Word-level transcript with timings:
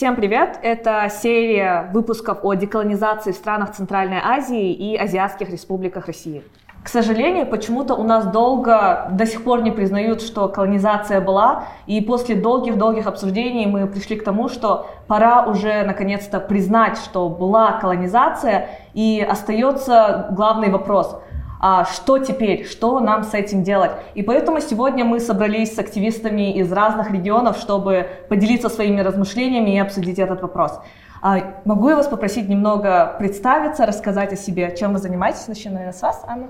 Всем 0.00 0.16
привет! 0.16 0.58
Это 0.62 1.10
серия 1.10 1.90
выпусков 1.92 2.38
о 2.42 2.54
деколонизации 2.54 3.32
в 3.32 3.34
странах 3.34 3.72
Центральной 3.72 4.16
Азии 4.16 4.72
и 4.72 4.96
азиатских 4.96 5.50
республиках 5.50 6.06
России. 6.06 6.42
К 6.82 6.88
сожалению, 6.88 7.46
почему-то 7.46 7.94
у 7.94 8.02
нас 8.02 8.24
долго 8.24 9.08
до 9.12 9.26
сих 9.26 9.44
пор 9.44 9.60
не 9.60 9.70
признают, 9.70 10.22
что 10.22 10.48
колонизация 10.48 11.20
была, 11.20 11.64
и 11.86 12.00
после 12.00 12.34
долгих-долгих 12.34 13.06
обсуждений 13.06 13.66
мы 13.66 13.86
пришли 13.86 14.16
к 14.16 14.24
тому, 14.24 14.48
что 14.48 14.86
пора 15.06 15.44
уже 15.44 15.82
наконец-то 15.82 16.40
признать, 16.40 16.96
что 16.96 17.28
была 17.28 17.72
колонизация, 17.72 18.70
и 18.94 19.20
остается 19.20 20.28
главный 20.30 20.70
вопрос– 20.70 21.14
а 21.60 21.84
что 21.84 22.18
теперь, 22.18 22.66
что 22.66 23.00
нам 23.00 23.22
с 23.22 23.34
этим 23.34 23.62
делать. 23.62 23.92
И 24.14 24.22
поэтому 24.22 24.60
сегодня 24.60 25.04
мы 25.04 25.20
собрались 25.20 25.74
с 25.74 25.78
активистами 25.78 26.54
из 26.58 26.72
разных 26.72 27.10
регионов, 27.10 27.58
чтобы 27.58 28.08
поделиться 28.28 28.70
своими 28.70 29.00
размышлениями 29.02 29.76
и 29.76 29.78
обсудить 29.78 30.18
этот 30.18 30.40
вопрос. 30.40 30.80
А, 31.22 31.60
могу 31.66 31.90
я 31.90 31.96
вас 31.96 32.06
попросить 32.06 32.48
немного 32.48 33.14
представиться, 33.18 33.84
рассказать 33.84 34.32
о 34.32 34.36
себе, 34.36 34.74
чем 34.78 34.94
вы 34.94 34.98
занимаетесь? 34.98 35.46
Начну, 35.48 35.72
наверное, 35.72 35.92
с 35.92 36.00
вас, 36.00 36.24
Анна. 36.26 36.48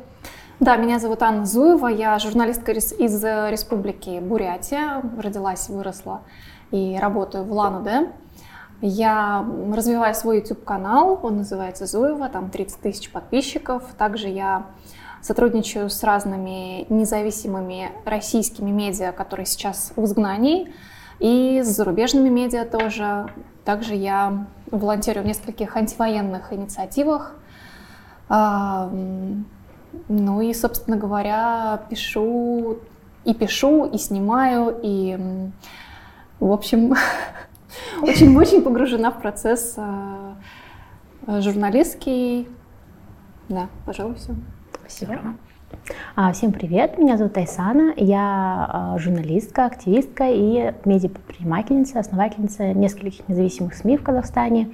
Да, 0.61 0.77
меня 0.77 0.99
зовут 1.01 1.23
Анна 1.23 1.45
Зуева, 1.45 1.89
я 1.89 2.19
журналистка 2.19 2.73
из 2.73 2.93
республики 3.25 4.21
Бурятия, 4.21 5.03
родилась, 5.19 5.69
выросла 5.69 6.21
и 6.71 6.99
работаю 7.01 7.45
в 7.45 7.53
Лан-Удэ. 7.53 8.13
Я 8.83 9.45
развиваю 9.75 10.15
свой 10.15 10.39
YouTube-канал, 10.39 11.19
он 11.23 11.39
называется 11.39 11.87
Зуева, 11.87 12.29
там 12.29 12.51
30 12.51 12.81
тысяч 12.81 13.11
подписчиков. 13.11 13.83
Также 13.99 14.29
я 14.29 14.67
сотрудничаю 15.21 15.91
с 15.91 16.03
разными 16.03 16.87
независимыми 16.93 17.93
российскими 18.05 18.71
медиа, 18.71 19.13
которые 19.13 19.47
сейчас 19.47 19.93
в 19.97 20.05
изгнании, 20.05 20.73
и 21.19 21.61
с 21.63 21.69
зарубежными 21.69 22.29
медиа 22.29 22.65
тоже. 22.65 23.27
Также 23.65 23.95
я 23.95 24.47
волонтерю 24.71 25.23
в 25.23 25.27
нескольких 25.27 25.77
антивоенных 25.77 26.53
инициативах. 26.53 27.35
Ну 28.29 29.45
и, 30.41 30.55
собственно 30.55 30.97
говоря, 30.97 31.83
пишу 31.91 32.79
и 33.25 33.35
пишу, 33.35 33.85
и 33.85 33.99
снимаю, 33.99 34.79
и, 34.83 35.19
в 36.39 36.51
общем, 36.53 36.95
очень-очень 38.03 38.63
погружена 38.63 39.11
в 39.11 39.21
процесс 39.21 39.75
а, 39.77 40.37
журналистский. 41.27 42.49
Да, 43.49 43.69
пожалуй, 43.85 44.15
все. 44.15 44.35
Спасибо. 44.91 45.21
А, 46.17 46.33
всем 46.33 46.51
привет, 46.51 46.99
меня 46.99 47.17
зовут 47.17 47.37
Айсана, 47.37 47.95
я 47.97 48.67
а, 48.69 48.99
журналистка, 48.99 49.67
активистка 49.67 50.29
и 50.29 50.75
медиапредпринимательница, 50.85 52.01
основательница 52.01 52.73
нескольких 52.73 53.29
независимых 53.29 53.75
СМИ 53.75 53.99
в 53.99 54.03
Казахстане. 54.03 54.71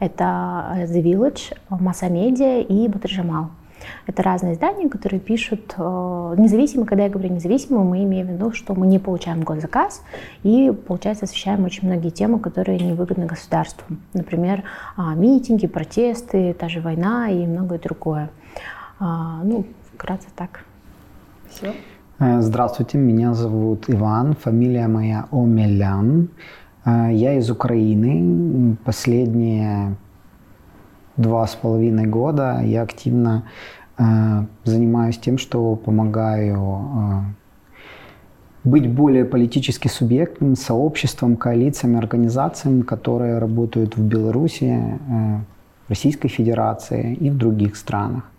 Это 0.00 0.74
э, 0.74 0.84
The 0.86 1.02
Village, 1.02 1.56
Масса 1.68 2.08
Медиа 2.08 2.62
и 2.62 2.88
Батржамал. 2.88 3.50
Это 4.06 4.24
разные 4.24 4.54
издания, 4.54 4.88
которые 4.88 5.20
пишут 5.20 5.74
э, 5.78 6.34
независимо. 6.36 6.84
Когда 6.84 7.04
я 7.04 7.10
говорю 7.10 7.32
независимо, 7.32 7.84
мы 7.84 8.02
имеем 8.02 8.26
в 8.26 8.30
виду, 8.30 8.52
что 8.52 8.74
мы 8.74 8.88
не 8.88 8.98
получаем 8.98 9.42
госзаказ 9.42 10.02
и, 10.42 10.72
получается, 10.88 11.26
освещаем 11.26 11.64
очень 11.64 11.86
многие 11.86 12.10
темы, 12.10 12.40
которые 12.40 12.78
невыгодны 12.80 13.26
государству. 13.26 13.96
Например, 14.14 14.64
э, 14.96 15.02
митинги, 15.14 15.68
протесты, 15.68 16.54
та 16.54 16.68
же 16.68 16.80
война 16.80 17.30
и 17.30 17.46
многое 17.46 17.78
другое. 17.78 18.30
А, 19.02 19.40
ну, 19.44 19.64
вкратце 19.94 20.28
так. 20.36 20.66
Все. 21.48 21.72
Э, 22.18 22.42
здравствуйте, 22.42 22.98
меня 22.98 23.32
зовут 23.32 23.84
Иван, 23.88 24.34
фамилия 24.34 24.88
моя 24.88 25.26
Омелян. 25.32 26.28
Э, 26.84 27.08
я 27.10 27.32
из 27.38 27.50
Украины. 27.50 28.76
Последние 28.84 29.96
два 31.16 31.46
с 31.46 31.54
половиной 31.54 32.04
года 32.04 32.60
я 32.62 32.82
активно 32.82 33.44
э, 33.96 34.02
занимаюсь 34.64 35.16
тем, 35.16 35.38
что 35.38 35.76
помогаю 35.76 37.24
быть 38.64 38.86
более 38.86 39.24
политически 39.24 39.88
субъектным, 39.88 40.56
сообществом, 40.56 41.38
коалициями, 41.38 41.96
организациями, 41.96 42.82
которые 42.82 43.38
работают 43.38 43.96
в 43.96 44.02
Беларуси, 44.02 44.78
Российской 45.88 46.28
Федерации 46.28 47.14
и 47.14 47.30
в 47.30 47.38
других 47.38 47.76
странах. 47.76 48.29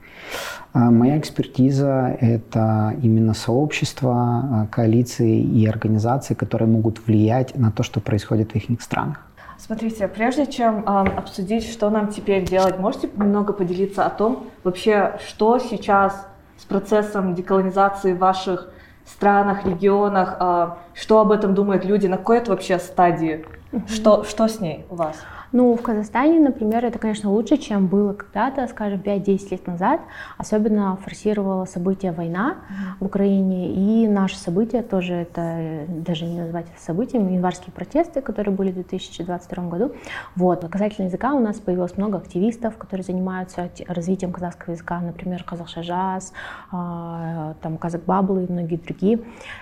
А, 0.74 0.92
моя 0.92 1.18
экспертиза– 1.18 2.18
это 2.22 2.96
именно 3.02 3.34
сообщества, 3.34 4.14
а, 4.16 4.68
коалиции 4.72 5.42
и 5.42 5.66
организации, 5.66 6.34
которые 6.34 6.70
могут 6.70 7.06
влиять 7.06 7.56
на 7.58 7.72
то, 7.72 7.84
что 7.84 8.00
происходит 8.00 8.52
в 8.52 8.56
их 8.56 8.82
странах. 8.82 9.26
Смотрите, 9.58 10.08
прежде 10.08 10.48
чем 10.48 10.80
э, 10.80 11.18
обсудить, 11.18 11.72
что 11.72 11.92
нам 11.92 12.08
теперь 12.08 12.44
делать, 12.44 12.80
можете 12.80 13.10
немного 13.16 13.54
поделиться 13.54 14.04
о 14.04 14.10
том, 14.10 14.48
вообще, 14.64 15.20
что 15.28 15.60
сейчас 15.60 16.28
с 16.58 16.64
процессом 16.64 17.36
деколонизации 17.36 18.14
в 18.14 18.18
ваших 18.18 18.72
странах, 19.06 19.64
регионах, 19.64 20.38
э, 20.40 20.70
что 20.96 21.20
об 21.20 21.32
этом 21.32 21.54
думают 21.54 21.86
люди, 21.86 22.08
на 22.08 22.18
какой 22.18 22.40
это 22.40 22.50
вообще 22.50 22.80
стадии, 22.80 23.46
mm-hmm. 23.72 23.88
что, 23.88 24.24
что 24.24 24.48
с 24.48 24.60
ней 24.60 24.86
у 24.90 24.96
вас? 24.96 25.18
Ну, 25.54 25.76
в 25.76 25.82
Казахстане, 25.82 26.40
например, 26.40 26.86
это, 26.86 26.98
конечно, 26.98 27.30
лучше, 27.30 27.58
чем 27.58 27.88
было 27.88 28.14
когда-то, 28.14 28.66
скажем, 28.68 29.02
5-10 29.02 29.52
лет 29.52 29.68
назад. 29.68 30.00
Особенно 30.38 30.96
форсировала 31.04 31.66
события 31.66 32.14
война 32.14 32.58
в 33.02 33.06
Украине. 33.06 33.74
И 33.74 34.08
наши 34.08 34.38
события 34.38 34.82
тоже, 34.82 35.14
это 35.14 35.86
даже 35.90 36.26
не 36.26 36.40
назвать 36.40 36.68
это 36.74 36.82
событием, 36.82 37.28
январские 37.28 37.74
протесты, 37.74 38.22
которые 38.22 38.56
были 38.56 38.72
в 38.72 38.76
2022 38.76 39.64
году. 39.66 39.92
Вот. 40.38 40.66
Касательно 40.70 41.08
языка 41.08 41.34
у 41.34 41.40
нас 41.40 41.58
появилось 41.58 41.98
много 41.98 42.18
активистов, 42.18 42.78
которые 42.78 43.04
занимаются 43.04 43.70
развитием 43.88 44.32
казахского 44.32 44.72
языка, 44.72 45.02
например, 45.02 45.44
Казахшажаз, 45.44 46.32
а, 46.72 47.56
там 47.62 47.78
Казак 47.78 48.06
Баблы 48.06 48.46
и 48.46 48.52
многие 48.52 48.78
другие. 48.78 49.20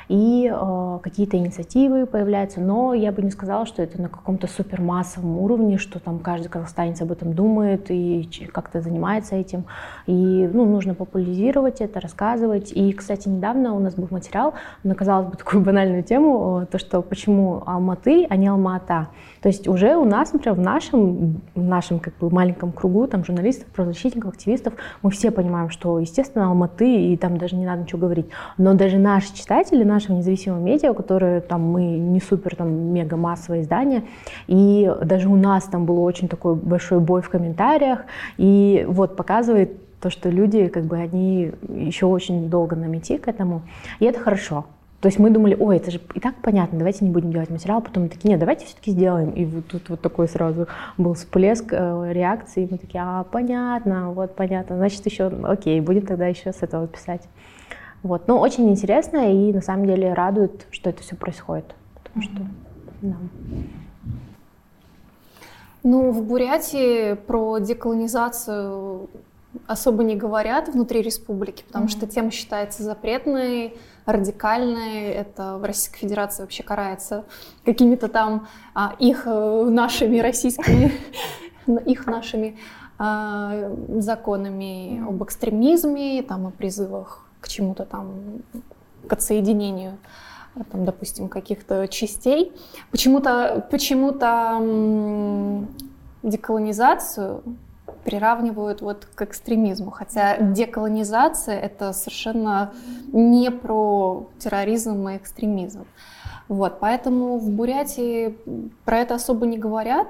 И 0.07 0.51
а, 0.53 0.99
какие-то 0.99 1.37
инициативы 1.37 2.05
появляются, 2.05 2.61
но 2.61 2.93
я 2.93 3.11
бы 3.11 3.23
не 3.23 3.31
сказала, 3.31 3.65
что 3.65 3.81
это 3.81 3.99
на 3.99 4.09
каком-то 4.09 4.45
супермассовом 4.45 5.39
уровне, 5.39 5.78
что 5.79 5.99
там 5.99 6.19
каждый 6.19 6.49
казахстанец 6.49 7.01
об 7.01 7.11
этом 7.11 7.33
думает 7.33 7.89
и 7.89 8.29
как-то 8.51 8.81
занимается 8.81 9.35
этим. 9.35 9.65
И 10.05 10.49
ну, 10.53 10.65
нужно 10.65 10.93
популяризировать 10.93 11.81
это, 11.81 11.99
рассказывать. 11.99 12.71
И, 12.71 12.93
кстати, 12.93 13.27
недавно 13.27 13.73
у 13.73 13.79
нас 13.79 13.95
был 13.95 14.07
материал 14.11 14.53
на, 14.83 14.95
казалось 14.95 15.27
бы, 15.27 15.37
такую 15.37 15.63
банальную 15.63 16.03
тему, 16.03 16.67
то, 16.69 16.77
что 16.77 17.01
почему 17.01 17.63
Алматы, 17.65 18.25
а 18.29 18.35
не 18.35 18.47
Алмата. 18.47 19.07
То 19.41 19.47
есть 19.47 19.67
уже 19.67 19.95
у 19.95 20.05
нас, 20.05 20.33
например, 20.33 20.57
в 20.57 20.61
нашем, 20.61 21.41
в 21.55 21.63
нашем 21.63 21.99
как 21.99 22.17
бы 22.17 22.29
маленьком 22.29 22.71
кругу 22.71 23.07
там, 23.07 23.23
журналистов, 23.23 23.67
правозащитников, 23.67 24.33
активистов, 24.33 24.73
мы 25.01 25.11
все 25.11 25.31
понимаем, 25.31 25.69
что, 25.69 25.99
естественно, 25.99 26.47
Алматы, 26.47 27.11
и 27.11 27.17
там 27.17 27.37
даже 27.37 27.55
не 27.55 27.65
надо 27.65 27.83
ничего 27.83 27.99
говорить. 27.99 28.27
Но 28.57 28.73
даже 28.73 28.97
наши 28.97 29.33
читатели 29.33 29.83
нашего 29.83 30.17
независимого 30.17 30.59
медиа, 30.59 30.93
которые 30.93 31.41
там 31.41 31.61
мы 31.61 31.83
не 31.83 32.19
супер 32.19 32.55
там 32.55 32.69
мега 32.93 33.15
массовое 33.15 33.61
издание, 33.61 34.03
и 34.47 34.91
даже 35.03 35.29
у 35.29 35.35
нас 35.35 35.63
там 35.69 35.85
был 35.85 36.03
очень 36.03 36.27
такой 36.27 36.55
большой 36.55 36.99
бой 36.99 37.21
в 37.21 37.29
комментариях, 37.29 38.01
и 38.37 38.85
вот 38.87 39.15
показывает 39.15 39.71
то, 39.99 40.09
что 40.09 40.29
люди, 40.29 40.67
как 40.67 40.85
бы, 40.85 40.97
они 40.97 41.51
еще 41.67 42.05
очень 42.05 42.49
долго 42.49 42.75
на 42.75 42.85
мети 42.85 43.17
к 43.17 43.27
этому, 43.27 43.61
и 43.99 44.05
это 44.05 44.19
хорошо. 44.19 44.65
То 45.01 45.07
есть 45.07 45.17
мы 45.17 45.29
думали, 45.29 45.55
ой, 45.57 45.77
это 45.77 45.91
же 45.91 46.01
и 46.13 46.19
так 46.19 46.35
понятно, 46.41 46.77
давайте 46.77 47.05
не 47.05 47.11
будем 47.11 47.31
делать 47.31 47.49
материал. 47.49 47.81
Потом 47.81 48.03
мы 48.03 48.09
такие, 48.09 48.29
нет, 48.29 48.39
давайте 48.39 48.65
все-таки 48.65 48.91
сделаем. 48.91 49.29
И 49.29 49.45
вот 49.45 49.67
тут 49.67 49.89
вот 49.89 50.01
такой 50.01 50.27
сразу 50.27 50.67
был 50.97 51.13
всплеск 51.13 51.71
э, 51.71 52.09
реакции. 52.11 52.67
Мы 52.69 52.77
такие, 52.77 53.01
а, 53.01 53.23
понятно, 53.23 54.11
вот 54.11 54.35
понятно. 54.35 54.75
Значит, 54.75 55.05
еще, 55.05 55.27
окей, 55.27 55.79
будем 55.79 56.05
тогда 56.05 56.27
еще 56.27 56.51
с 56.51 56.63
этого 56.63 56.85
писать. 56.85 57.21
Вот. 58.03 58.27
Но 58.27 58.39
очень 58.39 58.69
интересно 58.69 59.31
и 59.31 59.53
на 59.53 59.61
самом 59.61 59.85
деле 59.85 60.13
радует, 60.13 60.67
что 60.69 60.89
это 60.89 61.01
все 61.01 61.15
происходит. 61.15 61.75
Потому 62.03 62.21
что, 62.21 62.41
да. 63.01 63.15
Ну, 65.83 66.11
в 66.11 66.23
Бурятии 66.23 67.13
про 67.13 67.59
деколонизацию 67.59 69.09
особо 69.65 70.03
не 70.03 70.15
говорят 70.15 70.69
внутри 70.69 71.01
республики, 71.01 71.63
потому 71.65 71.85
mm-hmm. 71.85 71.89
что 71.89 72.07
тема 72.07 72.31
считается 72.31 72.83
запретной, 72.83 73.77
радикальной. 74.05 75.09
Это 75.09 75.57
в 75.57 75.63
Российской 75.63 75.99
Федерации 75.99 76.43
вообще 76.43 76.63
карается 76.63 77.25
какими-то 77.65 78.07
там 78.09 78.47
а, 78.73 78.95
их 78.99 79.23
э, 79.25 79.63
нашими 79.69 80.19
российскими, 80.19 80.91
их 81.85 82.05
нашими 82.05 82.57
а, 82.97 83.71
законами 83.97 85.03
об 85.07 85.23
экстремизме, 85.23 86.21
там, 86.23 86.47
о 86.47 86.51
призывах 86.51 87.25
к 87.39 87.47
чему-то 87.47 87.85
там, 87.85 88.41
к 89.07 89.13
отсоединению 89.13 89.97
там, 90.71 90.85
допустим, 90.85 91.29
каких-то 91.29 91.87
частей. 91.87 92.51
Почему-то 92.91 93.67
почему 93.71 94.11
деколонизацию 96.23 97.43
приравнивают 98.03 98.81
вот 98.81 99.07
к 99.13 99.21
экстремизму, 99.21 99.91
хотя 99.91 100.37
деколонизация 100.37 101.59
это 101.59 101.93
совершенно 101.93 102.73
не 103.11 103.51
про 103.51 104.27
терроризм 104.37 105.07
и 105.09 105.17
экстремизм. 105.17 105.85
Вот, 106.47 106.79
поэтому 106.79 107.37
в 107.37 107.49
Бурятии 107.49 108.37
про 108.85 108.99
это 108.99 109.15
особо 109.15 109.45
не 109.45 109.57
говорят, 109.57 110.07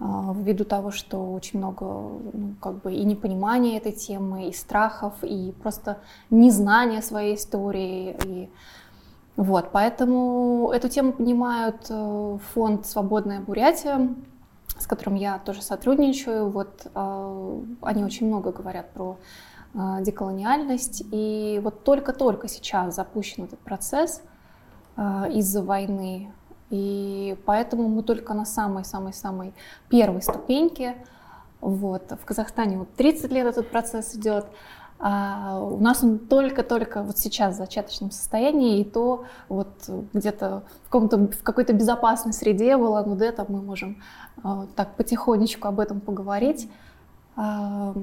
а, 0.00 0.34
ввиду 0.36 0.64
того, 0.64 0.90
что 0.90 1.32
очень 1.32 1.60
много 1.60 1.84
ну, 1.84 2.54
как 2.60 2.82
бы 2.82 2.92
и 2.92 3.04
непонимания 3.04 3.76
этой 3.76 3.92
темы, 3.92 4.48
и 4.48 4.52
страхов, 4.52 5.14
и 5.22 5.54
просто 5.62 5.98
незнания 6.30 7.00
своей 7.00 7.36
истории. 7.36 8.16
И 8.24 8.50
вот, 9.36 9.70
поэтому 9.72 10.70
эту 10.72 10.88
тему 10.88 11.12
понимают 11.12 11.86
э, 11.88 12.38
фонд 12.52 12.86
«Свободная 12.86 13.40
Бурятия», 13.40 14.14
с 14.78 14.86
которым 14.86 15.16
я 15.16 15.38
тоже 15.38 15.60
сотрудничаю. 15.62 16.50
Вот 16.50 16.86
э, 16.94 17.60
они 17.82 18.04
очень 18.04 18.28
много 18.28 18.52
говорят 18.52 18.90
про 18.92 19.18
э, 19.74 19.78
деколониальность. 20.02 21.02
И 21.10 21.60
вот 21.64 21.82
только-только 21.82 22.48
сейчас 22.48 22.94
запущен 22.94 23.44
этот 23.44 23.58
процесс 23.60 24.22
из-за 24.96 25.60
войны 25.60 26.30
и 26.70 27.36
поэтому 27.46 27.88
мы 27.88 28.02
только 28.02 28.34
на 28.34 28.44
самой-самой-самой 28.44 29.54
первой 29.88 30.22
ступеньке. 30.22 30.96
Вот. 31.60 32.10
В 32.10 32.24
Казахстане 32.24 32.78
вот 32.78 32.94
30 32.94 33.30
лет 33.30 33.46
этот 33.46 33.70
процесс 33.70 34.14
идет. 34.16 34.46
А 34.98 35.58
у 35.60 35.78
нас 35.78 36.02
он 36.02 36.18
только-только 36.18 37.02
вот 37.02 37.18
сейчас 37.18 37.54
в 37.54 37.58
зачаточном 37.58 38.10
состоянии, 38.10 38.80
и 38.80 38.84
то 38.84 39.24
вот 39.48 39.68
где-то 40.12 40.62
в, 40.90 41.28
в 41.28 41.42
какой-то 41.42 41.72
безопасной 41.72 42.32
среде 42.32 42.76
в 42.76 42.82
Улан-Удэ 42.82 43.32
там 43.32 43.46
мы 43.48 43.60
можем 43.60 44.02
а, 44.42 44.66
так 44.76 44.94
потихонечку 44.94 45.68
об 45.68 45.80
этом 45.80 46.00
поговорить. 46.00 46.70
А, 47.36 47.94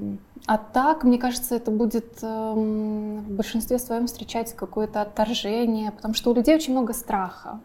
а 0.46 0.58
так, 0.58 1.04
мне 1.04 1.18
кажется, 1.18 1.56
это 1.56 1.72
будет 1.72 2.22
в 2.22 3.24
большинстве 3.30 3.80
своем 3.80 4.08
встречать 4.08 4.54
какое-то 4.54 5.02
отторжение, 5.02 5.92
потому 5.92 6.14
что 6.14 6.32
у 6.32 6.34
людей 6.34 6.56
очень 6.56 6.74
много 6.74 6.94
страха 6.94 7.60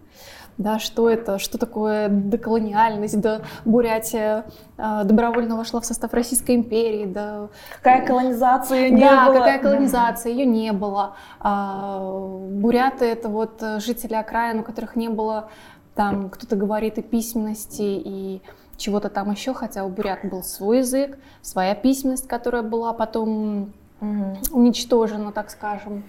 да, 0.59 0.79
что 0.79 1.11
это, 1.11 1.39
что 1.39 1.59
такое 1.59 2.09
деколониальность, 2.09 3.21
да, 3.21 3.43
Бурятия 3.65 4.47
э, 4.79 5.03
добровольно 5.05 5.57
вошла 5.57 5.81
в 5.81 5.87
состав 5.87 6.13
Российской 6.15 6.57
империи, 6.57 7.07
да. 7.07 7.49
Какая 7.83 8.07
колонизация 8.07 8.91
не 8.91 9.01
да, 9.01 9.27
было. 9.27 9.39
какая 9.39 9.59
колонизация, 9.59 10.33
ее 10.33 10.47
не 10.47 10.73
было. 10.73 11.15
А, 11.41 12.01
буряты 12.01 13.05
это 13.05 13.29
вот 13.29 13.63
жители 13.79 14.15
окраин, 14.15 14.61
у 14.61 14.63
которых 14.63 14.97
не 14.97 15.09
было, 15.09 15.51
там, 15.95 16.31
кто-то 16.31 16.57
говорит 16.57 16.99
и 16.99 17.03
письменности, 17.03 17.83
и 17.83 18.43
чего-то 18.77 19.09
там 19.09 19.31
еще, 19.31 19.55
хотя 19.55 19.85
у 19.85 19.89
бурят 19.89 20.21
был 20.25 20.43
свой 20.43 20.79
язык, 20.79 21.19
своя 21.43 21.75
письменность, 21.75 22.29
которая 22.29 22.63
была 22.63 22.93
потом 22.93 23.73
уничтожена, 24.01 25.33
так 25.33 25.51
скажем. 25.51 26.05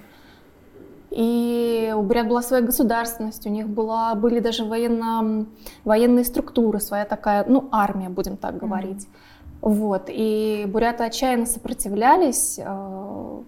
И 1.09 1.93
у 1.95 2.01
бурят 2.01 2.27
была 2.27 2.41
своя 2.41 2.61
государственность, 2.61 3.45
у 3.45 3.49
них 3.49 3.67
была, 3.67 4.13
были 4.15 4.39
даже 4.39 4.65
военно, 4.65 5.45
военные 5.85 6.25
структуры, 6.25 6.79
своя 6.79 7.05
такая, 7.05 7.45
ну, 7.47 7.69
армия, 7.71 8.09
будем 8.09 8.35
так 8.35 8.57
говорить. 8.57 9.03
Mm-hmm. 9.03 9.27
Вот. 9.61 10.03
И 10.07 10.65
буряты 10.67 11.03
отчаянно 11.03 11.45
сопротивлялись 11.45 12.59
э, 12.59 13.41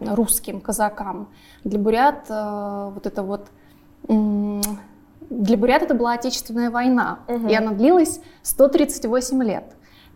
русским 0.00 0.60
казакам. 0.60 1.28
Для 1.64 1.78
бурят 1.78 2.26
э, 2.28 2.90
вот 2.94 3.06
это 3.06 3.22
вот... 3.22 3.46
Э, 4.08 4.60
для 5.30 5.56
бурят 5.56 5.82
это 5.82 5.94
была 5.94 6.14
Отечественная 6.14 6.70
война, 6.70 7.18
угу. 7.28 7.48
и 7.48 7.54
она 7.54 7.72
длилась 7.72 8.20
138 8.42 9.42
лет. 9.42 9.64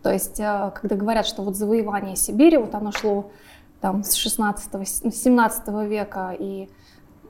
То 0.01 0.11
есть, 0.11 0.39
э, 0.39 0.71
когда 0.73 0.95
говорят, 0.95 1.25
что 1.25 1.43
вот 1.43 1.55
завоевание 1.55 2.15
Сибири, 2.15 2.57
вот 2.57 2.73
оно 2.75 2.91
шло 2.91 3.31
там, 3.83 4.05
с 4.05 4.13
16 4.13 5.13
17 5.13 5.67
века 5.89 6.33
и 6.39 6.69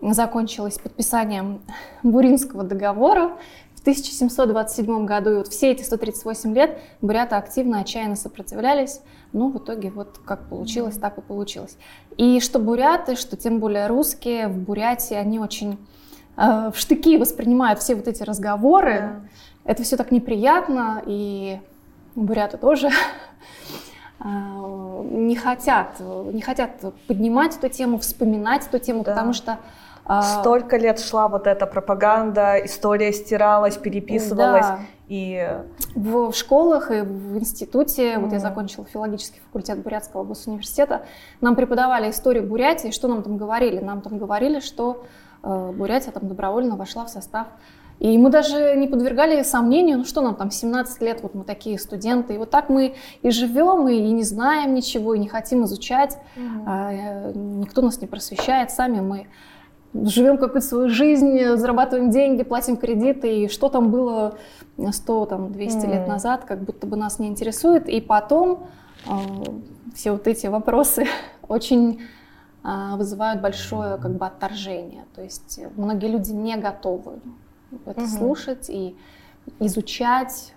закончилась 0.04 0.78
подписанием 0.78 1.62
Буринского 2.04 2.64
договора 2.64 3.30
в 3.74 3.82
1727 3.82 5.06
году. 5.08 5.32
И 5.32 5.36
вот 5.38 5.48
все 5.48 5.72
эти 5.72 5.82
138 5.82 6.54
лет 6.54 6.78
буряты 7.02 7.38
активно, 7.38 7.80
отчаянно 7.80 8.16
сопротивлялись. 8.16 9.02
Но 9.32 9.50
в 9.50 9.58
итоге 9.58 9.90
вот 9.90 10.20
как 10.24 10.48
получилось, 10.48 10.96
так 10.98 11.18
и 11.18 11.22
получилось. 11.22 11.76
И 12.18 12.40
что 12.40 12.60
буряты, 12.60 13.16
что 13.16 13.36
тем 13.36 13.60
более 13.60 13.88
русские 13.88 14.48
в 14.48 14.56
Бурятии, 14.60 15.16
они 15.16 15.40
очень 15.40 15.80
э, 16.38 16.70
в 16.72 16.78
штыки 16.78 17.18
воспринимают 17.18 17.80
все 17.80 17.96
вот 17.96 18.08
эти 18.08 18.22
разговоры. 18.22 19.24
Да. 19.66 19.72
Это 19.72 19.82
все 19.82 19.98
так 19.98 20.12
неприятно, 20.12 21.02
и 21.08 21.60
буряты 22.14 22.60
тоже 22.60 22.92
не 24.24 25.36
хотят, 25.36 26.00
не 26.00 26.42
хотят 26.42 26.72
поднимать 27.08 27.58
эту 27.58 27.70
тему, 27.70 27.98
вспоминать 27.98 28.66
эту 28.68 28.80
тему, 28.80 29.04
да. 29.04 29.12
потому 29.12 29.34
что 29.34 29.60
а, 30.06 30.22
Столько 30.22 30.78
лет 30.78 31.00
шла 31.00 31.28
вот 31.28 31.48
эта 31.48 31.66
пропаганда, 31.66 32.58
история 32.66 33.14
стиралась, 33.14 33.78
переписывалась. 33.78 34.66
Да. 34.66 34.80
И... 35.08 35.60
В, 35.96 36.32
в 36.32 36.36
школах 36.36 36.92
и 36.92 37.02
в 37.02 37.38
институте, 37.38 38.16
mm. 38.16 38.20
вот 38.20 38.34
я 38.34 38.40
закончила 38.40 38.86
филологический 38.86 39.40
факультет 39.46 39.80
Бурятского 39.80 40.24
госуниверситета, 40.24 41.04
нам 41.40 41.56
преподавали 41.56 42.10
историю 42.10 42.46
Бурятии, 42.46 42.92
что 42.92 43.08
нам 43.08 43.24
там 43.24 43.38
говорили? 43.38 43.80
Нам 43.80 44.02
там 44.02 44.18
говорили, 44.18 44.60
что 44.60 45.06
э, 45.42 45.72
Бурятия 45.74 46.12
там 46.12 46.28
добровольно 46.28 46.76
вошла 46.76 47.06
в 47.06 47.10
состав 47.10 47.48
и 48.04 48.18
мы 48.18 48.30
даже 48.30 48.76
не 48.76 48.90
подвергали 48.90 49.44
сомнению, 49.44 50.00
ну 50.00 50.04
что 50.04 50.20
нам 50.20 50.36
там, 50.36 50.52
17 50.52 51.02
лет, 51.02 51.24
вот 51.24 51.36
мы 51.36 51.46
такие 51.46 51.80
студенты, 51.80 52.34
и 52.34 52.38
вот 52.38 52.50
так 52.50 52.68
мы 52.68 52.96
и 53.22 53.30
живем, 53.30 53.88
и, 53.88 53.98
не 53.98 54.24
знаем 54.24 54.74
ничего, 54.74 55.14
и 55.14 55.20
не 55.20 55.30
хотим 55.30 55.64
изучать, 55.64 56.18
угу. 56.36 56.64
а, 56.66 57.32
никто 57.34 57.82
нас 57.82 58.02
не 58.02 58.08
просвещает, 58.08 58.72
сами 58.72 59.00
мы 59.00 59.28
живем 59.94 60.38
какую-то 60.38 60.68
свою 60.68 60.90
жизнь, 60.90 61.56
зарабатываем 61.56 62.10
деньги, 62.10 62.44
платим 62.44 62.76
кредиты, 62.76 63.44
и 63.44 63.48
что 63.48 63.70
там 63.70 63.90
было 63.90 64.38
100, 64.92 65.26
там, 65.28 65.54
200 65.54 65.78
mm. 65.78 65.92
лет 65.92 66.08
назад, 66.08 66.44
как 66.44 66.62
будто 66.62 66.88
бы 66.88 66.98
нас 66.98 67.20
не 67.20 67.28
интересует. 67.28 67.88
И 67.88 68.02
потом 68.02 68.68
э, 69.06 69.12
все 69.94 70.12
вот 70.12 70.28
эти 70.28 70.48
вопросы 70.48 71.06
очень 71.48 72.02
э, 72.64 72.96
вызывают 72.96 73.42
большое 73.42 73.98
как 73.98 74.18
бы 74.18 74.26
отторжение. 74.26 75.06
То 75.16 75.22
есть 75.22 75.60
многие 75.78 76.08
люди 76.08 76.32
не 76.32 76.58
готовы 76.58 77.20
это 77.86 78.02
угу. 78.02 78.10
слушать 78.10 78.70
и 78.70 78.96
изучать. 79.60 80.54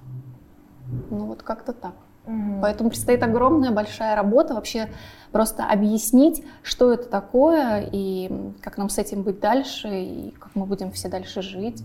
Ну 1.11 1.27
вот 1.27 1.43
как-то 1.43 1.73
так. 1.73 1.95
Угу. 2.27 2.61
Поэтому 2.63 2.91
предстоит 2.91 3.23
огромная 3.23 3.71
большая 3.71 4.17
работа 4.17 4.55
вообще 4.55 4.89
просто 5.33 5.65
объяснить, 5.65 6.45
что 6.63 6.93
это 6.93 7.09
такое 7.09 7.89
и 7.93 8.31
как 8.61 8.79
нам 8.79 8.89
с 8.89 8.99
этим 8.99 9.23
быть 9.23 9.41
дальше, 9.41 9.89
и 9.89 10.31
как 10.39 10.55
мы 10.55 10.67
будем 10.67 10.91
все 10.93 11.09
дальше 11.09 11.43
жить, 11.43 11.83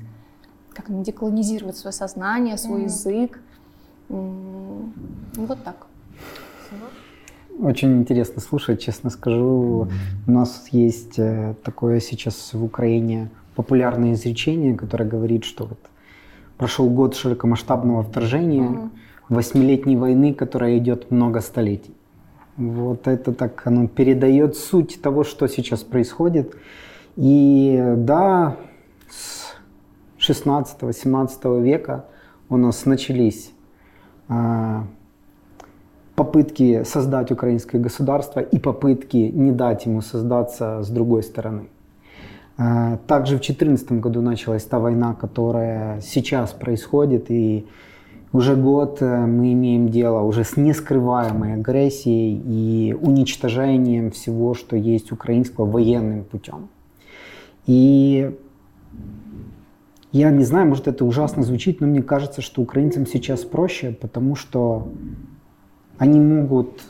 как 0.73 0.89
нам 0.89 1.03
деколонизировать 1.03 1.77
свое 1.77 1.93
сознание, 1.93 2.57
свой 2.57 2.79
угу. 2.79 2.85
язык. 2.85 3.39
Вот 4.09 5.63
так. 5.63 5.87
Очень 7.59 7.99
интересно 7.99 8.41
слушать, 8.41 8.81
честно 8.81 9.09
скажу. 9.09 9.87
У 10.25 10.31
нас 10.31 10.67
есть 10.71 11.19
э, 11.19 11.53
такое 11.63 11.99
сейчас 11.99 12.53
в 12.53 12.63
Украине 12.63 13.29
популярное 13.55 14.13
изречение, 14.13 14.75
которое 14.75 15.05
говорит, 15.05 15.43
что 15.43 15.65
вот 15.65 15.79
прошел 16.57 16.89
год 16.89 17.15
широкомасштабного 17.15 18.03
вторжения, 18.03 18.89
восьмилетней 19.29 19.95
войны, 19.95 20.33
которая 20.33 20.77
идет 20.77 21.09
много 21.09 21.41
столетий. 21.41 21.95
Вот 22.57 23.07
это 23.07 23.33
так, 23.33 23.65
оно 23.65 23.87
передает 23.87 24.55
суть 24.57 25.01
того, 25.01 25.23
что 25.23 25.47
сейчас 25.47 25.83
происходит. 25.83 26.55
И 27.15 27.81
да, 27.97 28.57
с 29.09 29.55
16-17 30.19 31.61
века 31.61 32.05
у 32.49 32.57
нас 32.57 32.85
начались 32.85 33.51
а, 34.27 34.85
попытки 36.15 36.83
создать 36.83 37.31
украинское 37.31 37.81
государство 37.81 38.39
и 38.39 38.59
попытки 38.59 39.17
не 39.17 39.51
дать 39.51 39.85
ему 39.85 40.01
создаться 40.01 40.83
с 40.83 40.89
другой 40.89 41.23
стороны. 41.23 41.69
А, 42.63 42.97
также 43.07 43.37
в 43.37 43.39
2014 43.39 43.93
году 43.93 44.21
началась 44.21 44.63
та 44.65 44.77
война, 44.77 45.15
которая 45.15 45.99
сейчас 46.01 46.51
происходит, 46.51 47.31
и 47.31 47.65
уже 48.33 48.55
год 48.55 48.97
э, 49.01 49.25
мы 49.25 49.53
имеем 49.53 49.89
дело 49.89 50.21
уже 50.21 50.43
с 50.43 50.57
нескрываемой 50.57 51.55
агрессией 51.55 52.39
и 52.45 52.93
уничтожением 52.93 54.11
всего, 54.11 54.53
что 54.53 54.75
есть 54.75 55.11
украинского 55.11 55.65
военным 55.65 56.23
путем. 56.23 56.69
И 57.65 58.31
я 60.11 60.29
не 60.29 60.43
знаю, 60.43 60.67
может 60.67 60.87
это 60.87 61.03
ужасно 61.03 61.41
звучит, 61.41 61.81
но 61.81 61.87
мне 61.87 62.03
кажется, 62.03 62.41
что 62.41 62.61
украинцам 62.61 63.07
сейчас 63.07 63.43
проще, 63.43 63.97
потому 63.99 64.35
что 64.35 64.87
они 65.97 66.19
могут 66.19 66.83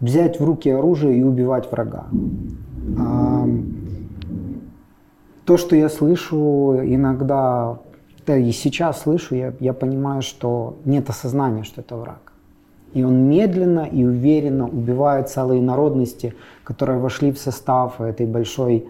взять 0.00 0.40
в 0.40 0.44
руки 0.44 0.70
оружие 0.70 1.18
и 1.18 1.22
убивать 1.22 1.70
врага. 1.70 2.06
То, 5.48 5.56
что 5.56 5.74
я 5.74 5.88
слышу 5.88 6.78
иногда, 6.84 7.78
да 8.26 8.36
и 8.36 8.52
сейчас 8.52 9.00
слышу, 9.00 9.34
я, 9.34 9.54
я 9.60 9.72
понимаю, 9.72 10.20
что 10.20 10.76
нет 10.84 11.08
осознания, 11.08 11.62
что 11.62 11.80
это 11.80 11.96
враг. 11.96 12.34
И 12.92 13.02
он 13.02 13.30
медленно 13.30 13.88
и 13.90 14.04
уверенно 14.04 14.68
убивает 14.68 15.30
целые 15.30 15.62
народности, 15.62 16.34
которые 16.64 16.98
вошли 16.98 17.32
в 17.32 17.38
состав 17.38 17.98
этой 17.98 18.26
большой 18.26 18.88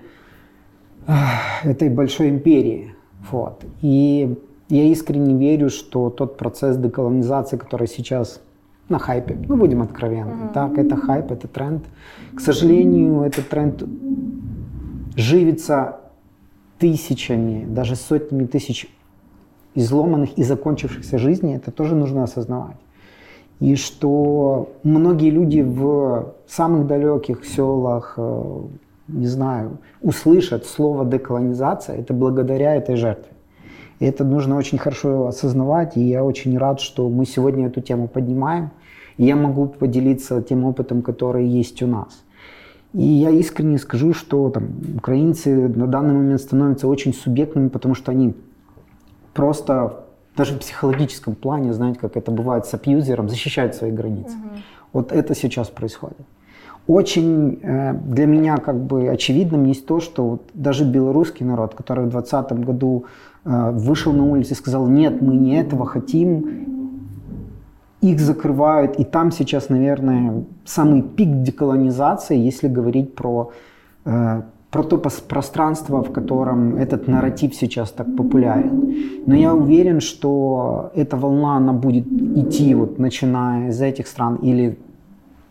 этой 1.62 1.90
большой 1.90 2.30
империи. 2.30 2.92
Вот. 3.30 3.64
И 3.80 4.36
я 4.68 4.84
искренне 4.86 5.36
верю, 5.36 5.70
что 5.70 6.10
тот 6.10 6.36
процесс 6.36 6.76
деколонизации, 6.76 7.56
который 7.56 7.86
сейчас 7.86 8.40
на 8.88 8.98
хайпе, 8.98 9.38
ну 9.46 9.56
будем 9.56 9.80
откровенны, 9.80 10.46
mm-hmm. 10.46 10.52
так, 10.54 10.76
это 10.76 10.96
хайп, 10.96 11.30
это 11.30 11.46
тренд. 11.46 11.84
К 12.34 12.40
сожалению, 12.40 13.20
этот 13.20 13.48
тренд 13.48 13.80
живется 15.14 16.00
тысячами, 16.78 17.64
даже 17.66 17.96
сотнями 17.96 18.46
тысяч 18.46 18.88
изломанных 19.74 20.36
и 20.38 20.42
закончившихся 20.42 21.18
жизней, 21.18 21.56
это 21.56 21.70
тоже 21.70 21.94
нужно 21.94 22.24
осознавать. 22.24 22.76
И 23.60 23.74
что 23.74 24.70
многие 24.84 25.30
люди 25.30 25.60
в 25.60 26.34
самых 26.46 26.86
далеких 26.86 27.44
селах, 27.44 28.14
э, 28.16 28.60
не 29.08 29.26
знаю, 29.26 29.78
услышат 30.00 30.64
слово 30.66 31.04
деколонизация, 31.04 31.96
это 31.96 32.14
благодаря 32.14 32.76
этой 32.76 32.96
жертве. 32.96 33.32
И 33.98 34.04
это 34.04 34.24
нужно 34.24 34.56
очень 34.56 34.78
хорошо 34.78 35.26
осознавать, 35.26 35.96
и 35.96 36.00
я 36.00 36.24
очень 36.24 36.56
рад, 36.56 36.80
что 36.80 37.08
мы 37.08 37.26
сегодня 37.26 37.66
эту 37.66 37.80
тему 37.80 38.06
поднимаем. 38.06 38.70
И 39.16 39.24
я 39.24 39.34
могу 39.34 39.66
поделиться 39.66 40.40
тем 40.40 40.64
опытом, 40.64 41.02
который 41.02 41.44
есть 41.46 41.82
у 41.82 41.88
нас. 41.88 42.22
И 42.94 43.02
я 43.02 43.30
искренне 43.30 43.78
скажу, 43.78 44.14
что 44.14 44.48
там, 44.50 44.70
украинцы 44.96 45.68
на 45.68 45.86
данный 45.86 46.14
момент 46.14 46.40
становятся 46.40 46.88
очень 46.88 47.12
субъектными, 47.12 47.68
потому 47.68 47.94
что 47.94 48.12
они 48.12 48.34
просто 49.34 50.04
даже 50.36 50.54
в 50.54 50.58
психологическом 50.58 51.34
плане, 51.34 51.74
знаете, 51.74 51.98
как 51.98 52.16
это 52.16 52.30
бывает 52.30 52.64
с 52.64 52.72
абьюзером, 52.72 53.28
защищают 53.28 53.74
свои 53.74 53.90
границы. 53.90 54.36
Угу. 54.36 54.56
Вот 54.92 55.12
это 55.12 55.34
сейчас 55.34 55.68
происходит. 55.68 56.18
Очень 56.86 57.58
э, 57.62 57.92
для 57.92 58.24
меня 58.26 58.56
как 58.56 58.80
бы 58.82 59.08
очевидным 59.08 59.64
есть 59.64 59.84
то, 59.84 60.00
что 60.00 60.26
вот 60.26 60.42
даже 60.54 60.84
белорусский 60.84 61.44
народ, 61.44 61.74
который 61.74 62.06
в 62.06 62.08
2020 62.08 62.64
году 62.64 63.04
э, 63.44 63.70
вышел 63.72 64.12
на 64.12 64.24
улицу 64.24 64.52
и 64.52 64.56
сказал, 64.56 64.86
нет, 64.86 65.20
мы 65.20 65.34
не 65.36 65.60
этого 65.60 65.84
хотим, 65.84 66.77
их 68.00 68.20
закрывают, 68.20 69.00
и 69.00 69.04
там 69.04 69.32
сейчас, 69.32 69.70
наверное, 69.70 70.44
самый 70.64 71.02
пик 71.02 71.42
деколонизации, 71.42 72.36
если 72.36 72.68
говорить 72.68 73.14
про, 73.14 73.50
э, 74.04 74.42
про 74.70 74.82
то 74.82 74.98
пространство, 74.98 76.02
в 76.02 76.12
котором 76.12 76.76
этот 76.76 77.08
нарратив 77.08 77.54
сейчас 77.54 77.90
так 77.90 78.06
популярен. 78.16 78.94
Но 79.26 79.34
я 79.34 79.52
уверен, 79.54 80.00
что 80.00 80.90
эта 80.94 81.16
волна, 81.16 81.56
она 81.56 81.72
будет 81.72 82.06
идти, 82.06 82.74
вот, 82.74 82.98
начиная 82.98 83.68
из 83.68 83.80
этих 83.80 84.06
стран, 84.06 84.36
или 84.36 84.78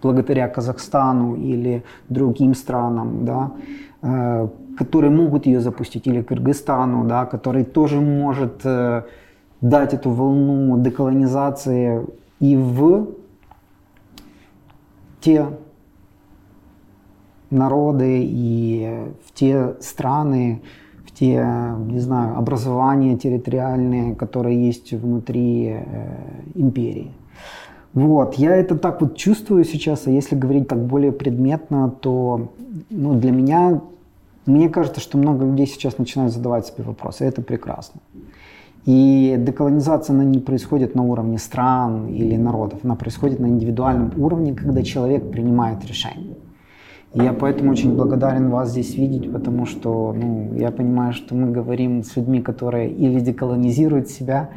благодаря 0.01 0.47
Казахстану, 0.47 1.35
или 1.35 1.83
другим 2.09 2.55
странам, 2.55 3.25
да, 3.25 3.51
э, 4.01 4.47
которые 4.77 5.11
могут 5.11 5.47
ее 5.47 5.59
запустить, 5.59 6.07
или 6.07 6.21
Кыргызстану, 6.21 7.05
да, 7.05 7.25
который 7.25 7.65
тоже 7.65 7.99
может 7.99 8.61
э, 8.63 9.01
дать 9.61 9.93
эту 9.93 10.11
волну 10.11 10.77
деколонизации 10.77 12.05
и 12.39 12.55
в 12.55 13.07
те 15.21 15.47
народы 17.49 18.21
и 18.23 19.05
в 19.25 19.33
те 19.33 19.75
страны, 19.79 20.61
в 21.05 21.11
те, 21.11 21.45
не 21.87 21.99
знаю, 21.99 22.37
образования 22.37 23.17
территориальные, 23.17 24.15
которые 24.15 24.65
есть 24.67 24.93
внутри 24.93 25.77
э, 25.79 25.83
империи. 26.55 27.11
Вот, 27.93 28.35
я 28.35 28.55
это 28.55 28.77
так 28.77 29.01
вот 29.01 29.15
чувствую 29.15 29.63
сейчас, 29.63 30.05
а 30.05 30.11
если 30.11 30.35
говорить 30.35 30.67
так 30.67 30.85
более 30.85 31.11
предметно, 31.11 31.89
то 31.89 32.49
ну, 32.89 33.19
для 33.19 33.31
меня, 33.31 33.81
мне 34.45 34.69
кажется, 34.69 35.01
что 35.01 35.17
много 35.17 35.45
людей 35.45 35.65
сейчас 35.65 35.97
начинают 35.97 36.33
задавать 36.33 36.67
себе 36.67 36.83
вопросы, 36.83 37.23
и 37.23 37.27
это 37.27 37.41
прекрасно. 37.41 38.01
И 38.85 39.35
деколонизация, 39.37 40.13
она 40.13 40.23
не 40.23 40.39
происходит 40.39 40.95
на 40.95 41.03
уровне 41.03 41.37
стран 41.37 42.07
или 42.07 42.37
народов, 42.37 42.79
она 42.83 42.95
происходит 42.95 43.39
на 43.39 43.47
индивидуальном 43.47 44.11
уровне, 44.17 44.53
когда 44.53 44.81
человек 44.83 45.29
принимает 45.29 45.85
решение. 45.85 46.37
И 47.13 47.19
я 47.19 47.33
поэтому 47.33 47.71
очень 47.71 47.95
благодарен 47.95 48.49
вас 48.49 48.71
здесь 48.71 48.95
видеть, 48.95 49.31
потому 49.31 49.65
что 49.65 50.13
ну, 50.15 50.53
я 50.55 50.71
понимаю, 50.71 51.13
что 51.13 51.35
мы 51.35 51.51
говорим 51.51 52.03
с 52.03 52.15
людьми, 52.15 52.41
которые 52.41 52.89
или 52.89 53.19
деколонизируют 53.19 54.09
себя, 54.09 54.49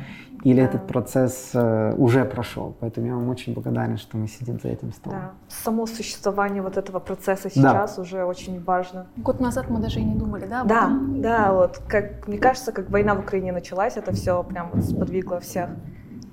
или 0.43 0.61
да. 0.61 0.67
этот 0.67 0.87
процесс 0.87 1.51
э, 1.55 1.95
уже 1.97 2.25
прошел. 2.25 2.75
Поэтому 2.81 3.07
я 3.07 3.15
вам 3.15 3.29
очень 3.29 3.53
благодарен, 3.53 3.99
что 3.99 4.17
мы 4.17 4.27
сидим 4.27 4.59
за 4.61 4.69
этим 4.69 4.93
столом. 4.93 5.19
Да. 5.19 5.31
Само 5.49 5.87
существование 5.87 6.63
вот 6.63 6.77
этого 6.77 6.99
процесса 6.99 7.51
сейчас 7.51 7.97
да. 7.97 8.03
уже 8.03 8.25
очень 8.25 8.63
важно. 8.63 9.07
Год 9.17 9.41
назад 9.41 9.69
мы 9.69 9.81
даже 9.81 10.01
и 10.01 10.05
не 10.05 10.15
думали, 10.15 10.47
да? 10.47 10.65
Да, 10.65 10.91
да, 11.17 11.53
вот 11.53 11.83
как 11.89 12.27
мне 12.27 12.39
кажется, 12.39 12.73
как 12.73 12.91
война 12.91 13.15
в 13.15 13.21
Украине 13.21 13.53
началась, 13.53 13.97
это 13.97 14.13
все 14.13 14.43
прям 14.43 14.71
вот 14.73 14.85
сподвигло 14.85 15.41
всех 15.41 15.71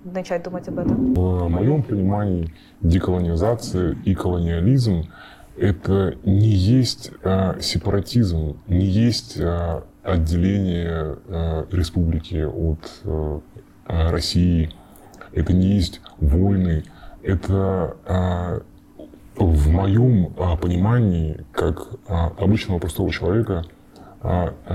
начать 0.05 0.43
думать 0.43 0.67
об 0.69 0.79
этом. 0.79 1.13
В 1.13 1.49
моем 1.49 1.83
понимании 1.83 2.53
деколонизация 2.81 3.97
и 4.05 4.15
колониализм 4.15 5.03
это 5.57 6.15
не 6.23 6.49
есть 6.49 7.11
а, 7.23 7.59
сепаратизм, 7.59 8.57
не 8.67 8.85
есть 8.85 9.37
а, 9.41 9.83
отделение 10.03 11.17
а, 11.27 11.67
республики 11.71 12.45
от 12.45 12.79
Э, 13.03 13.39
России, 13.87 14.71
это 15.33 15.53
не 15.53 15.67
есть 15.67 16.01
войны, 16.19 16.83
это 17.23 17.97
а, 18.05 18.61
в 19.35 19.69
моем 19.69 20.33
а, 20.37 20.55
понимании, 20.55 21.45
как 21.51 21.87
обычного 22.07 22.79
простого 22.79 23.11
человека, 23.11 23.63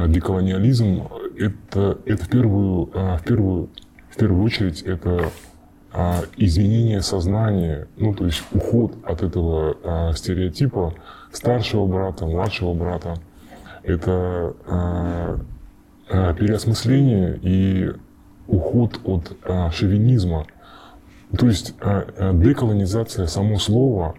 деколониализм 0.06 1.08
это, 1.36 1.98
это 2.06 2.24
в, 2.24 2.28
первую, 2.28 2.86
в, 2.86 3.20
первую, 3.24 3.70
в 4.08 4.16
первую 4.16 4.44
очередь 4.44 4.82
это 4.82 5.30
изменение 6.36 7.02
сознания, 7.02 7.88
ну 7.96 8.14
то 8.14 8.24
есть 8.24 8.42
уход 8.52 8.94
от 9.04 9.22
этого 9.22 10.12
стереотипа 10.14 10.94
старшего 11.32 11.86
брата, 11.86 12.24
младшего 12.24 12.72
брата. 12.72 13.16
Это 13.82 14.54
переосмысление 16.08 17.38
и 17.42 17.90
уход 18.46 19.00
от 19.04 19.36
а, 19.44 19.70
шовинизма. 19.70 20.46
То 21.36 21.46
есть 21.46 21.74
а, 21.80 22.04
а, 22.18 22.32
деколонизация, 22.34 23.26
само 23.26 23.58
слово, 23.58 24.14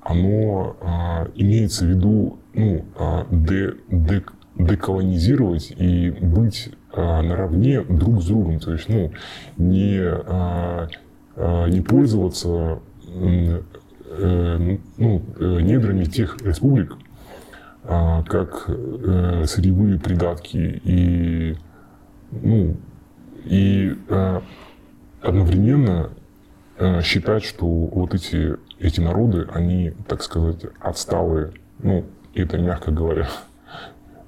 оно 0.00 0.76
а, 0.80 1.28
имеется 1.34 1.84
в 1.84 1.88
виду 1.88 2.38
ну, 2.54 2.84
а, 2.98 3.26
де, 3.30 3.74
де, 3.88 4.22
деколонизировать 4.56 5.72
и 5.76 6.10
быть 6.10 6.70
а, 6.92 7.22
наравне 7.22 7.82
друг 7.82 8.22
с 8.22 8.26
другом. 8.26 8.58
То 8.58 8.72
есть 8.72 8.88
ну, 8.88 9.12
не, 9.56 9.98
а, 10.00 10.88
а, 11.36 11.66
не 11.68 11.80
пользоваться 11.80 12.80
э, 14.18 14.76
ну, 14.96 15.22
э, 15.38 15.60
недрами 15.60 16.04
тех 16.04 16.36
республик, 16.42 16.96
а, 17.84 18.22
как 18.24 18.64
э, 18.68 19.44
сырьевые 19.46 19.98
придатки 19.98 20.80
и 20.84 21.56
ну, 22.30 22.76
и 23.44 23.96
э, 24.08 24.40
одновременно 25.22 26.10
э, 26.76 27.02
считать, 27.02 27.44
что 27.44 27.66
вот 27.66 28.14
эти, 28.14 28.56
эти 28.78 29.00
народы, 29.00 29.48
они, 29.52 29.92
так 30.06 30.22
сказать, 30.22 30.64
отсталые, 30.80 31.52
ну, 31.78 32.04
это 32.34 32.58
мягко 32.58 32.90
говоря. 32.90 33.28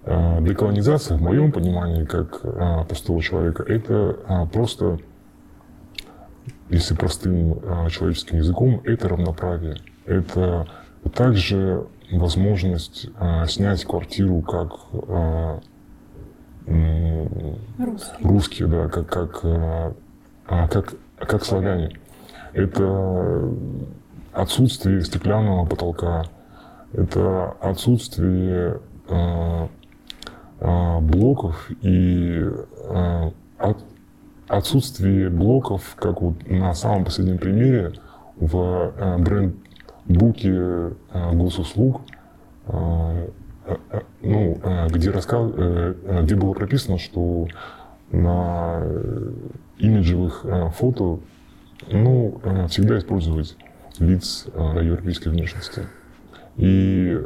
Э, 0.05 0.38
деколонизация, 0.40 1.17
в 1.17 1.23
моем 1.23 1.52
понимании, 1.52 2.05
как 2.05 2.40
э, 2.43 2.85
простого 2.88 3.23
человека, 3.23 3.62
это 3.62 4.19
э, 4.29 4.47
просто, 4.52 4.99
если 6.69 6.95
простым 6.95 7.59
э, 7.62 7.88
человеческим 7.90 8.38
языком, 8.38 8.81
это 8.85 9.09
равноправие. 9.09 9.76
Это 10.07 10.67
также 11.14 11.87
возможность 12.11 13.09
э, 13.19 13.47
снять 13.47 13.85
квартиру 13.85 14.40
как 14.40 14.73
э, 14.93 15.61
русские, 17.79 18.29
русские 18.29 18.69
да, 18.69 18.89
как, 18.89 19.07
как, 19.09 19.41
а, 19.45 19.95
а, 20.47 20.69
как, 20.69 20.95
как 21.19 21.45
славяне. 21.45 21.97
Это 22.53 23.49
отсутствие 24.33 25.03
стеклянного 25.03 25.67
потолка, 25.67 26.25
это 26.93 27.50
отсутствие 27.61 28.81
э, 29.09 29.69
э, 30.61 31.00
блоков 31.00 31.71
и 31.83 32.45
э, 32.45 33.31
от, 33.59 33.79
отсутствие 34.49 35.31
блоков, 35.31 35.95
как 35.97 36.21
вот 36.21 36.49
на 36.49 36.75
самом 36.75 37.05
последнем 37.05 37.39
примере 37.39 37.93
в 38.37 38.93
э, 38.97 39.19
бренд-буке 39.19 40.53
э, 40.53 41.33
госуслуг, 41.33 42.03
э, 42.67 42.71
Э, 42.71 43.27
э, 43.27 43.40
ну, 44.23 44.61
э, 44.62 44.88
где, 44.88 45.11
рассказ, 45.11 45.50
где 45.52 46.35
было 46.35 46.52
прописано, 46.52 46.99
что 46.99 47.47
на 48.11 48.83
имиджевых 49.79 50.45
фото 50.76 51.21
ну, 51.90 52.40
всегда 52.69 52.99
использовать 52.99 53.57
лиц 53.99 54.47
европейской 54.55 55.29
внешности. 55.29 55.87
И 56.57 57.17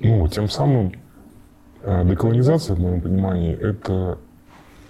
ну, 0.00 0.28
тем 0.28 0.48
самым 0.48 0.92
деколонизация, 1.84 2.74
в 2.74 2.80
моем 2.80 3.00
понимании, 3.00 3.54
это 3.54 4.18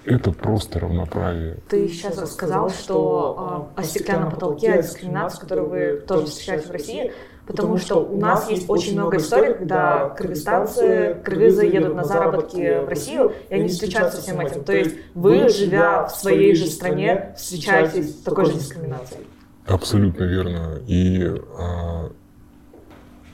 это 0.05 0.33
просто 0.33 0.81
равноправие. 0.81 1.59
Ты 1.69 1.89
сейчас 1.89 2.19
рассказал, 2.19 2.71
что 2.71 3.69
э, 3.77 3.81
о 3.81 3.85
стеклянном 3.85 4.31
потолке, 4.31 4.73
о 4.73 4.83
дискриминации, 4.83 5.41
которую 5.41 5.69
вы 5.69 6.05
тоже 6.07 6.27
встречаете 6.27 6.69
в 6.69 6.71
России, 6.73 7.13
потому 7.47 7.79
что 7.79 7.97
у 7.97 8.19
нас 8.19 8.49
есть 8.51 8.69
очень 8.69 8.95
много 8.95 9.17
историй, 9.17 9.55
когда 9.55 10.11
кыргызстанцы, 10.11 11.17
кыргызы 11.25 11.65
едут 11.65 11.95
на 11.95 12.05
заработки 12.05 12.85
в 12.85 12.89
Россию, 12.89 13.33
и 13.49 13.55
они 13.55 13.69
встречаются 13.69 14.19
со 14.19 14.23
всем 14.23 14.41
этим. 14.41 14.65
То 14.65 14.73
есть 14.73 14.97
вы, 15.15 15.49
живя 15.49 16.07
в 16.07 16.15
своей 16.15 16.55
же 16.55 16.67
стране, 16.67 17.35
встречаетесь 17.37 18.11
с 18.11 18.23
такой 18.23 18.47
же 18.47 18.55
дискриминацией. 18.55 19.27
Абсолютно 19.67 20.25
верно. 20.25 20.81
И 20.87 21.25
а, 21.59 22.11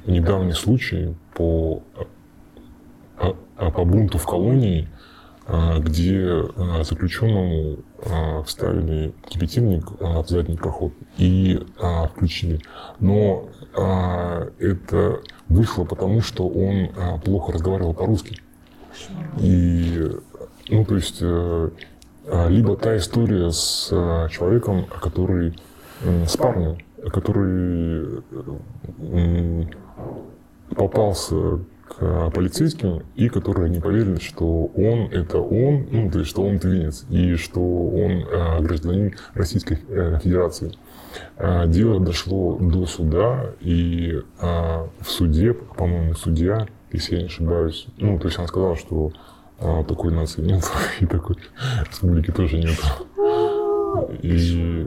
недавний 0.07 0.53
случай 0.53 1.15
по, 1.35 1.83
а, 3.17 3.35
а, 3.57 3.71
по 3.71 3.85
бунту 3.85 4.19
в 4.19 4.27
колонии, 4.27 4.89
где 5.49 6.45
а, 6.57 6.85
заключенному 6.85 7.79
а, 8.05 8.43
вставили 8.43 9.15
кипятильник 9.29 9.85
а, 10.01 10.23
в 10.23 10.29
задний 10.29 10.57
проход 10.57 10.93
и 11.17 11.59
а, 11.81 12.09
включили. 12.09 12.61
Но 13.01 13.49
а, 13.75 14.49
это 14.59 15.21
вышло 15.49 15.85
потому, 15.85 16.21
что 16.21 16.47
он 16.47 16.91
а, 16.97 17.17
плохо 17.19 17.53
разговаривал 17.53 17.95
по-русски. 17.95 18.43
И, 19.41 20.11
ну, 20.69 20.85
то 20.85 20.97
есть, 20.97 21.19
а, 21.23 21.71
либо 22.49 22.77
та 22.77 22.99
история 22.99 23.51
с 23.51 23.89
а, 23.91 24.29
человеком, 24.29 24.85
который 25.01 25.59
с 26.27 26.37
парнем, 26.37 26.79
который 27.11 28.23
попался 30.77 31.59
к 31.99 32.31
полицейским, 32.31 33.03
и 33.17 33.29
которые 33.29 33.71
не 33.71 33.81
поверили, 33.81 34.19
что 34.21 34.67
он 34.67 35.11
это 35.11 35.39
он, 35.39 35.87
ну, 35.91 36.11
то 36.11 36.21
есть, 36.21 36.31
что 36.31 36.43
он 36.43 36.59
твинец, 36.59 37.05
и 37.11 37.35
что 37.35 37.61
он 37.61 38.25
э, 38.25 38.61
гражданин 38.61 39.15
Российской 39.35 39.79
э, 39.89 40.19
Федерации. 40.23 40.73
Э, 41.37 41.67
дело 41.67 42.01
дошло 42.01 42.57
до 42.61 42.87
суда, 42.87 43.51
и 43.61 44.21
э, 44.41 44.87
в 45.01 45.11
суде, 45.11 45.55
по-моему, 45.55 46.15
судья, 46.15 46.69
если 46.93 47.17
я 47.17 47.23
не 47.23 47.27
ошибаюсь, 47.27 47.87
ну, 47.97 48.19
то 48.19 48.27
есть 48.27 48.39
она 48.39 48.47
сказала, 48.47 48.77
что 48.77 49.11
э, 49.59 49.85
такой 49.89 50.13
нации 50.13 50.43
нет, 50.43 50.65
и 51.01 51.07
такой 51.07 51.37
республики 51.89 52.31
тоже 52.31 52.59
нет. 52.59 52.79
И 54.23 54.87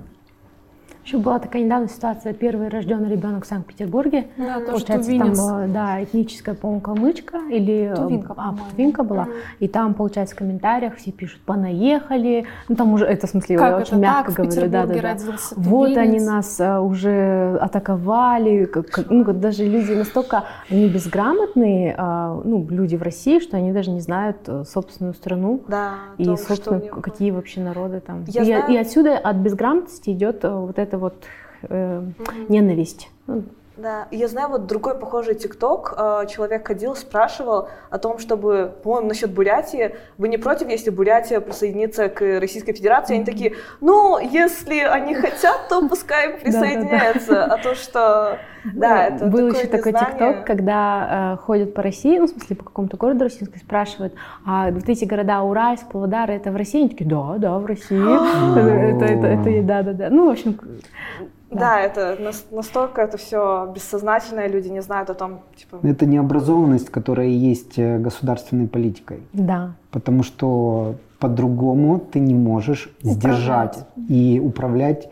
еще 1.12 1.18
была 1.18 1.40
такая 1.40 1.64
недавно 1.64 1.90
ситуация, 1.90 2.34
первый 2.34 2.70
рожденный 2.70 3.10
ребенок 3.10 3.44
в 3.44 3.48
Санкт-Петербурге. 3.48 4.28
Да, 4.38 4.62
Получается, 4.66 5.12
там 5.18 5.34
была, 5.34 5.68
да, 5.68 6.02
этническая, 6.02 6.56
по-моему, 6.56 6.82
калмычка 6.82 7.38
или 7.50 7.92
тувинка, 7.94 8.34
а, 8.38 8.56
тувинка 8.72 9.04
была. 9.04 9.24
Mm-hmm. 9.26 9.58
И 9.60 9.68
там, 9.68 9.94
получается, 9.94 10.36
в 10.36 10.38
комментариях 10.38 10.96
все 10.96 11.12
пишут, 11.12 11.42
понаехали. 11.42 12.46
Ну, 12.70 12.76
там 12.76 12.94
уже, 12.94 13.06
это 13.06 13.28
в 13.28 13.30
смысле, 13.30 13.58
как 13.58 13.70
я 13.70 13.78
очень 13.78 14.00
мягко 14.00 14.32
так? 14.32 14.46
говорю. 14.46 14.70
Да, 14.70 14.86
да, 14.86 15.02
да. 15.02 15.18
Вот 15.58 15.98
они 15.98 16.22
нас 16.22 16.62
а, 16.62 16.80
уже 16.80 17.58
атаковали. 17.60 18.64
Как, 18.64 19.10
ну, 19.10 19.26
даже 19.34 19.66
люди 19.66 19.92
настолько, 19.92 20.46
они 20.70 20.88
безграмотные, 20.88 21.94
а, 21.98 22.40
ну, 22.42 22.66
люди 22.70 22.96
в 22.96 23.02
России, 23.02 23.40
что 23.40 23.58
они 23.58 23.74
даже 23.74 23.92
не 23.92 24.00
знают 24.00 24.38
э, 24.48 24.64
собственную 24.66 25.14
страну. 25.14 25.62
Да, 25.68 25.96
и, 26.18 26.24
том, 26.24 26.38
собственно, 26.38 26.80
какие 26.80 27.32
вообще 27.32 27.60
народы 27.60 28.00
там. 28.00 28.24
Я 28.28 28.44
и, 28.44 28.46
знаю... 28.46 28.72
и 28.72 28.78
отсюда 28.78 29.18
от 29.18 29.36
безграмотности 29.36 30.12
идет 30.12 30.46
э, 30.46 30.50
вот 30.50 30.80
это 30.80 31.01
вот 31.02 31.26
э, 31.64 32.06
ненависть. 32.48 33.10
Ну, 33.28 33.44
да, 33.82 34.08
я 34.12 34.28
знаю 34.28 34.50
вот 34.50 34.68
другой 34.68 34.98
похожий 34.98 35.36
ТикТок. 35.36 35.94
Э, 35.98 36.26
человек 36.30 36.68
ходил, 36.68 36.96
спрашивал 36.96 37.70
о 37.90 37.98
том, 37.98 38.20
чтобы, 38.20 38.74
по-моему, 38.84 39.10
насчет 39.10 39.32
Бурятии. 39.32 39.96
Вы 40.18 40.30
не 40.30 40.38
против, 40.38 40.70
если 40.70 40.90
Бурятия 40.92 41.40
присоединится 41.40 42.08
к 42.08 42.40
Российской 42.40 42.74
Федерации? 42.74 43.16
Они 43.16 43.26
такие, 43.26 43.56
ну, 43.82 44.20
если 44.20 44.80
они 44.80 45.16
хотят, 45.16 45.68
то 45.68 45.88
пускай 45.88 46.38
присоединяются. 46.44 47.46
А 47.46 47.58
то, 47.58 47.76
что... 47.76 48.40
Да, 48.64 49.08
это 49.08 49.26
Был 49.26 49.48
еще 49.50 49.66
такой 49.66 49.92
ТикТок, 49.92 50.46
когда 50.46 51.34
э, 51.34 51.44
ходят 51.44 51.74
по 51.74 51.82
России, 51.82 52.20
ну, 52.20 52.28
в 52.28 52.30
смысле, 52.30 52.56
по 52.56 52.64
какому-то 52.64 52.96
городу 52.96 53.24
российскому, 53.24 53.60
спрашивают, 53.60 54.14
а 54.46 54.70
вот 54.70 54.88
эти 54.88 55.06
города 55.06 55.42
Уральск, 55.42 55.88
Павлодар, 55.92 56.30
это 56.30 56.52
в 56.52 56.56
России? 56.56 56.82
Они 56.82 56.90
такие, 56.90 57.10
да, 57.10 57.38
да, 57.40 57.58
в 57.58 57.66
России. 57.66 57.98
это, 58.96 59.06
это, 59.06 59.28
это, 59.28 59.64
да, 59.64 59.82
да, 59.82 59.94
да. 59.94 60.10
Ну, 60.12 60.28
в 60.28 60.30
общем, 60.30 60.60
да, 61.52 61.60
да 61.60 61.80
это 61.82 62.18
настолько 62.52 63.02
это 63.02 63.18
все 63.18 63.72
бессознательное, 63.74 64.48
люди 64.48 64.70
не 64.70 64.82
знают 64.82 65.10
о 65.10 65.14
том, 65.14 65.42
типа... 65.56 65.80
Это 65.84 66.06
необразованность, 66.06 66.90
которая 66.90 67.28
есть 67.28 67.78
э, 67.78 68.00
государственной 68.00 68.68
политикой. 68.68 69.20
Да. 69.34 69.74
Потому 69.92 70.24
что 70.24 70.96
по-другому 71.20 72.00
ты 72.00 72.20
не 72.20 72.34
можешь 72.34 72.90
управлять. 73.04 73.16
сдержать 73.16 73.88
и 74.10 74.42
управлять 74.44 75.10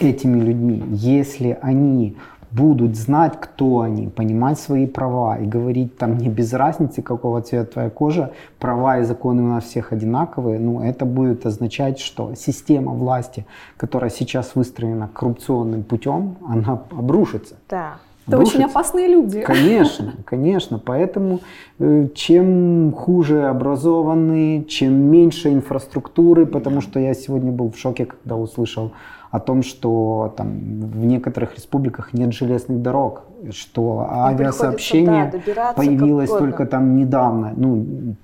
этими 0.00 0.40
людьми. 0.40 0.82
Если 0.90 1.58
они 1.62 2.16
будут 2.56 2.96
знать, 2.96 3.34
кто 3.38 3.80
они, 3.80 4.08
понимать 4.08 4.58
свои 4.58 4.86
права 4.86 5.36
и 5.36 5.46
говорить 5.46 5.98
там 5.98 6.16
не 6.16 6.28
без 6.28 6.52
разницы, 6.52 7.02
какого 7.02 7.42
цвета 7.42 7.72
твоя 7.72 7.90
кожа, 7.90 8.32
права 8.58 8.98
и 8.98 9.04
законы 9.04 9.42
у 9.42 9.48
нас 9.48 9.64
всех 9.64 9.92
одинаковые, 9.92 10.58
ну 10.58 10.82
это 10.82 11.04
будет 11.04 11.44
означать, 11.46 11.98
что 11.98 12.34
система 12.34 12.92
власти, 12.92 13.44
которая 13.76 14.10
сейчас 14.10 14.54
выстроена 14.54 15.08
коррупционным 15.12 15.84
путем, 15.84 16.36
она 16.48 16.82
обрушится. 16.90 17.56
Да. 17.68 17.98
Это 18.26 18.38
очень 18.38 18.64
опасные 18.64 19.06
люди. 19.06 19.40
Конечно, 19.42 20.14
конечно. 20.24 20.80
Поэтому 20.84 21.40
э, 21.78 22.08
чем 22.14 22.92
хуже 22.92 23.46
образованные, 23.46 24.64
чем 24.64 24.94
меньше 24.94 25.52
инфраструктуры, 25.52 26.44
потому 26.44 26.80
что 26.80 26.98
я 26.98 27.14
сегодня 27.14 27.52
был 27.52 27.70
в 27.70 27.78
шоке, 27.78 28.06
когда 28.06 28.34
услышал 28.34 28.92
о 29.36 29.40
том, 29.40 29.62
что 29.62 30.34
там 30.36 30.80
в 30.80 31.04
некоторых 31.04 31.54
республиках 31.56 32.14
нет 32.14 32.32
железных 32.32 32.80
дорог, 32.80 33.24
что 33.50 34.06
авиасообщение 34.10 35.42
да, 35.54 35.74
появилось 35.74 36.30
только 36.30 36.64
там 36.64 36.96
недавно. 36.96 37.52
Ну, 37.54 38.16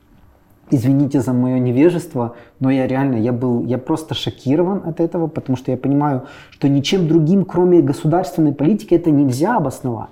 извините 0.70 1.20
за 1.20 1.34
мое 1.34 1.58
невежество, 1.58 2.34
но 2.60 2.70
я 2.70 2.86
реально, 2.86 3.16
я 3.16 3.32
был, 3.32 3.64
я 3.66 3.76
просто 3.76 4.14
шокирован 4.14 4.82
от 4.86 5.00
этого, 5.00 5.26
потому 5.26 5.56
что 5.56 5.70
я 5.70 5.76
понимаю, 5.76 6.22
что 6.50 6.68
ничем 6.68 7.08
другим, 7.08 7.44
кроме 7.44 7.82
государственной 7.82 8.54
политики, 8.54 8.94
это 8.94 9.10
нельзя 9.10 9.56
обосновать 9.56 10.10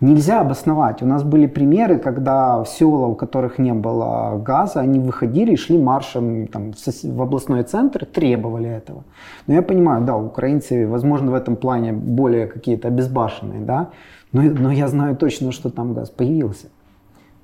нельзя 0.00 0.40
обосновать. 0.40 1.02
У 1.02 1.06
нас 1.06 1.22
были 1.22 1.46
примеры, 1.46 1.98
когда 1.98 2.62
в 2.62 2.68
села, 2.68 3.06
у 3.06 3.14
которых 3.14 3.58
не 3.58 3.72
было 3.72 4.40
газа, 4.44 4.80
они 4.80 4.98
выходили 4.98 5.52
и 5.52 5.56
шли 5.56 5.78
маршем 5.78 6.46
там, 6.48 6.72
в 7.02 7.22
областной 7.22 7.62
центр, 7.62 8.04
требовали 8.04 8.68
этого. 8.68 9.04
Но 9.46 9.54
я 9.54 9.62
понимаю, 9.62 10.04
да, 10.04 10.16
украинцы, 10.16 10.86
возможно, 10.86 11.30
в 11.30 11.34
этом 11.34 11.56
плане 11.56 11.92
более 11.92 12.46
какие-то 12.46 12.88
обезбашенные, 12.88 13.60
да, 13.60 13.90
но, 14.32 14.42
но 14.42 14.70
я 14.70 14.88
знаю 14.88 15.16
точно, 15.16 15.52
что 15.52 15.70
там 15.70 15.94
газ 15.94 16.10
появился. 16.10 16.66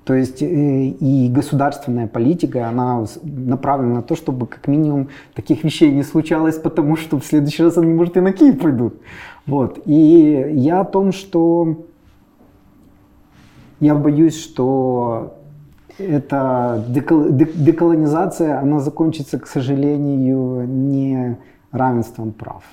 То 0.03 0.13
есть 0.13 0.41
э, 0.41 0.45
и 0.45 1.29
государственная 1.29 2.07
политика, 2.07 2.67
она 2.67 3.05
направлена 3.23 3.95
на 3.95 4.01
то, 4.03 4.15
чтобы 4.15 4.47
как 4.47 4.67
минимум 4.67 5.07
таких 5.33 5.63
вещей 5.63 5.91
не 5.91 6.03
случалось, 6.03 6.57
потому 6.57 6.97
что 6.97 7.19
в 7.19 7.25
следующий 7.25 7.63
раз 7.63 7.77
они, 7.77 7.93
может, 7.93 8.17
и 8.17 8.19
на 8.19 8.33
Киев 8.33 8.59
пойдут. 8.59 8.95
Вот. 9.45 9.79
И 9.85 10.51
я 10.55 10.81
о 10.81 10.85
том, 10.85 11.13
что 11.13 11.85
я 13.83 13.95
боюсь, 13.95 14.41
что 14.41 15.33
эта 15.97 16.83
деколонизация, 16.87 18.59
она 18.59 18.79
закончится, 18.79 19.39
к 19.39 19.47
сожалению, 19.47 20.67
не 20.67 21.37
равенством 21.71 22.31
прав. 22.31 22.63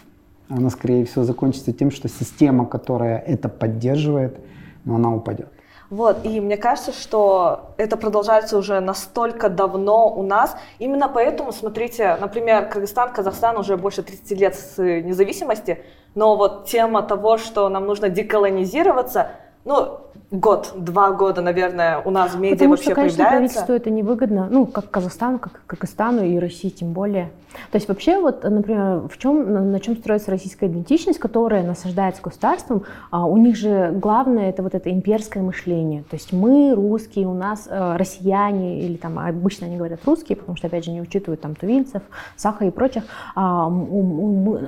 Она, 0.49 0.71
скорее 0.71 1.05
всего, 1.05 1.25
закончится 1.25 1.73
тем, 1.73 1.91
что 1.91 2.09
система, 2.09 2.67
которая 2.67 3.19
это 3.19 3.49
поддерживает, 3.49 4.39
она 4.87 5.15
упадет. 5.15 5.49
Вот, 5.91 6.25
и 6.25 6.41
мне 6.41 6.57
кажется, 6.57 6.93
что 6.93 7.73
это 7.77 7.97
продолжается 7.97 8.57
уже 8.57 8.79
настолько 8.79 9.49
давно 9.49 10.09
у 10.15 10.23
нас. 10.23 10.57
Именно 10.79 11.09
поэтому, 11.09 11.53
смотрите, 11.53 12.17
например, 12.21 12.69
Кыргызстан, 12.69 13.13
Казахстан 13.13 13.57
уже 13.57 13.77
больше 13.77 14.03
30 14.05 14.41
лет 14.41 14.55
с 14.55 14.79
независимости, 14.81 15.79
но 16.15 16.37
вот 16.37 16.67
тема 16.67 17.03
того, 17.03 17.39
что 17.39 17.69
нам 17.69 17.87
нужно 17.87 18.09
деколонизироваться, 18.09 19.31
ну, 19.65 20.01
год, 20.31 20.73
два 20.77 21.11
года, 21.13 21.43
наверное, 21.43 21.99
у 21.99 22.11
нас 22.11 22.35
в 22.35 22.41
медиа 22.41 22.55
Потому 22.55 22.71
вообще 22.71 22.85
что, 22.87 22.95
конечно, 22.95 23.17
появляется. 23.17 23.37
правительству 23.37 23.75
это 23.75 23.91
невыгодно, 23.91 24.49
ну, 24.51 24.67
как 24.67 24.91
Казахстану, 24.91 25.39
как 25.39 25.61
Кыргызстану 25.67 26.25
и 26.25 26.39
России 26.39 26.69
тем 26.69 26.93
более. 26.93 27.31
То 27.73 27.77
есть 27.77 27.89
вообще, 27.89 28.21
вот, 28.21 28.45
например, 28.45 29.09
в 29.09 29.19
чем, 29.19 29.53
на, 29.53 29.61
на 29.61 29.81
чем 29.81 29.97
строится 29.97 30.31
российская 30.31 30.69
идентичность, 30.69 31.19
которая 31.19 31.65
насаждается 31.65 32.23
государством, 32.23 32.85
а, 33.11 33.27
у 33.27 33.37
них 33.37 33.57
же 33.57 33.91
главное 33.93 34.51
это 34.51 34.63
вот 34.63 34.75
это 34.77 34.89
имперское 34.91 35.43
мышление. 35.43 36.05
То 36.05 36.15
есть 36.15 36.33
мы 36.33 36.75
русские, 36.75 37.27
у 37.27 37.35
нас 37.35 37.67
э, 37.69 37.97
россияне, 37.97 38.83
или 38.83 38.97
там 38.97 39.19
обычно 39.19 39.67
они 39.67 39.77
говорят 39.77 40.01
русские, 40.05 40.37
потому 40.37 40.57
что, 40.57 40.69
опять 40.69 40.85
же, 40.85 40.93
не 40.93 41.01
учитывают 41.01 41.41
там 41.41 41.57
тувинцев, 41.57 42.03
саха 42.37 42.65
и 42.65 42.71
прочих, 42.71 43.03
а, 43.35 43.69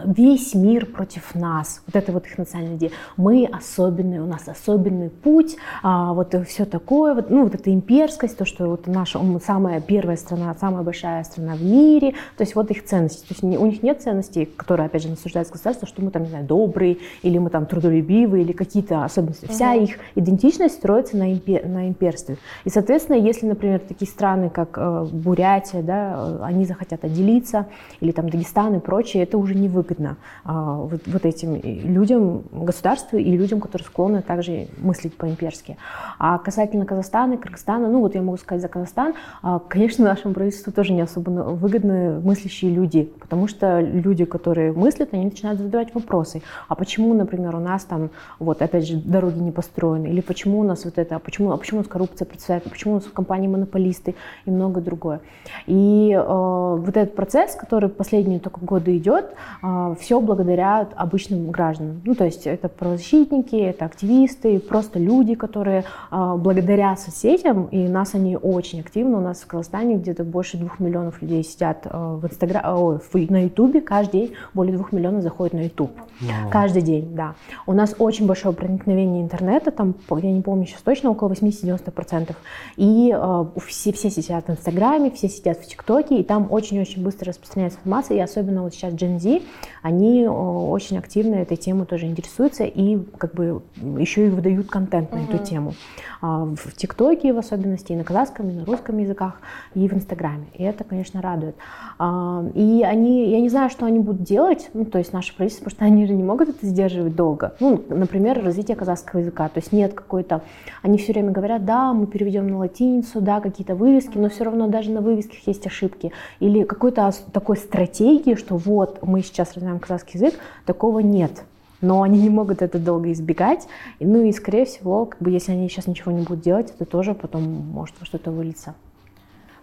весь 0.06 0.54
мир 0.54 0.86
против 0.86 1.36
нас. 1.36 1.82
Вот 1.86 1.94
это 1.94 2.10
вот 2.10 2.26
их 2.26 2.36
национальная 2.36 2.76
идея. 2.76 2.90
Мы 3.16 3.48
особенные, 3.50 4.20
у 4.20 4.26
нас 4.26 4.48
особенные 4.48 4.81
особенный 4.82 5.10
путь, 5.10 5.56
а, 5.82 6.12
вот 6.12 6.34
все 6.48 6.64
такое, 6.64 7.14
вот, 7.14 7.30
ну, 7.30 7.44
вот 7.44 7.54
эта 7.54 7.72
имперскость, 7.72 8.36
то, 8.36 8.44
что 8.44 8.66
вот 8.66 8.86
наша 8.86 9.20
самая 9.44 9.80
первая 9.80 10.16
страна, 10.16 10.54
самая 10.58 10.82
большая 10.82 11.22
страна 11.24 11.54
в 11.54 11.62
мире, 11.62 12.12
то 12.36 12.42
есть 12.42 12.54
вот 12.54 12.70
их 12.70 12.84
ценности. 12.84 13.20
То 13.20 13.34
есть 13.34 13.42
у 13.42 13.66
них 13.66 13.82
нет 13.82 14.02
ценностей, 14.02 14.44
которые, 14.44 14.86
опять 14.86 15.02
же, 15.02 15.08
насуждается 15.08 15.52
государство, 15.52 15.86
что 15.86 16.02
мы 16.02 16.10
там, 16.10 16.22
не 16.22 16.28
знаю, 16.28 16.44
добрые, 16.44 16.98
или 17.22 17.38
мы 17.38 17.50
там 17.50 17.66
трудолюбивые, 17.66 18.44
или 18.44 18.52
какие-то 18.52 19.04
особенности. 19.04 19.46
Вся 19.46 19.74
их 19.74 19.96
идентичность 20.14 20.74
строится 20.74 21.16
на, 21.16 21.32
импер, 21.32 21.66
на 21.66 21.88
имперстве. 21.88 22.36
И, 22.64 22.70
соответственно, 22.70 23.16
если, 23.16 23.46
например, 23.46 23.80
такие 23.80 24.08
страны, 24.08 24.50
как 24.50 24.76
э, 24.76 25.06
Бурятия, 25.12 25.82
да, 25.82 26.14
э, 26.16 26.38
они 26.42 26.64
захотят 26.64 27.04
отделиться, 27.04 27.66
или 28.00 28.12
там 28.12 28.28
Дагестан 28.28 28.76
и 28.76 28.80
прочее, 28.80 29.22
это 29.22 29.38
уже 29.38 29.54
невыгодно 29.54 30.16
э, 30.44 30.50
вот, 30.52 31.02
вот 31.06 31.24
этим 31.24 31.60
людям, 31.62 32.42
государству 32.52 33.18
и 33.18 33.36
людям, 33.36 33.60
которые 33.60 33.86
склонны 33.86 34.22
также 34.22 34.68
мыслить 34.78 35.16
по-имперски. 35.16 35.76
А 36.18 36.38
касательно 36.38 36.86
Казахстана 36.86 37.34
и 37.34 37.36
Кыргызстана, 37.36 37.88
ну 37.88 38.00
вот 38.00 38.14
я 38.14 38.22
могу 38.22 38.36
сказать 38.38 38.62
за 38.62 38.68
Казахстан, 38.68 39.14
э, 39.42 39.58
конечно, 39.68 40.04
нашему 40.04 40.34
правительству 40.34 40.72
тоже 40.72 40.92
не 40.92 41.00
особо 41.00 41.30
выгодны 41.30 42.20
мыслящие 42.20 42.70
люди, 42.70 43.12
потому 43.20 43.48
что 43.48 43.80
люди, 43.80 44.24
которые 44.24 44.72
мыслят, 44.72 45.10
они 45.12 45.24
начинают 45.24 45.60
задавать 45.60 45.94
вопросы. 45.94 46.42
А 46.68 46.74
почему, 46.74 47.14
например, 47.14 47.56
у 47.56 47.60
нас 47.60 47.84
там, 47.84 48.10
вот 48.38 48.62
опять 48.62 48.86
же, 48.86 48.96
дороги 48.96 49.38
не 49.38 49.50
построены, 49.50 50.06
или 50.06 50.20
почему 50.20 50.60
у 50.60 50.64
нас 50.64 50.84
вот 50.84 50.98
это, 50.98 51.16
а 51.16 51.18
почему, 51.18 51.52
а 51.52 51.56
почему 51.56 51.80
у 51.80 51.82
нас 51.82 51.88
коррупция 51.88 52.26
процветает, 52.26 52.66
а 52.66 52.70
почему 52.70 52.94
у 52.94 52.96
нас 52.96 53.04
в 53.04 53.12
компании 53.12 53.48
монополисты 53.48 54.14
и 54.44 54.50
многое 54.50 54.82
другое. 54.82 55.20
И 55.66 56.12
э, 56.12 56.22
вот 56.22 56.96
этот 56.96 57.14
процесс, 57.14 57.54
который 57.54 57.88
последние 57.88 58.40
только 58.40 58.60
годы 58.60 58.96
идет, 58.96 59.34
э, 59.62 59.94
все 60.00 60.20
благодаря 60.20 60.86
обычным 60.96 61.50
гражданам. 61.50 62.00
Ну, 62.04 62.14
то 62.14 62.24
есть 62.24 62.46
это 62.46 62.68
правозащитники, 62.68 63.56
это 63.56 63.84
активисты, 63.84 64.61
просто 64.68 64.98
люди, 64.98 65.34
которые 65.34 65.84
э, 66.10 66.34
благодаря 66.38 66.96
соцсетям, 66.96 67.66
и 67.66 67.88
нас 67.88 68.14
они 68.14 68.36
очень 68.36 68.80
активны, 68.80 69.16
у 69.16 69.20
нас 69.20 69.40
в 69.40 69.46
Казахстане 69.46 69.96
где-то 69.96 70.24
больше 70.24 70.56
двух 70.56 70.80
миллионов 70.80 71.22
людей 71.22 71.42
сидят 71.44 71.86
э, 71.86 71.90
в 71.92 72.24
Инстаграме, 72.26 73.00
на 73.30 73.44
Ютубе, 73.44 73.80
каждый 73.80 74.12
день 74.12 74.32
более 74.54 74.74
двух 74.74 74.92
миллионов 74.92 75.22
заходит 75.22 75.54
на 75.54 75.64
Ютуб. 75.64 75.90
Wow. 76.20 76.50
Каждый 76.50 76.82
день, 76.82 77.14
да. 77.14 77.34
У 77.66 77.72
нас 77.72 77.94
очень 77.98 78.26
большое 78.26 78.54
проникновение 78.54 79.22
интернета, 79.22 79.70
там, 79.70 79.94
я 80.10 80.32
не 80.32 80.42
помню 80.42 80.66
сейчас 80.66 80.82
точно, 80.82 81.10
около 81.10 81.30
80-90%. 81.30 82.34
И 82.76 83.14
э, 83.14 83.44
все, 83.66 83.92
все 83.92 84.10
сидят 84.10 84.46
в 84.46 84.50
Инстаграме, 84.50 85.10
все 85.10 85.28
сидят 85.28 85.58
в 85.58 85.66
ТикТоке, 85.66 86.20
и 86.20 86.22
там 86.22 86.46
очень-очень 86.50 87.02
быстро 87.02 87.28
распространяется 87.28 87.78
информация, 87.78 88.16
и 88.16 88.20
особенно 88.20 88.62
вот 88.62 88.74
сейчас 88.74 88.94
Gen 88.94 89.18
Z, 89.18 89.40
они 89.82 90.22
э, 90.22 90.28
очень 90.28 90.98
активно 90.98 91.36
этой 91.36 91.56
темой 91.56 91.86
тоже 91.86 92.06
интересуются, 92.06 92.64
и 92.64 92.98
как 93.18 93.34
бы 93.34 93.62
еще 93.98 94.26
и 94.26 94.30
выдают 94.30 94.51
контент 94.60 95.12
на 95.12 95.18
эту 95.18 95.38
тему. 95.38 95.74
Э, 96.22 96.54
в 96.54 96.76
ТикТоке 96.76 97.32
в 97.32 97.38
особенности, 97.38 97.92
и 97.92 97.96
на 97.96 98.04
казахском, 98.04 98.48
и 98.50 98.52
на 98.52 98.64
русском 98.64 98.98
языках, 98.98 99.40
и 99.74 99.88
в 99.88 99.92
Инстаграме. 99.92 100.46
И 100.54 100.62
это, 100.62 100.84
конечно, 100.84 101.20
радует. 101.20 101.56
Э, 101.98 102.50
и 102.54 102.82
они, 102.82 103.30
я 103.30 103.40
не 103.40 103.48
знаю, 103.48 103.70
что 103.70 103.86
они 103.86 103.98
будут 103.98 104.22
делать, 104.22 104.70
ну, 104.74 104.84
то 104.84 104.98
есть 104.98 105.12
наше 105.12 105.34
правительство, 105.34 105.64
потому 105.64 105.76
что 105.76 105.84
они 105.84 106.06
же 106.06 106.12
не 106.12 106.22
могут 106.22 106.50
это 106.50 106.66
сдерживать 106.66 107.16
долго. 107.16 107.54
Ну, 107.60 107.82
например, 107.88 108.42
развитие 108.42 108.76
казахского 108.76 109.20
языка. 109.20 109.48
То 109.48 109.58
есть 109.58 109.72
нет 109.72 109.94
какой-то... 109.94 110.42
Они 110.82 110.98
все 110.98 111.12
время 111.12 111.32
говорят, 111.32 111.64
да, 111.64 111.92
мы 111.92 112.06
переведем 112.06 112.48
на 112.48 112.58
латиницу, 112.58 113.20
да, 113.20 113.40
какие-то 113.40 113.74
вывески, 113.74 114.18
но 114.18 114.28
все 114.28 114.44
равно 114.44 114.68
даже 114.68 114.90
на 114.90 115.00
вывесках 115.00 115.46
есть 115.46 115.66
ошибки. 115.66 116.12
Или 116.40 116.64
какой-то 116.64 117.10
такой 117.32 117.56
стратегии, 117.56 118.34
что 118.34 118.56
вот 118.56 119.02
мы 119.02 119.22
сейчас 119.22 119.54
развиваем 119.54 119.80
казахский 119.80 120.20
язык, 120.20 120.38
такого 120.64 121.00
нет 121.00 121.44
но 121.82 122.02
они 122.02 122.22
не 122.22 122.30
могут 122.30 122.62
это 122.62 122.78
долго 122.78 123.12
избегать. 123.12 123.68
Ну 124.00 124.24
и, 124.24 124.32
скорее 124.32 124.64
всего, 124.64 125.04
как 125.04 125.20
бы, 125.20 125.30
если 125.30 125.52
они 125.52 125.68
сейчас 125.68 125.86
ничего 125.86 126.12
не 126.12 126.22
будут 126.22 126.40
делать, 126.40 126.70
это 126.70 126.86
тоже 126.86 127.14
потом 127.14 127.42
может 127.42 127.94
во 128.00 128.06
что-то 128.06 128.30
вылиться. 128.30 128.74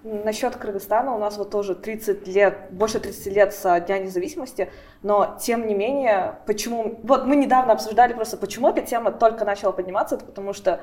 Насчет 0.03 0.55
Кыргызстана 0.55 1.13
у 1.13 1.19
нас 1.19 1.37
вот 1.37 1.49
тоже 1.49 1.75
30 1.75 2.25
лет, 2.27 2.69
больше 2.71 2.99
30 2.99 3.33
лет 3.33 3.53
со 3.53 3.79
Дня 3.81 3.99
независимости, 3.99 4.69
но 5.03 5.37
тем 5.41 5.67
не 5.67 5.73
менее, 5.73 6.39
почему... 6.45 6.99
Вот 7.03 7.25
мы 7.25 7.35
недавно 7.35 7.73
обсуждали 7.73 8.13
просто, 8.13 8.37
почему 8.37 8.69
эта 8.69 8.81
тема 8.81 9.11
только 9.11 9.43
начала 9.43 9.73
подниматься, 9.73 10.15
это 10.15 10.25
потому 10.25 10.53
что 10.53 10.79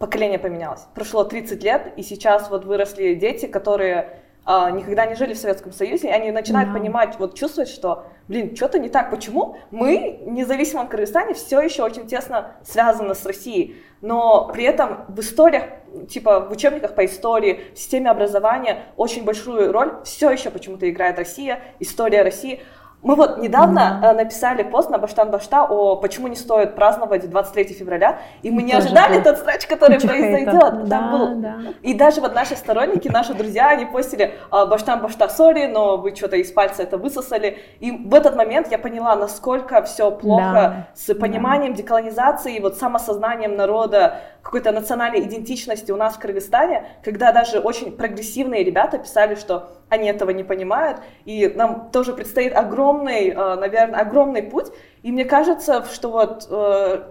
поколение 0.00 0.40
поменялось. 0.40 0.82
Прошло 0.94 1.22
30 1.22 1.62
лет, 1.62 1.92
и 1.96 2.02
сейчас 2.02 2.50
вот 2.50 2.64
выросли 2.64 3.14
дети, 3.14 3.46
которые 3.46 4.20
а, 4.48 4.70
никогда 4.70 5.06
не 5.06 5.16
жили 5.16 5.34
в 5.34 5.38
Советском 5.38 5.72
Союзе, 5.72 6.06
и 6.06 6.10
они 6.12 6.30
начинают 6.30 6.72
да. 6.72 6.78
понимать, 6.78 7.18
вот 7.18 7.34
чувствовать, 7.34 7.68
что, 7.68 8.06
блин, 8.28 8.54
что-то 8.54 8.78
не 8.78 8.88
так. 8.88 9.10
Почему 9.10 9.58
мы, 9.72 10.20
независимом 10.24 10.86
Кыргызстане, 10.86 11.34
все 11.34 11.60
еще 11.60 11.82
очень 11.82 12.06
тесно 12.06 12.52
связаны 12.62 13.16
с 13.16 13.26
Россией, 13.26 13.76
но 14.00 14.48
при 14.52 14.62
этом 14.62 15.04
в 15.08 15.18
историях 15.18 15.64
типа 16.08 16.40
в 16.40 16.52
учебниках 16.52 16.94
по 16.94 17.04
истории, 17.04 17.60
в 17.74 17.78
системе 17.78 18.10
образования 18.10 18.84
очень 18.96 19.24
большую 19.24 19.72
роль 19.72 19.94
все 20.04 20.30
еще 20.30 20.50
почему-то 20.50 20.88
играет 20.88 21.18
Россия, 21.18 21.60
история 21.80 22.22
России. 22.22 22.62
Мы 23.06 23.14
вот 23.14 23.38
недавно 23.38 24.00
mm-hmm. 24.02 24.12
написали 24.14 24.64
пост 24.64 24.90
на 24.90 24.98
Баштан 24.98 25.30
Башта 25.30 25.62
о 25.62 25.94
почему 25.94 26.26
не 26.26 26.34
стоит 26.34 26.74
праздновать 26.74 27.30
23 27.30 27.64
февраля, 27.66 28.18
и 28.42 28.50
мы 28.50 28.64
не 28.64 28.72
Тоже 28.72 28.86
ожидали 28.86 29.20
тот 29.22 29.38
срач, 29.38 29.64
который 29.68 30.00
произойдет. 30.00 30.88
Да, 30.88 31.12
был. 31.12 31.36
да. 31.36 31.56
И 31.82 31.94
даже 31.94 32.20
вот 32.20 32.34
наши 32.34 32.56
сторонники, 32.56 33.06
наши 33.06 33.32
друзья, 33.32 33.68
они 33.68 33.86
постили 33.86 34.34
«А, 34.50 34.66
Баштан 34.66 35.02
Башта, 35.02 35.28
сори, 35.28 35.66
но 35.66 35.98
вы 35.98 36.16
что-то 36.16 36.34
из 36.34 36.50
пальца 36.50 36.82
это 36.82 36.98
высосали. 36.98 37.58
И 37.78 37.92
в 37.92 38.12
этот 38.12 38.34
момент 38.34 38.72
я 38.72 38.78
поняла, 38.78 39.14
насколько 39.14 39.84
все 39.84 40.10
плохо 40.10 40.52
да. 40.52 40.88
с 40.96 41.14
пониманием 41.14 41.74
да. 41.74 41.82
деколонизации, 41.82 42.58
вот 42.58 42.76
самосознанием 42.76 43.54
народа, 43.54 44.22
какой-то 44.46 44.70
национальной 44.70 45.22
идентичности 45.22 45.90
у 45.90 45.96
нас 45.96 46.14
в 46.14 46.20
Кыргызстане, 46.20 46.86
когда 47.02 47.32
даже 47.32 47.58
очень 47.58 47.90
прогрессивные 47.90 48.62
ребята 48.62 48.96
писали, 48.96 49.34
что 49.34 49.70
они 49.88 50.08
этого 50.08 50.30
не 50.30 50.44
понимают, 50.44 51.00
и 51.24 51.48
нам 51.48 51.90
тоже 51.90 52.12
предстоит 52.12 52.54
огромный, 52.54 53.30
э, 53.30 53.54
наверное, 53.56 54.00
огромный 54.00 54.44
путь, 54.44 54.66
и 55.02 55.10
мне 55.10 55.24
кажется, 55.24 55.84
что 55.92 56.10
вот 56.10 56.46
э, 56.48 57.02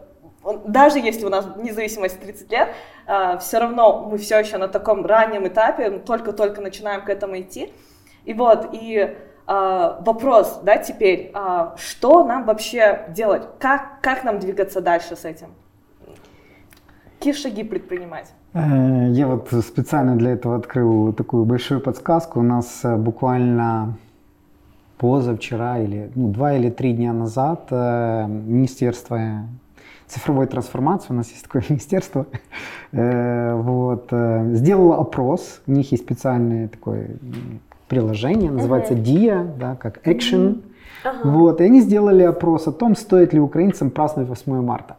даже 0.66 1.00
если 1.00 1.26
у 1.26 1.30
нас 1.30 1.46
независимость 1.58 2.22
30 2.22 2.52
лет, 2.52 2.70
э, 3.06 3.38
все 3.40 3.60
равно 3.60 4.08
мы 4.10 4.18
все 4.18 4.40
еще 4.40 4.58
на 4.58 4.70
таком 4.70 5.06
раннем 5.06 5.46
этапе, 5.46 5.90
только-только 6.00 6.62
начинаем 6.62 7.04
к 7.04 7.10
этому 7.10 7.38
идти. 7.42 7.74
И 8.24 8.34
вот, 8.34 8.70
и 8.72 9.18
вопрос, 9.48 10.62
да, 10.64 10.78
теперь, 10.78 11.32
что 11.76 12.24
нам 12.24 12.46
вообще 12.46 13.06
делать? 13.10 13.44
Как, 13.60 14.02
как 14.02 14.24
нам 14.24 14.40
двигаться 14.40 14.82
дальше 14.82 15.16
с 15.16 15.24
этим? 15.24 15.54
Какие 17.26 17.42
шаги 17.42 17.64
предпринимать? 17.64 18.28
Э, 18.54 19.08
я 19.10 19.26
вот 19.26 19.50
специально 19.64 20.16
для 20.16 20.34
этого 20.34 20.58
открыл 20.58 21.12
такую 21.12 21.44
большую 21.46 21.82
подсказку. 21.82 22.40
У 22.40 22.44
нас 22.44 22.82
э, 22.84 22.98
буквально 22.98 23.98
позавчера 25.00 25.80
или 25.80 26.12
ну, 26.14 26.28
два 26.28 26.54
или 26.54 26.70
три 26.70 26.94
дня 26.94 27.14
назад 27.14 27.66
э, 27.72 28.28
Министерство 28.28 29.48
цифровой 30.06 30.46
трансформации, 30.46 31.14
у 31.14 31.16
нас 31.16 31.32
есть 31.32 31.42
такое 31.46 31.64
министерство, 31.70 32.28
вот, 32.92 34.14
сделало 34.52 34.98
опрос. 34.98 35.62
У 35.66 35.72
них 35.72 35.92
есть 35.94 36.04
специальное 36.04 36.68
такое 36.68 37.08
приложение, 37.88 38.52
называется 38.52 38.94
uh-huh. 38.94 39.04
DIA, 39.04 39.58
да, 39.58 39.76
как 39.76 40.08
Action. 40.08 40.62
Uh-huh. 41.04 41.32
Вот, 41.32 41.60
и 41.60 41.64
они 41.64 41.82
сделали 41.82 42.22
опрос 42.22 42.68
о 42.68 42.72
том, 42.72 42.96
стоит 42.96 43.34
ли 43.34 43.40
украинцам 43.40 43.90
праздновать 43.90 44.30
8 44.30 44.62
марта. 44.62 44.98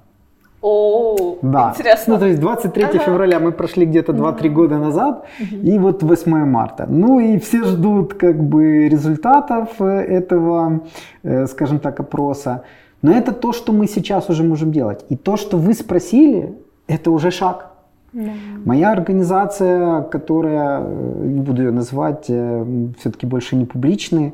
О, 0.63 1.39
да. 1.43 1.71
интересно. 1.71 2.15
Ну, 2.15 2.21
то 2.21 2.27
есть 2.27 2.41
23 2.41 2.85
ага. 2.85 2.99
февраля 2.99 3.39
мы 3.39 3.53
прошли 3.53 3.87
где-то 3.87 4.13
2-3 4.13 4.49
года 4.49 4.79
назад, 4.79 5.25
угу. 5.41 5.57
и 5.63 5.79
вот 5.79 6.03
8 6.03 6.45
марта. 6.45 6.87
Ну 6.89 7.21
и 7.21 7.39
все 7.39 7.65
ждут 7.65 8.15
как 8.15 8.43
бы 8.43 8.89
результатов 8.89 9.69
э, 9.81 9.85
этого, 9.85 10.81
э, 11.23 11.47
скажем 11.47 11.79
так, 11.79 12.01
опроса. 12.01 12.63
Но 13.03 13.13
это 13.13 13.33
то, 13.33 13.53
что 13.53 13.73
мы 13.73 13.87
сейчас 13.87 14.31
уже 14.31 14.43
можем 14.43 14.73
делать. 14.73 15.05
И 15.11 15.17
то, 15.17 15.37
что 15.37 15.59
вы 15.59 15.75
спросили, 15.75 16.55
это 16.89 17.11
уже 17.11 17.31
шаг. 17.31 17.71
Да. 18.13 18.31
Моя 18.65 18.93
организация, 18.93 20.03
которая, 20.03 20.81
э, 20.81 21.27
не 21.27 21.41
буду 21.41 21.63
ее 21.63 21.71
называть, 21.71 22.25
все-таки 22.25 23.27
больше 23.27 23.57
не 23.57 23.67
публичная, 23.67 24.33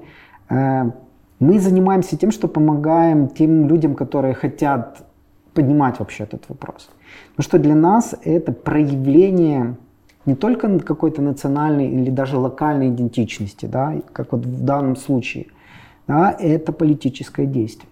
мы 0.48 1.58
занимаемся 1.58 2.16
тем, 2.16 2.30
что 2.30 2.46
помогаем 2.46 3.28
тем 3.28 3.66
людям, 3.66 3.94
которые 3.94 4.34
хотят 4.34 5.02
поднимать 5.54 5.98
вообще 5.98 6.24
этот 6.24 6.48
вопрос. 6.48 6.90
Потому 7.30 7.44
что 7.44 7.58
для 7.58 7.74
нас 7.74 8.14
это 8.24 8.52
проявление 8.52 9.76
не 10.26 10.34
только 10.34 10.78
какой-то 10.78 11.20
национальной 11.20 11.88
или 11.88 12.10
даже 12.10 12.38
локальной 12.38 12.88
идентичности, 12.88 13.66
да, 13.66 13.94
как 14.12 14.32
вот 14.32 14.46
в 14.46 14.64
данном 14.64 14.96
случае, 14.96 15.46
да, 16.06 16.34
это 16.38 16.72
политическое 16.72 17.46
действие. 17.46 17.88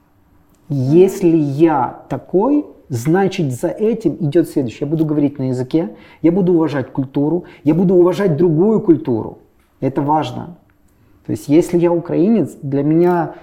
Если 0.68 1.36
я 1.36 2.02
такой, 2.08 2.64
значит 2.88 3.52
за 3.52 3.68
этим 3.68 4.16
идет 4.20 4.48
следующее. 4.48 4.80
Я 4.82 4.86
буду 4.86 5.04
говорить 5.04 5.38
на 5.38 5.48
языке, 5.48 5.90
я 6.22 6.30
буду 6.30 6.52
уважать 6.52 6.92
культуру, 6.92 7.44
я 7.64 7.74
буду 7.74 7.94
уважать 7.94 8.36
другую 8.36 8.80
культуру. 8.80 9.38
Это 9.80 10.02
важно. 10.02 10.56
То 11.26 11.32
есть 11.32 11.48
если 11.48 11.78
я 11.78 11.92
украинец, 11.92 12.56
для 12.62 12.82
меня 12.82 13.34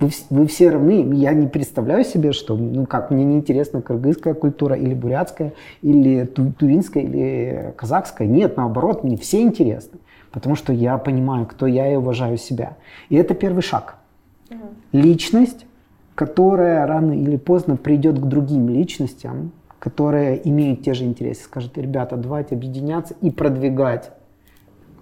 вы, 0.00 0.10
вы 0.30 0.46
все 0.46 0.70
равны. 0.70 1.14
Я 1.14 1.32
не 1.32 1.46
представляю 1.46 2.04
себе, 2.04 2.32
что, 2.32 2.56
ну 2.56 2.86
как, 2.86 3.10
мне 3.10 3.24
неинтересна 3.24 3.82
кыргызская 3.82 4.34
культура 4.34 4.76
или 4.76 4.94
бурятская, 4.94 5.52
или 5.82 6.24
ту, 6.24 6.52
тувинская, 6.52 7.02
или 7.02 7.74
казахская. 7.76 8.28
Нет, 8.28 8.56
наоборот, 8.56 9.04
мне 9.04 9.16
все 9.16 9.42
интересны. 9.42 9.98
Потому 10.30 10.56
что 10.56 10.72
я 10.72 10.98
понимаю, 10.98 11.46
кто 11.46 11.66
я 11.66 11.92
и 11.92 11.96
уважаю 11.96 12.36
себя. 12.36 12.76
И 13.08 13.16
это 13.16 13.34
первый 13.34 13.62
шаг. 13.62 13.96
Угу. 14.50 14.58
Личность, 14.92 15.66
которая 16.14 16.86
рано 16.86 17.12
или 17.12 17.36
поздно 17.36 17.76
придет 17.76 18.18
к 18.18 18.24
другим 18.24 18.68
личностям, 18.68 19.52
которые 19.78 20.46
имеют 20.48 20.82
те 20.82 20.94
же 20.94 21.04
интересы, 21.04 21.44
скажет, 21.44 21.78
ребята, 21.78 22.16
давайте 22.16 22.56
объединяться 22.56 23.14
и 23.20 23.30
продвигать 23.30 24.10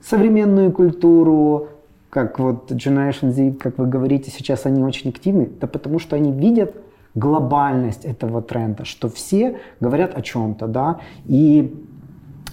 современную 0.02 0.72
культуру, 0.72 1.68
как 2.10 2.38
вот 2.38 2.72
Generation 2.72 3.30
Z, 3.30 3.58
как 3.60 3.78
вы 3.78 3.86
говорите, 3.86 4.30
сейчас 4.30 4.66
они 4.66 4.82
очень 4.82 5.10
активны, 5.10 5.48
да 5.60 5.66
потому 5.66 5.98
что 5.98 6.16
они 6.16 6.32
видят 6.32 6.74
глобальность 7.14 8.04
этого 8.04 8.42
тренда, 8.42 8.84
что 8.84 9.08
все 9.08 9.58
говорят 9.80 10.16
о 10.16 10.22
чем-то, 10.22 10.66
да, 10.66 11.00
и 11.24 11.74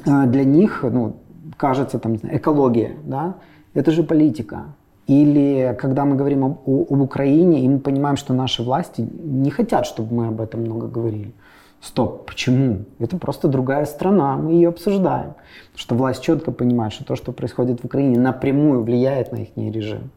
э, 0.06 0.26
для 0.28 0.44
них, 0.44 0.84
ну, 0.84 1.18
кажется, 1.58 2.00
там, 2.00 2.16
экология, 2.16 2.96
да, 3.04 3.36
это 3.74 3.92
же 3.92 4.04
политика. 4.04 4.66
Или 5.08 5.76
когда 5.80 6.06
мы 6.06 6.16
говорим 6.16 6.46
об, 6.46 6.58
об 6.66 7.02
Украине, 7.02 7.66
и 7.66 7.68
мы 7.68 7.80
понимаем, 7.80 8.16
что 8.16 8.34
наши 8.34 8.64
власти 8.64 9.02
не 9.02 9.52
хотят, 9.52 9.86
чтобы 9.86 10.16
мы 10.16 10.28
об 10.28 10.40
этом 10.40 10.62
много 10.62 10.88
говорили. 10.88 11.34
Стоп, 11.84 12.26
почему? 12.26 12.86
Это 13.00 13.18
просто 13.18 13.50
другая 13.50 13.86
страна, 13.86 14.38
мы 14.38 14.54
ее 14.54 14.70
обсуждаем. 14.70 15.34
Потому 15.34 15.80
что 15.80 15.96
власть 15.96 16.24
четко 16.24 16.52
понимает, 16.52 16.94
что 16.94 17.04
то, 17.04 17.18
что 17.18 17.34
происходит 17.34 17.82
в 17.82 17.86
Украине, 17.86 18.18
напрямую 18.18 18.84
влияет 18.84 19.34
на 19.34 19.38
их 19.38 19.50
режим. 19.58 20.10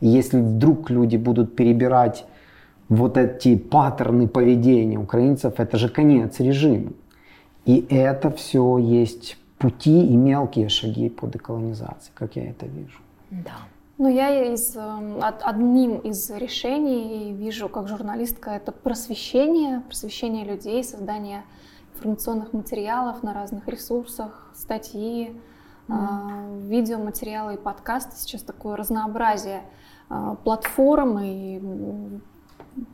И 0.00 0.06
если 0.06 0.38
вдруг 0.38 0.90
люди 0.90 1.16
будут 1.16 1.56
перебирать 1.56 2.26
вот 2.90 3.16
эти 3.16 3.56
паттерны 3.56 4.28
поведения 4.28 4.98
украинцев, 4.98 5.54
это 5.56 5.78
же 5.78 5.88
конец 5.88 6.40
режима. 6.40 6.92
И 7.64 7.86
это 7.88 8.30
все 8.30 8.76
есть 8.76 9.38
пути 9.56 10.06
и 10.06 10.14
мелкие 10.16 10.68
шаги 10.68 11.08
по 11.08 11.26
деколонизации, 11.26 12.12
как 12.14 12.36
я 12.36 12.50
это 12.50 12.66
вижу. 12.66 12.98
Да. 13.30 13.56
Ну, 13.96 14.08
я 14.08 14.52
из, 14.52 14.74
эм, 14.76 15.20
одним 15.22 15.98
из 15.98 16.28
решений 16.30 17.32
вижу 17.32 17.68
как 17.68 17.86
журналистка 17.86 18.50
это 18.50 18.72
просвещение, 18.72 19.82
просвещение 19.82 20.44
людей, 20.44 20.82
создание 20.82 21.44
информационных 21.94 22.52
материалов 22.52 23.22
на 23.22 23.32
разных 23.32 23.68
ресурсах, 23.68 24.50
статьи, 24.52 25.40
mm. 25.86 26.66
видеоматериалы 26.66 27.54
и 27.54 27.56
подкасты. 27.56 28.16
Сейчас 28.16 28.42
такое 28.42 28.74
разнообразие 28.74 29.62
э, 30.10 30.36
платформ, 30.42 31.20
и 31.20 31.60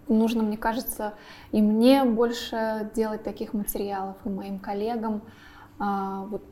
нужно, 0.06 0.42
мне 0.42 0.58
кажется, 0.58 1.14
и 1.50 1.62
мне 1.62 2.04
больше 2.04 2.90
делать 2.94 3.22
таких 3.22 3.54
материалов, 3.54 4.16
и 4.26 4.28
моим 4.28 4.58
коллегам. 4.58 5.22
А, 5.78 6.26
вот 6.26 6.42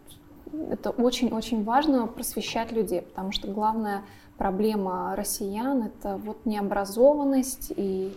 это 0.71 0.91
очень-очень 0.91 1.65
важно 1.65 2.07
просвещать 2.07 2.73
людей, 2.73 3.03
потому 3.03 3.33
что 3.33 3.49
главная 3.49 4.05
проблема 4.39 5.15
россиян 5.17 5.83
это 5.83 6.17
вот 6.17 6.47
необразованность 6.47 7.73
и 7.77 8.17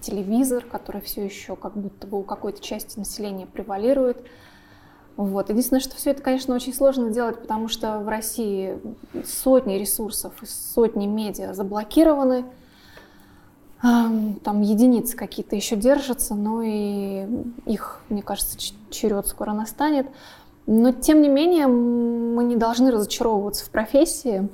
телевизор, 0.00 0.64
который 0.64 1.00
все 1.00 1.24
еще 1.24 1.56
как 1.56 1.76
будто 1.76 2.06
бы 2.06 2.20
у 2.20 2.22
какой-то 2.22 2.62
части 2.62 2.98
населения 2.98 3.46
превалирует. 3.46 4.18
Вот. 5.16 5.48
Единственное, 5.48 5.80
что 5.80 5.96
все 5.96 6.10
это, 6.10 6.22
конечно, 6.22 6.54
очень 6.54 6.74
сложно 6.74 7.10
делать, 7.10 7.40
потому 7.40 7.68
что 7.68 7.98
в 8.00 8.08
России 8.08 8.78
сотни 9.24 9.74
ресурсов 9.74 10.42
и 10.42 10.46
сотни 10.46 11.06
медиа 11.06 11.54
заблокированы. 11.54 12.44
Там 13.80 14.60
единицы 14.62 15.16
какие-то 15.16 15.56
еще 15.56 15.76
держатся, 15.76 16.34
но 16.34 16.62
и 16.62 17.26
их, 17.64 18.00
мне 18.08 18.22
кажется, 18.22 18.58
черед 18.90 19.26
скоро 19.26 19.52
настанет. 19.52 20.06
Но, 20.66 20.92
тем 20.92 21.22
не 21.22 21.28
менее, 21.28 21.66
мы 21.68 22.44
не 22.44 22.56
должны 22.56 22.90
разочаровываться 22.90 23.64
в 23.64 23.70
профессии 23.70 24.48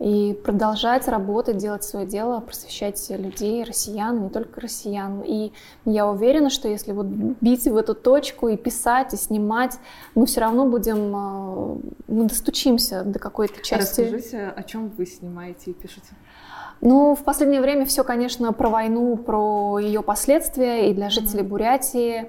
и 0.00 0.38
продолжать 0.44 1.08
работать, 1.08 1.56
делать 1.56 1.82
свое 1.82 2.06
дело, 2.06 2.40
просвещать 2.40 3.04
людей, 3.10 3.64
россиян, 3.64 4.22
не 4.22 4.30
только 4.30 4.60
россиян. 4.60 5.22
И 5.26 5.52
я 5.84 6.06
уверена, 6.06 6.50
что 6.50 6.68
если 6.68 6.92
вот 6.92 7.06
бить 7.06 7.64
в 7.64 7.76
эту 7.76 7.94
точку 7.94 8.48
и 8.48 8.56
писать, 8.56 9.12
и 9.12 9.16
снимать, 9.16 9.78
мы 10.14 10.26
все 10.26 10.40
равно 10.40 10.66
будем, 10.66 11.16
а, 11.16 11.78
мы 12.06 12.28
достучимся 12.28 13.02
до 13.02 13.18
какой-то 13.18 13.60
части. 13.62 14.02
Расскажите, 14.02 14.52
о 14.54 14.62
чем 14.62 14.88
вы 14.88 15.04
снимаете 15.04 15.72
и 15.72 15.74
пишете? 15.74 16.14
Ну, 16.80 17.16
в 17.16 17.24
последнее 17.24 17.60
время 17.60 17.84
все, 17.84 18.04
конечно, 18.04 18.52
про 18.52 18.68
войну, 18.68 19.16
про 19.16 19.80
ее 19.80 20.02
последствия 20.02 20.90
и 20.90 20.94
для 20.94 21.10
жителей 21.10 21.42
Бурятии. 21.42 22.28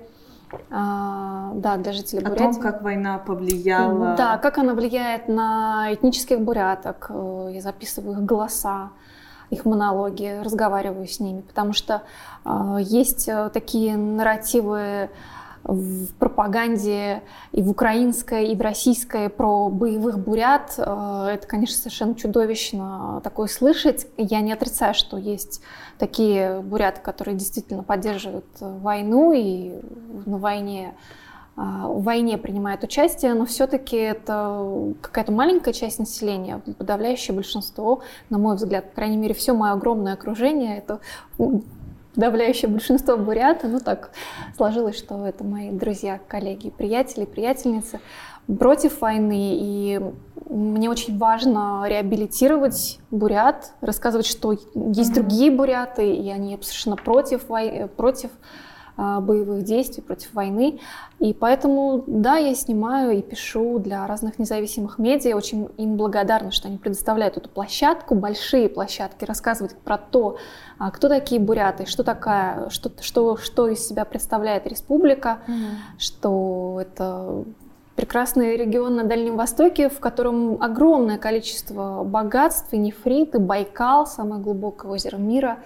А, 0.69 1.51
да, 1.55 1.77
для 1.77 1.91
жителей 1.93 2.23
Бурятии. 2.23 2.49
О 2.49 2.53
том, 2.53 2.61
как 2.61 2.81
война 2.81 3.17
повлияла. 3.19 4.15
Да, 4.15 4.37
как 4.37 4.57
она 4.57 4.73
влияет 4.73 5.27
на 5.27 5.93
этнических 5.93 6.39
буряток. 6.39 7.07
Э, 7.09 7.49
я 7.53 7.61
записываю 7.61 8.13
их 8.13 8.23
голоса, 8.23 8.89
их 9.49 9.65
монологи, 9.65 10.41
разговариваю 10.43 11.07
с 11.07 11.19
ними, 11.19 11.41
потому 11.41 11.73
что 11.73 12.03
э, 12.45 12.77
есть 12.81 13.27
э, 13.27 13.49
такие 13.53 13.97
нарративы 13.97 15.09
в 15.63 16.13
пропаганде 16.15 17.21
и 17.51 17.61
в 17.61 17.69
украинской, 17.69 18.47
и 18.47 18.55
в 18.55 18.61
российской 18.61 19.29
про 19.29 19.69
боевых 19.69 20.19
бурят. 20.19 20.73
Э, 20.77 21.29
это, 21.33 21.47
конечно, 21.47 21.75
совершенно 21.75 22.15
чудовищно 22.15 23.21
такое 23.23 23.47
слышать. 23.47 24.07
Я 24.17 24.41
не 24.41 24.53
отрицаю, 24.53 24.93
что 24.93 25.17
есть 25.17 25.61
такие 25.97 26.61
буряты, 26.61 27.01
которые 27.01 27.35
действительно 27.35 27.83
поддерживают 27.83 28.45
войну 28.59 29.33
и 29.33 29.73
на 30.25 30.37
войне 30.37 30.95
э, 31.57 31.61
в 31.61 32.03
войне 32.03 32.37
принимают 32.37 32.83
участие, 32.83 33.33
но 33.33 33.45
все-таки 33.45 33.97
это 33.97 34.93
какая-то 35.01 35.31
маленькая 35.31 35.73
часть 35.73 35.99
населения, 35.99 36.61
подавляющее 36.77 37.35
большинство, 37.35 38.01
на 38.29 38.37
мой 38.37 38.55
взгляд, 38.55 38.89
по 38.89 38.95
крайней 38.95 39.17
мере, 39.17 39.33
все 39.33 39.53
мое 39.53 39.73
огромное 39.73 40.13
окружение, 40.13 40.77
это 40.77 40.99
подавляющее 42.19 42.69
большинство 42.69 43.15
бурята, 43.15 43.69
ну 43.69 43.79
так 43.79 44.11
сложилось, 44.57 44.97
что 44.97 45.25
это 45.25 45.45
мои 45.45 45.71
друзья, 45.71 46.19
коллеги, 46.27 46.69
приятели, 46.69 47.23
приятельницы, 47.23 48.01
против 48.59 48.99
войны. 48.99 49.55
И 49.57 50.01
мне 50.49 50.89
очень 50.89 51.17
важно 51.17 51.85
реабилитировать 51.87 52.99
бурят, 53.09 53.71
рассказывать, 53.79 54.25
что 54.25 54.51
есть 54.75 55.13
другие 55.13 55.49
буряты, 55.49 56.13
и 56.13 56.29
они 56.29 56.59
совершенно 56.61 56.97
против, 56.97 57.45
против 57.95 58.31
боевых 58.99 59.63
действий, 59.63 60.03
против 60.03 60.33
войны. 60.33 60.79
И 61.19 61.33
поэтому, 61.33 62.03
да, 62.07 62.37
я 62.37 62.53
снимаю 62.53 63.17
и 63.17 63.21
пишу 63.21 63.79
для 63.79 64.05
разных 64.07 64.39
независимых 64.39 64.99
медиа. 64.99 65.35
Очень 65.35 65.69
им 65.77 65.95
благодарна, 65.95 66.51
что 66.51 66.67
они 66.67 66.77
предоставляют 66.77 67.37
эту 67.37 67.49
площадку, 67.49 68.15
большие 68.15 68.69
площадки, 68.69 69.25
рассказывать 69.25 69.75
про 69.75 69.97
то, 69.97 70.37
а, 70.77 70.91
кто 70.91 71.07
такие 71.07 71.39
буряты, 71.39 71.85
что 71.85 72.03
такая, 72.03 72.69
что, 72.69 72.91
что, 73.01 73.37
что 73.37 73.67
из 73.67 73.87
себя 73.87 74.05
представляет 74.05 74.67
республика, 74.67 75.39
mm-hmm. 75.47 75.99
что 75.99 76.79
это 76.81 77.43
прекрасный 77.95 78.55
регион 78.55 78.95
на 78.95 79.03
Дальнем 79.03 79.35
Востоке, 79.35 79.89
в 79.89 79.99
котором 79.99 80.61
огромное 80.61 81.17
количество 81.17 82.03
богатств, 82.05 82.71
и 82.71 82.77
нефрит, 82.77 83.35
и 83.35 83.39
Байкал, 83.39 84.07
самое 84.07 84.41
глубокое 84.41 84.91
озеро 84.91 85.17
мира, 85.17 85.59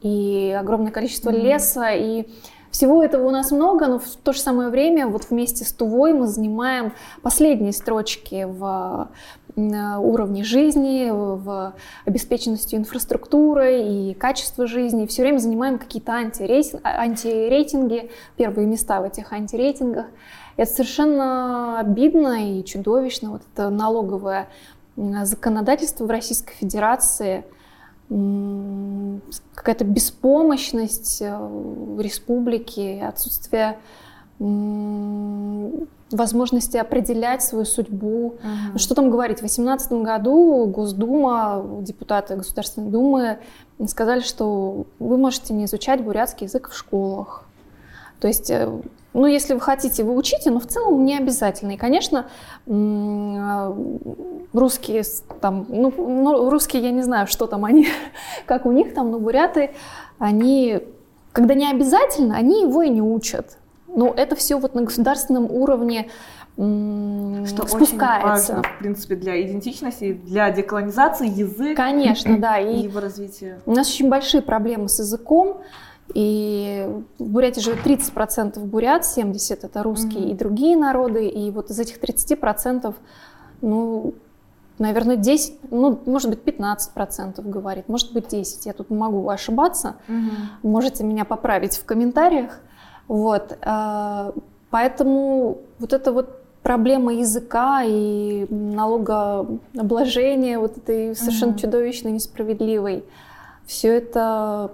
и 0.00 0.56
огромное 0.58 0.92
количество 0.92 1.30
mm-hmm. 1.30 1.42
леса, 1.42 1.90
и 1.90 2.26
всего 2.74 3.04
этого 3.04 3.28
у 3.28 3.30
нас 3.30 3.52
много, 3.52 3.86
но 3.86 4.00
в 4.00 4.16
то 4.24 4.32
же 4.32 4.40
самое 4.40 4.68
время 4.68 5.06
вот 5.06 5.30
вместе 5.30 5.64
с 5.64 5.72
Тувой 5.72 6.12
мы 6.12 6.26
занимаем 6.26 6.92
последние 7.22 7.72
строчки 7.72 8.48
в 8.48 9.10
уровне 9.54 10.42
жизни, 10.42 11.08
в 11.12 11.72
обеспеченности 12.04 12.74
инфраструктуры 12.74 13.80
и 13.80 14.14
качества 14.14 14.66
жизни. 14.66 15.06
Все 15.06 15.22
время 15.22 15.38
занимаем 15.38 15.78
какие-то 15.78 16.14
антирейтинги, 16.14 16.82
антирейтинги, 16.82 18.10
первые 18.36 18.66
места 18.66 19.00
в 19.00 19.04
этих 19.04 19.32
антирейтингах. 19.32 20.06
Это 20.56 20.68
совершенно 20.68 21.78
обидно 21.78 22.58
и 22.58 22.64
чудовищно. 22.64 23.30
Вот 23.30 23.42
это 23.52 23.70
налоговое 23.70 24.48
законодательство 24.96 26.06
в 26.06 26.10
Российской 26.10 26.54
Федерации– 26.54 27.44
какая-то 28.08 29.84
беспомощность 29.84 31.22
э, 31.22 31.36
в 31.36 32.00
республике, 32.00 33.02
отсутствие 33.02 33.78
возможности 36.10 36.76
определять 36.76 37.42
свою 37.42 37.64
судьбу. 37.64 38.34
uh 38.42 38.78
Что 38.78 38.94
там 38.94 39.10
говорить? 39.10 39.38
В 39.38 39.40
2018 39.40 39.92
году 39.92 40.66
Госдума, 40.66 41.64
депутаты 41.82 42.36
Государственной 42.36 42.90
Думы 42.90 43.38
сказали, 43.86 44.20
что 44.20 44.86
вы 44.98 45.16
можете 45.18 45.54
не 45.54 45.66
изучать 45.66 46.02
бурятский 46.02 46.46
язык 46.46 46.68
в 46.70 46.76
школах. 46.76 47.44
То 48.20 48.28
есть 48.28 48.50
э, 48.50 48.68
ну, 49.14 49.26
если 49.26 49.54
вы 49.54 49.60
хотите, 49.60 50.02
вы 50.02 50.14
учите, 50.16 50.50
но 50.50 50.58
в 50.58 50.66
целом 50.66 51.04
не 51.04 51.16
обязательно. 51.16 51.72
И, 51.72 51.76
конечно, 51.76 52.26
русские 54.52 55.04
там, 55.40 55.66
ну, 55.68 55.92
ну, 55.96 56.50
русские, 56.50 56.82
я 56.82 56.90
не 56.90 57.02
знаю, 57.02 57.28
что 57.28 57.46
там 57.46 57.64
они, 57.64 57.86
как 58.46 58.66
у 58.66 58.72
них 58.72 58.92
там, 58.92 59.10
но 59.12 59.20
буряты, 59.20 59.70
они, 60.18 60.80
когда 61.32 61.54
не 61.54 61.70
обязательно, 61.70 62.36
они 62.36 62.62
его 62.62 62.82
и 62.82 62.90
не 62.90 63.02
учат. 63.02 63.56
Но 63.86 64.12
это 64.14 64.34
все 64.34 64.58
вот 64.58 64.74
на 64.74 64.82
государственном 64.82 65.48
уровне 65.50 66.10
что 66.56 67.66
спускается. 67.66 68.52
Очень 68.52 68.54
важно, 68.54 68.62
в 68.62 68.78
принципе, 68.78 69.16
для 69.16 69.42
идентичности, 69.42 70.12
для 70.12 70.50
деколонизации 70.50 71.28
языка. 71.28 71.74
Конечно, 71.74 72.38
да. 72.40 72.58
И, 72.58 72.76
и 72.76 72.82
его 72.84 73.00
развития. 73.00 73.60
У 73.66 73.72
нас 73.72 73.88
очень 73.88 74.08
большие 74.08 74.40
проблемы 74.40 74.88
с 74.88 75.00
языком. 75.00 75.62
И 76.12 76.86
в 77.18 77.24
Бурятии 77.24 77.60
живет 77.60 77.84
30% 77.84 78.58
бурят, 78.60 79.02
70% 79.02 79.60
это 79.62 79.82
русские 79.82 80.24
mm-hmm. 80.24 80.30
и 80.30 80.34
другие 80.34 80.76
народы. 80.76 81.26
И 81.26 81.50
вот 81.50 81.70
из 81.70 81.78
этих 81.78 81.98
30%, 81.98 82.94
ну, 83.62 84.12
наверное, 84.78 85.16
10, 85.16 85.70
ну, 85.70 85.98
может 86.04 86.28
быть, 86.28 86.40
15% 86.40 87.40
говорит, 87.48 87.88
может 87.88 88.12
быть, 88.12 88.28
10. 88.28 88.66
Я 88.66 88.74
тут 88.74 88.90
могу 88.90 89.26
ошибаться. 89.28 89.96
Mm-hmm. 90.08 90.32
Можете 90.62 91.04
меня 91.04 91.24
поправить 91.24 91.78
в 91.78 91.86
комментариях. 91.86 92.60
Вот. 93.08 93.56
А, 93.62 94.34
поэтому 94.70 95.58
вот 95.78 95.94
это 95.94 96.12
вот 96.12 96.42
проблема 96.62 97.14
языка 97.14 97.82
и 97.82 98.46
налогообложения 98.50 100.58
вот 100.58 100.76
этой 100.76 101.16
совершенно 101.16 101.52
mm-hmm. 101.52 101.60
чудовищной, 101.60 102.12
несправедливой. 102.12 103.04
Все 103.66 103.96
это 103.96 104.72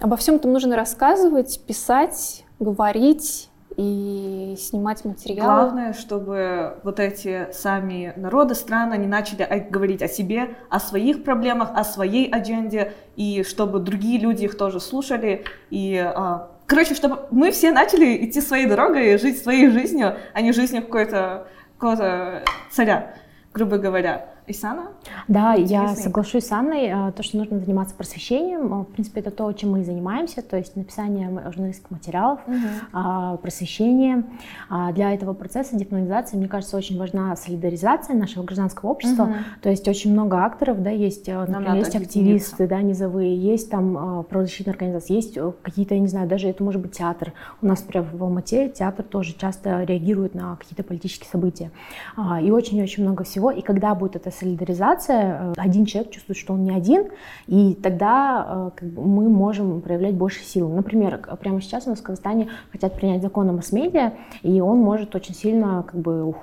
обо 0.00 0.16
всем 0.16 0.36
этом 0.36 0.52
нужно 0.52 0.76
рассказывать, 0.76 1.60
писать, 1.66 2.44
говорить 2.58 3.50
и 3.76 4.56
снимать 4.58 5.04
материалы. 5.04 5.42
Главное, 5.42 5.92
чтобы 5.92 6.78
вот 6.82 6.98
эти 6.98 7.48
сами 7.52 8.14
народы, 8.16 8.54
страны, 8.54 8.94
они 8.94 9.06
начали 9.06 9.66
говорить 9.70 10.02
о 10.02 10.08
себе, 10.08 10.56
о 10.70 10.80
своих 10.80 11.24
проблемах, 11.24 11.70
о 11.74 11.84
своей 11.84 12.30
адженде, 12.30 12.94
и 13.16 13.42
чтобы 13.42 13.80
другие 13.80 14.18
люди 14.18 14.44
их 14.44 14.56
тоже 14.56 14.80
слушали, 14.80 15.44
и 15.70 15.96
а, 15.96 16.50
Короче, 16.66 16.94
чтобы 16.94 17.20
мы 17.30 17.52
все 17.52 17.70
начали 17.70 18.26
идти 18.26 18.40
своей 18.40 18.66
дорогой 18.66 19.14
и 19.14 19.18
жить 19.18 19.40
своей 19.40 19.70
жизнью, 19.70 20.16
а 20.34 20.40
не 20.40 20.52
жизнью 20.52 20.82
какой-то 20.82 21.46
какого-то 21.78 22.42
царя, 22.72 23.14
грубо 23.54 23.78
говоря. 23.78 24.30
Исана? 24.46 24.88
Да, 25.28 25.54
я 25.54 25.94
соглашусь 25.94 26.46
с 26.46 26.52
Анной. 26.52 26.86
Э, 26.86 27.12
то, 27.12 27.22
что 27.22 27.36
нужно 27.38 27.58
заниматься 27.58 27.94
просвещением, 27.94 28.72
э, 28.72 28.82
в 28.82 28.86
принципе, 28.86 29.20
это 29.20 29.30
то, 29.30 29.52
чем 29.52 29.72
мы 29.72 29.80
и 29.80 29.84
занимаемся, 29.84 30.42
то 30.42 30.56
есть 30.56 30.76
написание 30.76 31.28
журналистских 31.52 31.90
материалов, 31.90 32.40
угу. 32.46 33.38
просвещение. 33.38 34.24
А 34.68 34.92
для 34.92 35.12
этого 35.12 35.32
процесса 35.32 35.76
деколонизации, 35.76 36.36
мне 36.36 36.48
кажется, 36.48 36.76
очень 36.76 36.98
важна 36.98 37.34
солидаризация 37.36 38.16
нашего 38.16 38.44
гражданского 38.44 38.90
общества. 38.90 39.24
Угу. 39.24 39.34
То 39.62 39.70
есть 39.70 39.88
очень 39.88 40.12
много 40.12 40.44
акторов, 40.44 40.82
да, 40.82 40.90
есть, 40.90 41.28
э, 41.28 41.44
например, 41.46 41.74
есть 41.74 41.96
активисты, 41.96 42.66
да, 42.66 42.82
низовые, 42.82 43.36
есть 43.36 43.70
там 43.70 44.24
правозащитные 44.28 44.72
организации, 44.72 45.14
есть 45.14 45.38
какие-то, 45.62 45.94
я 45.94 46.00
не 46.00 46.08
знаю, 46.08 46.28
даже 46.28 46.48
это 46.48 46.62
может 46.62 46.80
быть 46.80 46.92
театр. 46.92 47.32
У 47.62 47.66
нас, 47.66 47.80
например, 47.80 48.08
в 48.12 48.22
Алмате 48.22 48.68
театр 48.68 49.04
тоже 49.04 49.34
часто 49.36 49.82
реагирует 49.84 50.34
на 50.34 50.56
какие-то 50.56 50.82
политические 50.82 51.28
события. 51.30 51.70
А, 52.16 52.40
и 52.40 52.50
очень-очень 52.50 53.02
много 53.02 53.24
всего. 53.24 53.50
И 53.50 53.62
когда 53.62 53.94
будет 53.94 54.16
это 54.16 54.30
солидаризация, 54.38 55.38
э, 55.40 55.52
один 55.56 55.84
человек 55.84 56.12
чувствует, 56.12 56.38
что 56.38 56.54
он 56.54 56.64
не 56.64 56.72
один, 56.72 57.04
и 57.46 57.74
тогда 57.74 58.70
э, 58.80 58.86
мы 58.96 59.28
можем 59.28 59.80
проявлять 59.80 60.14
больше 60.14 60.42
сил. 60.44 60.68
Например, 60.68 61.18
прямо 61.40 61.60
сейчас 61.60 61.86
у 61.86 61.90
нас 61.90 62.00
в 62.00 62.02
Казахстане 62.02 62.48
хотят 62.72 62.94
принять 62.94 63.22
закон 63.22 63.48
о 63.48 63.52
масс-медиа, 63.52 64.12
и 64.42 64.60
он 64.60 64.78
может 64.78 65.14
очень 65.14 65.34
сильно 65.34 65.84
как 65.86 66.00
бы, 66.00 66.34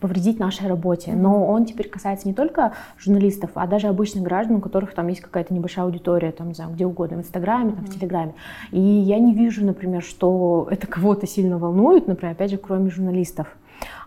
повредить 0.00 0.38
нашей 0.38 0.68
работе. 0.68 1.12
Но 1.14 1.46
он 1.46 1.64
теперь 1.64 1.88
касается 1.88 2.28
не 2.28 2.34
только 2.34 2.72
журналистов, 2.98 3.50
а 3.54 3.66
даже 3.66 3.88
обычных 3.88 4.24
граждан, 4.24 4.56
у 4.56 4.60
которых 4.60 4.94
там 4.94 5.08
есть 5.08 5.20
какая-то 5.20 5.52
небольшая 5.54 5.84
аудитория, 5.86 6.32
там, 6.32 6.48
не 6.48 6.54
знаю, 6.54 6.72
где 6.72 6.86
угодно, 6.86 7.18
в 7.18 7.20
Инстаграме, 7.20 7.72
там, 7.72 7.84
в 7.84 7.90
Телеграме. 7.90 8.34
И 8.70 8.80
я 8.80 9.18
не 9.18 9.34
вижу, 9.34 9.64
например, 9.64 10.02
что 10.02 10.66
это 10.70 10.86
кого-то 10.86 11.26
сильно 11.26 11.58
волнует, 11.58 12.06
например, 12.06 12.32
опять 12.32 12.50
же, 12.50 12.56
кроме 12.56 12.90
журналистов. 12.90 13.56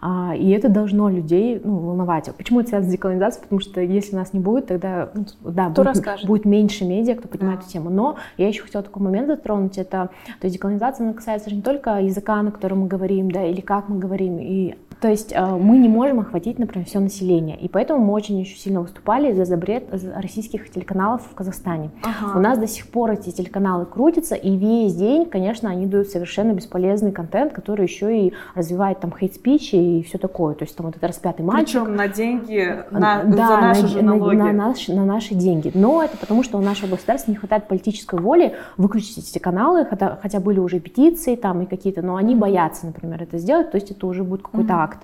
А, 0.02 0.36
и 0.36 0.50
это 0.50 0.70
должно 0.70 1.10
людей 1.10 1.60
ну, 1.64 1.78
волновать. 1.78 2.30
Почему 2.36 2.60
это 2.60 2.70
связано 2.70 2.90
с 2.90 2.94
деколонизацией? 2.94 3.44
Потому 3.44 3.62
что 3.62 3.82
если 3.82 4.16
нас 4.16 4.34
не 4.34 4.40
будет, 4.40 4.68
тогда 4.68 5.10
ну, 5.14 5.26
да, 5.42 5.70
будет, 5.70 6.26
будет 6.26 6.46
меньше 6.46 6.86
медиа, 6.86 7.16
кто 7.16 7.28
понимает 7.28 7.60
да. 7.60 7.64
эту 7.66 7.74
тему. 7.74 7.90
Но 7.90 8.18
я 8.38 8.48
еще 8.48 8.64
хотела 8.64 8.84
такой 8.84 9.02
момент 9.02 9.28
затронуть. 9.28 9.78
Это, 9.78 10.10
то 10.40 10.46
есть 10.46 10.56
деколонизация 10.56 11.06
она 11.06 11.14
касается 11.14 11.50
же 11.50 11.56
не 11.56 11.62
только 11.62 12.02
языка, 12.02 12.42
на 12.42 12.52
котором 12.52 12.82
мы 12.82 12.88
говорим, 12.88 13.32
да, 13.32 13.44
или 13.44 13.62
как 13.62 13.90
мы 13.90 13.98
говорим, 14.00 14.38
и 14.40 14.76
то 15.00 15.08
есть 15.08 15.32
э, 15.32 15.46
мы 15.46 15.78
не 15.78 15.90
можем 15.90 16.20
охватить, 16.20 16.58
например, 16.58 16.88
все 16.88 17.00
население. 17.00 17.58
И 17.58 17.68
поэтому 17.68 18.04
мы 18.04 18.14
очень 18.14 18.40
еще 18.40 18.58
сильно 18.58 18.82
выступали 18.82 19.34
за 19.34 19.46
запрет 19.46 19.84
российских 20.16 20.70
телеканалов 20.72 21.22
в 21.32 21.36
Казахстане. 21.36 21.92
Ага. 22.02 22.38
У 22.38 22.42
нас 22.42 22.58
до 22.58 22.68
сих 22.68 22.88
пор 22.88 23.12
эти 23.12 23.30
телеканалы 23.30 23.86
крутятся, 23.86 24.36
и 24.36 24.56
весь 24.56 24.96
день, 24.96 25.26
конечно, 25.26 25.70
они 25.70 25.86
дают 25.86 26.10
совершенно 26.10 26.54
бесполезный 26.54 27.12
контент, 27.12 27.54
который 27.54 27.84
еще 27.84 28.28
и 28.28 28.34
развивает 28.56 29.00
там 29.00 29.12
хейт-спич 29.12 29.74
и 29.74 30.04
все 30.04 30.18
такое. 30.18 30.56
То 30.56 30.66
есть 30.66 30.76
там 30.76 30.88
вот 30.88 30.96
это 30.98 31.08
распятый 31.08 31.46
мальчик. 31.46 31.82
Причем 31.82 31.96
на 31.96 32.08
деньги, 32.08 32.84
на, 32.90 33.24
да, 33.24 33.48
за 33.48 33.58
наши 33.58 33.82
на, 33.84 33.88
же 33.88 34.02
налоги. 34.02 34.36
На, 34.36 34.46
на, 34.46 34.54
наш, 34.54 34.88
на 34.88 35.06
наши 35.06 35.36
деньги. 35.36 35.72
Но 35.76 36.04
это 36.04 36.18
потому, 36.18 36.42
что 36.42 36.58
у 36.58 36.62
нашего 36.62 36.92
государства 36.92 37.32
не 37.32 37.38
хватает 37.38 37.68
политической 37.68 38.20
воли 38.20 38.56
выключить 38.78 39.18
эти 39.18 39.38
каналы, 39.38 39.86
хотя, 39.86 40.18
хотя 40.22 40.40
были 40.40 40.60
уже 40.60 40.80
петиции 40.80 41.36
там 41.36 41.62
и 41.62 41.66
какие-то, 41.66 42.02
но 42.02 42.16
они 42.16 42.36
боятся, 42.36 42.88
например, 42.88 43.22
это 43.22 43.38
сделать, 43.38 43.72
то 43.72 43.78
есть 43.78 43.92
это 43.92 44.08
уже 44.08 44.24
будет 44.24 44.42
какой-то 44.42 44.87
факт. 44.88 45.00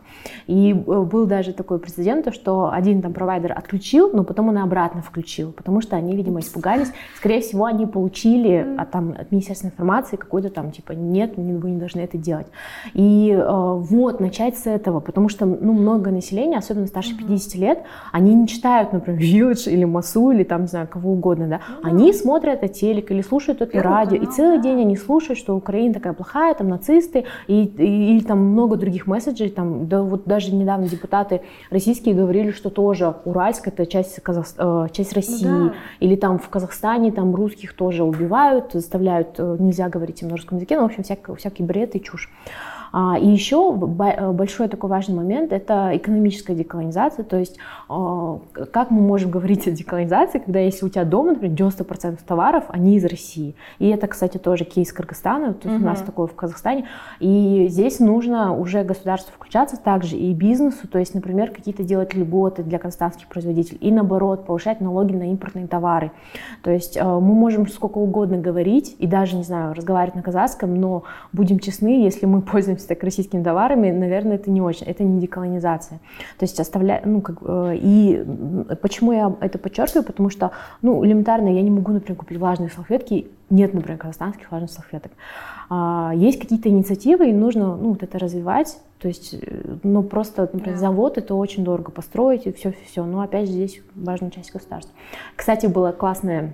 И 0.48 0.72
э, 0.72 1.02
был 1.02 1.26
даже 1.26 1.54
такой 1.54 1.80
прецедент, 1.80 2.34
что 2.34 2.70
один 2.72 3.02
там 3.02 3.14
провайдер 3.14 3.52
отключил, 3.52 4.12
но 4.14 4.24
потом 4.24 4.50
он 4.50 4.58
обратно 4.58 5.02
включил, 5.02 5.52
потому 5.52 5.82
что 5.82 5.96
они, 5.96 6.16
видимо, 6.16 6.40
испугались. 6.40 6.92
Скорее 7.16 7.42
всего, 7.42 7.66
они 7.66 7.86
получили 7.86 8.76
от, 8.78 8.92
там, 8.92 9.16
от 9.18 9.32
Министерства 9.32 9.68
информации 9.68 10.16
какой-то 10.16 10.50
там, 10.50 10.72
типа, 10.72 10.94
нет, 10.94 11.34
вы 11.38 11.70
не 11.72 11.78
должны 11.78 12.02
это 12.02 12.18
делать. 12.18 12.48
И 12.94 13.32
э, 13.32 13.74
вот, 13.76 14.20
начать 14.20 14.58
с 14.58 14.68
этого, 14.68 15.00
потому 15.00 15.30
что, 15.30 15.46
ну, 15.46 15.74
много 15.74 16.12
населения, 16.12 16.58
особенно 16.58 16.88
старше 16.88 17.18
50 17.18 17.56
лет, 17.56 17.84
они 18.12 18.34
не 18.34 18.48
читают, 18.48 18.94
например, 18.94 19.22
Village 19.22 19.72
или 19.72 19.86
Масу, 19.86 20.32
или 20.32 20.44
там, 20.44 20.62
не 20.62 20.68
знаю, 20.68 20.88
кого 20.88 21.12
угодно, 21.12 21.48
да. 21.48 21.62
Они 21.84 22.14
смотрят 22.14 22.64
это 22.64 22.74
телек 22.74 23.12
или 23.12 23.22
слушают 23.22 23.62
это 23.62 23.82
радио, 23.82 24.18
и 24.18 24.26
целый 24.26 24.62
день 24.62 24.82
они 24.82 24.96
слушают, 24.96 25.40
что 25.40 25.56
Украина 25.56 25.94
такая 25.94 26.14
плохая, 26.14 26.54
там, 26.54 26.70
нацисты, 26.70 27.26
и, 27.48 27.64
и, 27.64 28.18
и 28.18 28.22
там 28.22 28.40
много 28.40 28.78
других 28.78 29.08
месседжей, 29.08 29.50
там, 29.50 29.73
да 29.82 30.02
вот 30.02 30.26
даже 30.26 30.54
недавно 30.54 30.88
депутаты 30.88 31.42
российские 31.70 32.16
говорили, 32.16 32.52
что 32.52 32.70
тоже 32.70 33.16
Уральск 33.26 33.68
это 33.68 33.86
часть, 33.86 34.20
Казах... 34.22 34.48
Э, 34.58 34.88
часть 34.92 35.14
России. 35.14 35.46
Да. 35.46 35.74
Или 36.00 36.16
там 36.16 36.40
в 36.40 36.50
Казахстане 36.50 37.12
там 37.12 37.36
русских 37.36 37.74
тоже 37.74 38.04
убивают, 38.04 38.74
заставляют, 38.74 39.36
э, 39.38 39.58
нельзя 39.60 39.90
говорить 39.90 40.22
им 40.22 40.30
на 40.30 40.36
русском 40.36 40.58
языке, 40.58 40.78
ну, 40.78 40.84
в 40.84 40.86
общем, 40.86 41.04
всякий, 41.04 41.36
всякий 41.36 41.64
бред 41.64 41.96
и 41.96 42.02
чушь. 42.02 42.30
А, 42.96 43.18
и 43.18 43.28
еще 43.28 43.76
э, 43.76 44.32
большой 44.32 44.68
такой 44.68 44.88
важный 44.88 45.16
момент– 45.16 45.52
это 45.52 45.98
экономическая 45.98 46.54
деколонизация, 46.54 47.26
то 47.26 47.38
есть 47.38 47.58
а, 47.90 48.40
как 48.72 48.92
мы 48.92 49.02
можем 49.02 49.32
говорить 49.32 49.68
о 49.68 49.72
деколонизации, 49.72 50.38
когда 50.38 50.60
если 50.60 50.86
у 50.86 50.90
тебя 50.90 51.04
дома, 51.04 51.32
например, 51.32 51.58
90% 51.58 52.20
товаров, 52.26 52.66
они 52.68 52.96
из 52.98 53.06
России. 53.06 53.56
И 53.80 53.90
это, 53.90 54.06
кстати, 54.06 54.38
тоже 54.38 54.64
кейс 54.64 54.94
Кыргызстана, 54.94 55.56
то 55.56 55.70
есть 55.70 55.82
угу. 55.82 55.88
у 55.88 55.90
нас 55.90 56.02
такое 56.02 56.28
в 56.28 56.36
Казахстане. 56.36 56.86
И 57.20 57.66
здесь 57.68 58.00
нужно 58.00 58.56
уже 58.56 58.84
государству 58.84 59.34
включаться 59.36 59.76
также 59.76 60.16
и 60.16 60.32
бизнесу, 60.36 60.88
то 60.88 61.00
есть, 61.00 61.16
например, 61.16 61.50
какие-то 61.50 61.82
делать 61.84 62.14
льготы 62.14 62.62
для 62.62 62.78
казахстанских 62.78 63.28
производителей 63.28 63.80
и, 63.80 63.92
наоборот, 63.92 64.46
повышать 64.46 64.82
налоги 64.82 65.14
на 65.14 65.32
импортные 65.32 65.66
товары. 65.66 66.12
То 66.62 66.70
есть 66.70 66.96
э, 66.96 67.04
мы 67.04 67.34
можем 67.34 67.68
сколько 67.68 67.98
угодно 67.98 68.38
говорить 68.38 68.96
и 69.00 69.08
даже, 69.08 69.36
не 69.36 69.44
знаю, 69.44 69.74
разговаривать 69.74 70.14
на 70.14 70.22
казахском, 70.22 70.76
но 70.76 71.06
будем 71.32 71.58
честны, 71.58 72.04
если 72.04 72.28
мы 72.28 72.42
пользуемся 72.44 72.83
пользуемся 72.84 72.88
так 72.88 73.04
российскими 73.04 73.44
товарами, 73.44 73.92
наверное, 73.92 74.36
это 74.36 74.52
не 74.52 74.62
очень, 74.62 74.86
это 74.88 75.04
не 75.04 75.20
деколонизация. 75.22 76.00
То 76.38 76.44
есть 76.44 76.60
оставляя, 76.60 77.02
ну, 77.06 77.22
как, 77.22 77.38
э, 77.42 77.76
и 77.76 78.26
почему 78.82 79.14
я 79.14 79.34
это 79.42 79.58
подчеркиваю, 79.58 80.04
потому 80.04 80.30
что, 80.30 80.52
ну, 80.82 81.04
элементарно, 81.06 81.50
я 81.50 81.62
не 81.62 81.72
могу, 81.72 81.92
например, 81.92 82.18
купить 82.18 82.38
влажные 82.38 82.70
салфетки, 82.70 83.28
нет, 83.50 83.74
например, 83.74 84.00
казахстанских 84.00 84.52
влажных 84.52 84.72
салфеток. 84.72 85.12
А, 85.70 86.12
есть 86.16 86.40
какие-то 86.40 86.70
инициативы, 86.70 87.30
и 87.30 87.34
нужно, 87.34 87.76
ну, 87.76 87.90
вот 87.90 88.04
это 88.04 88.20
развивать, 88.20 88.78
то 89.00 89.08
есть, 89.08 89.34
э, 89.34 89.78
ну, 89.84 90.04
просто, 90.04 90.50
например, 90.54 90.76
да. 90.76 90.80
завод 90.80 91.18
это 91.18 91.36
очень 91.36 91.64
дорого 91.64 91.92
построить, 91.92 92.48
и 92.48 92.52
все-все-все, 92.52 93.06
но 93.06 93.22
опять 93.22 93.48
же 93.48 93.54
здесь 93.54 93.82
важная 93.96 94.32
часть 94.32 94.54
государства. 94.54 94.94
Кстати, 95.36 95.68
было 95.68 95.92
классное 95.92 96.54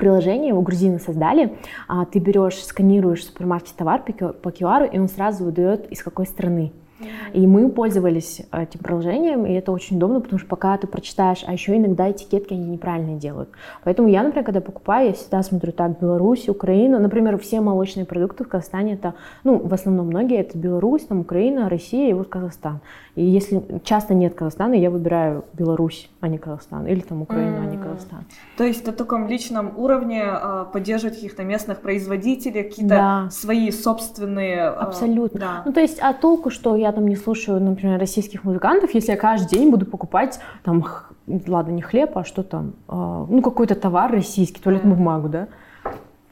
приложение, 0.00 0.48
его 0.48 0.62
грузины 0.62 0.98
создали, 0.98 1.56
а, 1.86 2.04
ты 2.06 2.18
берешь, 2.18 2.64
сканируешь 2.64 3.20
в 3.20 3.24
супермаркете 3.24 3.74
товар 3.76 4.02
по 4.02 4.48
QR, 4.48 4.90
и 4.90 4.98
он 4.98 5.08
сразу 5.08 5.44
выдает, 5.44 5.90
из 5.92 6.02
какой 6.02 6.26
страны. 6.26 6.72
И 7.32 7.46
мы 7.46 7.68
пользовались 7.68 8.42
этим 8.52 8.80
приложением, 8.80 9.46
и 9.46 9.52
это 9.52 9.72
очень 9.72 9.96
удобно, 9.96 10.20
потому 10.20 10.38
что 10.38 10.48
пока 10.48 10.76
ты 10.76 10.86
прочитаешь, 10.86 11.44
а 11.46 11.52
еще 11.52 11.76
иногда 11.76 12.10
этикетки 12.10 12.54
они 12.54 12.68
неправильно 12.68 13.18
делают. 13.18 13.50
Поэтому 13.84 14.08
я, 14.08 14.22
например, 14.22 14.44
когда 14.44 14.60
покупаю, 14.60 15.08
я 15.08 15.12
всегда 15.12 15.42
смотрю 15.42 15.72
так, 15.72 16.00
Беларусь, 16.00 16.48
Украина. 16.48 16.98
Например, 16.98 17.38
все 17.38 17.60
молочные 17.60 18.06
продукты 18.06 18.44
в 18.44 18.48
Казахстане 18.48 18.94
это, 18.94 19.14
ну, 19.44 19.58
в 19.58 19.72
основном 19.72 20.06
многие 20.06 20.40
это 20.40 20.56
Беларусь, 20.56 21.04
там 21.04 21.20
Украина, 21.20 21.68
Россия 21.68 22.10
и 22.10 22.12
вот 22.12 22.28
Казахстан. 22.28 22.80
И 23.16 23.24
если 23.24 23.62
часто 23.84 24.14
нет 24.14 24.34
Казахстана, 24.34 24.74
я 24.74 24.90
выбираю 24.90 25.44
Беларусь, 25.52 26.08
а 26.20 26.28
не 26.28 26.38
Казахстан, 26.38 26.86
или 26.86 27.00
там 27.00 27.22
Украину, 27.22 27.56
mm. 27.56 27.62
а 27.62 27.66
не 27.66 27.76
Казахстан. 27.76 28.24
То 28.56 28.64
есть 28.64 28.86
на 28.86 28.92
таком 28.92 29.28
личном 29.28 29.72
уровне 29.76 30.22
э, 30.24 30.66
поддерживать 30.72 31.16
каких-то 31.16 31.42
местных 31.42 31.80
производителей, 31.80 32.62
какие-то 32.62 32.94
да. 32.94 33.28
свои 33.30 33.70
собственные... 33.72 34.56
Э, 34.56 34.68
Абсолютно. 34.68 35.40
Да. 35.40 35.62
Ну 35.66 35.72
то 35.72 35.80
есть, 35.80 35.98
а 36.00 36.12
толку, 36.12 36.50
что 36.50 36.76
я 36.76 36.89
там 36.92 37.06
не 37.08 37.16
слушаю, 37.16 37.60
например, 37.60 37.98
российских 37.98 38.44
музыкантов, 38.44 38.94
если 38.94 39.12
я 39.12 39.16
каждый 39.16 39.56
день 39.56 39.70
буду 39.70 39.86
покупать 39.86 40.40
там, 40.64 40.84
ладно, 41.26 41.72
не 41.72 41.82
хлеб, 41.82 42.16
а 42.16 42.24
что 42.24 42.42
там, 42.42 42.74
э, 42.88 43.26
ну 43.28 43.42
какой-то 43.42 43.74
товар 43.74 44.12
российский, 44.12 44.60
туалетную 44.60 44.96
бумагу, 44.96 45.28
да? 45.28 45.48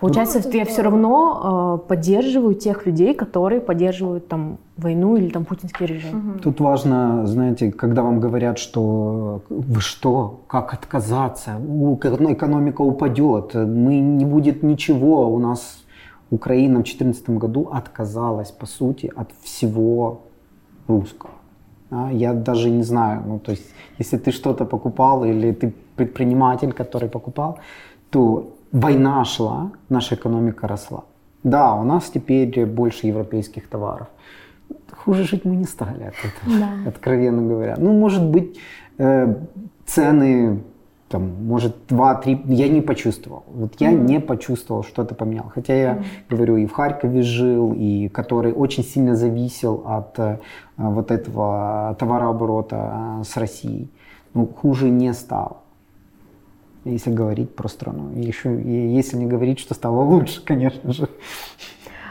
Получается, 0.00 0.40
ну, 0.44 0.52
я 0.52 0.64
все 0.64 0.82
равно 0.82 1.80
э, 1.82 1.88
поддерживаю 1.88 2.54
тех 2.54 2.86
людей, 2.86 3.14
которые 3.14 3.61
поддерживают 3.61 4.28
там 4.28 4.59
войну 4.76 5.16
или 5.16 5.28
там 5.28 5.44
путинский 5.44 5.86
режим. 5.86 6.30
Угу. 6.30 6.38
Тут 6.38 6.61
важно, 6.61 7.26
знаете, 7.26 7.72
когда 7.72 8.02
вам 8.02 8.20
говорят, 8.20 8.59
что 8.59 9.42
вы 9.48 9.80
что, 9.80 10.40
как 10.46 10.72
отказаться, 10.72 11.56
экономика 11.59 12.82
упадет, 12.82 13.54
мы 13.54 13.98
не 13.98 14.24
будет 14.24 14.62
ничего, 14.62 15.28
у 15.28 15.40
нас 15.40 15.84
Украина 16.30 16.80
в 16.80 16.84
2014 16.84 17.30
году 17.30 17.68
отказалась, 17.72 18.52
по 18.52 18.66
сути, 18.66 19.11
от 19.16 19.30
всего 19.42 20.28
русского. 20.89 21.30
А, 21.91 22.11
я 22.12 22.32
даже 22.32 22.70
не 22.70 22.82
знаю, 22.82 23.22
ну 23.26 23.39
то 23.39 23.53
есть, 23.53 23.64
если 23.99 24.18
ты 24.18 24.32
что-то 24.32 24.64
покупал 24.64 25.24
или 25.24 25.53
ты 25.53 25.72
предприниматель, 25.97 26.72
который 26.72 27.09
покупал, 27.09 27.59
то 28.11 28.55
война 28.72 29.24
шла, 29.24 29.70
наша 29.89 30.14
экономика 30.14 30.68
росла. 30.68 31.05
Да, 31.43 31.74
у 31.74 31.84
нас 31.84 32.11
теперь 32.11 32.66
больше 32.66 33.07
европейских 33.07 33.68
товаров. 33.68 34.09
Хуже 35.05 35.24
жить 35.24 35.45
мы 35.45 35.57
не 35.57 35.64
стали 35.64 36.05
от 36.05 36.14
этого, 36.14 36.59
да. 36.61 36.89
откровенно 36.89 37.43
говоря. 37.43 37.76
Ну, 37.78 37.93
может 37.93 38.24
быть, 38.24 38.59
э, 38.99 39.34
цены, 39.86 40.62
там, 41.09 41.46
может, 41.46 41.74
два-три, 41.88 42.40
я 42.46 42.68
не 42.68 42.80
почувствовал. 42.80 43.44
Вот 43.48 43.74
я 43.80 43.92
mm 43.92 44.04
не 44.04 44.20
почувствовал, 44.20 44.82
что 44.82 45.02
это 45.02 45.14
поменял. 45.14 45.50
Хотя 45.54 45.74
я, 45.74 45.92
mm 45.94 46.04
говорю, 46.30 46.56
и 46.56 46.66
в 46.66 46.72
Харькове 46.72 47.22
жил, 47.22 47.74
и 47.76 48.09
который 48.09 48.52
очень 48.52 48.84
сильно 48.84 49.16
зависел 49.16 49.82
от 49.86 50.18
э, 50.18 50.38
вот 50.76 51.11
этого 51.11 51.96
товарооборота 51.98 53.20
э, 53.20 53.24
с 53.24 53.36
Россией. 53.36 53.88
Ну, 54.34 54.46
хуже 54.46 54.90
не 54.90 55.12
стало 55.14 55.59
если 56.84 57.11
говорить 57.11 57.54
про 57.54 57.68
страну. 57.68 58.12
И 58.14 58.20
еще, 58.20 58.61
и 58.61 58.96
если 58.96 59.16
не 59.16 59.26
говорить, 59.26 59.59
что 59.59 59.74
стало 59.74 60.02
лучше, 60.02 60.42
конечно 60.44 60.92
же. 60.92 61.09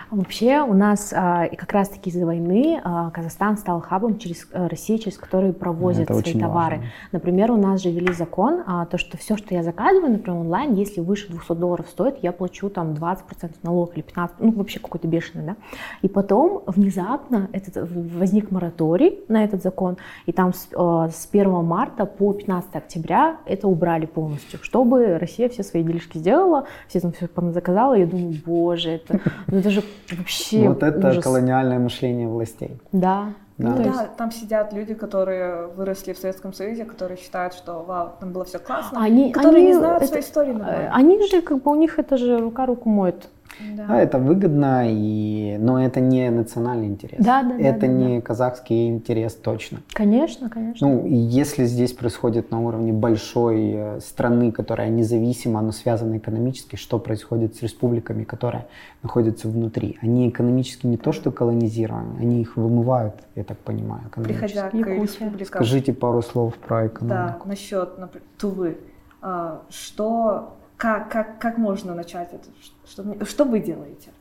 Вообще 0.10 0.62
у 0.62 0.74
нас 0.74 1.12
а, 1.14 1.47
как 1.49 1.74
раз-таки 1.74 2.10
из-за 2.10 2.26
войны 2.26 2.80
а, 2.84 3.12
Казахстан 3.12 3.58
стал 3.58 3.82
хабом 3.82 4.18
через 4.18 4.47
э, 4.53 4.68
Россию, 4.68 4.99
через 4.99 5.18
который 5.18 5.51
провозят 5.51 6.10
Это 6.10 6.20
свои 6.20 6.39
товары. 6.39 6.78
Важно. 6.78 6.91
Например, 7.12 7.51
у 7.51 7.58
нас 7.58 7.82
же 7.82 7.91
ввели 7.91 8.14
закон, 8.14 8.64
а, 8.66 8.86
то 8.86 8.97
что 8.97 9.18
все, 9.18 9.36
что 9.36 9.53
я 9.53 9.64
заказываю, 9.64 10.12
например, 10.12 10.39
онлайн, 10.39 10.74
если 10.76 11.01
выше 11.01 11.28
200 11.30 11.53
долларов 11.53 11.88
стоит, 11.89 12.18
я 12.22 12.32
плачу 12.32 12.70
там 12.70 12.93
20% 12.93 13.51
налог 13.64 13.97
или 13.97 14.05
15%, 14.05 14.32
ну 14.39 14.51
вообще 14.51 14.80
какой-то 14.80 15.08
бешеный, 15.08 15.45
да. 15.45 15.55
И 16.01 16.08
потом 16.08 16.64
внезапно 16.68 17.49
этот, 17.51 17.89
возник 17.91 18.49
мораторий 18.51 19.20
на 19.28 19.43
этот 19.43 19.62
закон, 19.62 19.97
и 20.26 20.32
там 20.32 20.53
с, 20.53 20.70
с 20.72 21.28
1 21.30 21.51
марта 21.66 22.05
по 22.05 22.32
15 22.32 22.76
октября 22.76 23.38
это 23.45 23.68
убрали 23.68 24.05
полностью, 24.05 24.60
чтобы 24.64 25.18
Россия 25.18 25.49
все 25.49 25.64
свои 25.64 25.84
делишки 25.84 26.18
сделала, 26.18 26.66
все 26.88 27.01
там 27.01 27.12
все 27.12 27.28
заказала, 27.51 27.93
я 27.93 28.05
думаю, 28.05 28.36
боже, 28.45 28.91
это, 28.91 29.20
ну 29.47 29.58
это 29.58 29.70
же 29.70 29.84
Вообще 30.12 30.70
Вот 30.70 30.84
это 30.84 31.10
ужас. 31.10 31.24
колониальное 31.24 31.80
мышление 31.80 32.28
властей. 32.28 32.78
Да. 32.91 33.34
Да. 33.58 33.70
Ну, 33.70 33.84
да, 33.84 34.08
там 34.16 34.32
сидят 34.32 34.72
люди, 34.72 34.93
которые 34.93 35.66
выросли 35.66 36.14
в 36.14 36.20
Советском 36.20 36.53
Союзе, 36.53 36.86
которые 36.86 37.18
считают, 37.18 37.55
что 37.55 37.84
вау, 37.84 38.12
там 38.20 38.32
было 38.32 38.45
все 38.45 38.60
классно, 38.60 39.01
они, 39.01 39.32
которые 39.32 39.64
они, 39.64 39.68
не 39.70 39.74
знают 39.74 40.03
это, 40.03 40.10
своей 40.10 40.24
истории. 40.24 40.51
Нормально. 40.51 40.91
Они 40.93 41.28
же, 41.28 41.41
как 41.41 41.64
бы, 41.64 41.72
у 41.72 41.76
них 41.76 41.97
это 41.97 42.18
же 42.18 42.38
рука 42.38 42.68
руку 42.68 42.88
моет. 42.89 43.28
Да. 43.76 43.88
да, 43.88 44.01
это 44.01 44.20
выгодно, 44.20 44.84
и... 44.88 45.58
но 45.60 45.84
это 45.84 45.99
не 45.99 46.30
национальный 46.30 46.88
интерес. 46.88 47.24
Да, 47.24 47.43
да, 47.43 47.58
это 47.58 47.82
да, 47.82 47.88
не 47.88 48.16
да. 48.18 48.22
казахский 48.22 48.89
интерес 48.89 49.34
точно. 49.36 49.80
Конечно, 49.93 50.49
конечно. 50.49 50.88
Ну, 50.88 51.05
если 51.05 51.66
здесь 51.66 51.93
происходит 51.93 52.51
на 52.51 52.62
уровне 52.62 52.93
большой 52.93 53.72
э, 53.74 53.99
страны, 54.01 54.51
которая 54.51 54.89
независима, 54.89 55.62
но 55.62 55.72
связана 55.72 56.18
экономически, 56.18 56.76
что 56.76 56.99
происходит 56.99 57.55
с 57.55 57.62
республиками, 57.62 58.24
которые 58.24 58.68
находятся 59.03 59.47
внутри? 59.47 59.97
Они 60.01 60.30
экономически 60.30 60.86
не 60.88 60.97
то 60.97 61.12
что 61.12 61.32
колонизированы, 61.32 62.20
они 62.20 62.41
их 62.41 62.58
вымывают, 62.58 63.16
я 63.36 63.43
так 63.43 63.58
понимаю, 63.58 64.03
Приходя 64.16 64.70
к 64.70 64.74
республикам. 64.74 65.45
Скажите 65.45 65.93
пару 65.93 66.22
слов 66.22 66.55
про 66.55 66.88
экономику. 66.88 67.08
Да, 67.10 67.39
насчет 67.45 67.97
например, 67.97 68.28
Тувы. 68.38 68.78
А, 69.22 69.62
что 69.70 70.57
как, 70.78 71.11
как, 71.11 71.39
как 71.39 71.57
можно 71.57 71.93
начать 71.93 72.34
это? 72.34 72.47
Что, 72.88 73.25
что 73.25 73.43
вы 73.45 73.59
делаете, 73.59 74.11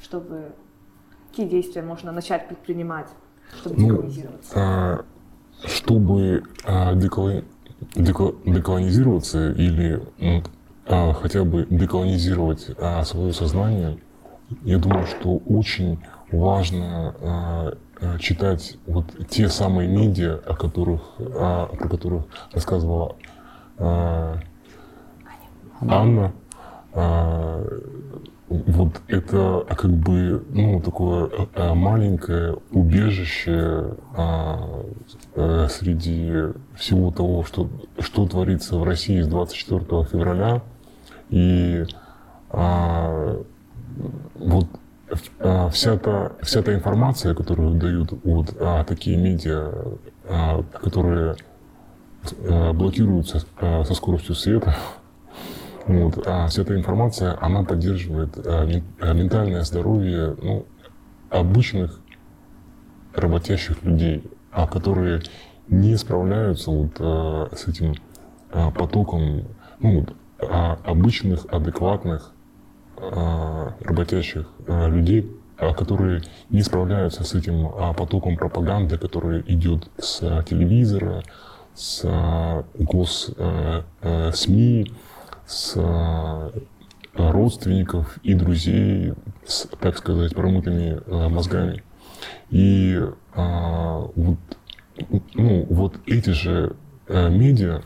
чтобы 0.00 0.52
какие 1.30 1.48
действия 1.48 1.82
можно 1.82 2.12
начать 2.12 2.48
предпринимать, 2.48 3.08
чтобы 3.58 3.76
ну, 3.76 3.88
деколонизироваться? 3.88 4.52
А, 4.56 5.04
чтобы 5.64 6.44
а, 6.64 6.94
деколони... 6.94 7.44
деко... 7.96 8.34
деколонизироваться 8.44 9.50
или 9.52 10.00
ну, 10.18 10.42
а, 10.86 11.12
хотя 11.14 11.44
бы 11.44 11.66
деколонизировать 11.68 12.70
а, 12.78 13.04
свое 13.04 13.32
сознание, 13.32 13.98
я 14.62 14.78
думаю, 14.78 15.06
что 15.06 15.38
очень 15.46 15.98
важно 16.30 17.14
а, 17.20 17.76
а 18.00 18.18
читать 18.18 18.76
вот 18.86 19.06
те 19.28 19.48
самые 19.48 19.88
медиа, 19.88 20.40
о 20.46 20.54
которых, 20.54 21.00
а, 21.18 21.66
про 21.66 21.88
которых 21.88 22.24
рассказывала 22.52 23.16
а, 23.78 24.38
Анна, 25.88 26.32
а, 26.92 27.64
вот 28.48 29.00
это 29.08 29.66
как 29.68 29.90
бы 29.90 30.44
ну, 30.50 30.80
такое 30.80 31.30
а, 31.54 31.74
маленькое 31.74 32.56
убежище 32.70 33.96
а, 34.16 34.82
а, 35.34 35.66
среди 35.68 36.52
всего 36.76 37.10
того, 37.10 37.44
что, 37.44 37.68
что 37.98 38.26
творится 38.26 38.76
в 38.76 38.84
России 38.84 39.20
с 39.20 39.26
24 39.26 40.04
февраля. 40.04 40.62
И 41.30 41.84
а, 42.50 43.36
вот 44.34 44.66
а, 45.40 45.68
вся 45.70 45.96
та, 45.96 46.32
вся 46.42 46.62
та 46.62 46.74
информация, 46.74 47.34
которую 47.34 47.74
дают 47.74 48.12
вот 48.24 48.54
а, 48.60 48.84
такие 48.84 49.16
медиа, 49.16 49.72
а, 50.28 50.62
которые 50.82 51.36
а, 52.48 52.72
блокируются 52.72 53.44
а, 53.60 53.84
со 53.84 53.94
скоростью 53.94 54.34
света, 54.34 54.76
вот. 55.86 56.26
А 56.26 56.46
вся 56.48 56.62
эта 56.62 56.76
информация, 56.76 57.36
она 57.40 57.62
поддерживает 57.62 58.36
э, 58.36 58.80
э, 59.00 59.14
ментальное 59.14 59.62
здоровье 59.62 60.36
ну, 60.42 60.66
обычных 61.30 62.00
работящих 63.14 63.82
людей, 63.84 64.30
а 64.50 64.66
которые 64.66 65.22
не 65.68 65.96
справляются 65.96 66.70
вот, 66.70 66.92
а, 66.98 67.48
с 67.54 67.66
этим 67.68 67.94
потоком 68.50 69.44
ну, 69.80 70.06
а, 70.38 70.78
обычных, 70.84 71.46
адекватных 71.50 72.32
работящих 72.96 74.48
людей, 74.68 75.30
а, 75.56 75.72
которые 75.72 76.22
не 76.50 76.62
справляются 76.62 77.24
с 77.24 77.34
этим 77.34 77.68
а, 77.76 77.92
потоком 77.92 78.36
пропаганды, 78.36 78.98
который 78.98 79.42
идет 79.46 79.88
с 79.98 80.18
телевизора, 80.48 81.22
с 81.74 82.64
гос 82.78 83.30
СМИ, 84.32 84.92
с 85.46 85.74
э, 85.76 86.50
родственников 87.14 88.18
и 88.22 88.34
друзей 88.34 89.14
с, 89.46 89.68
так 89.80 89.98
сказать, 89.98 90.34
промытыми 90.34 91.00
э, 91.04 91.28
мозгами. 91.28 91.82
И 92.50 93.00
а, 93.34 94.08
вот, 94.14 94.38
ну, 95.34 95.66
вот 95.68 95.96
эти 96.06 96.30
же 96.30 96.76
медиа, 97.08 97.82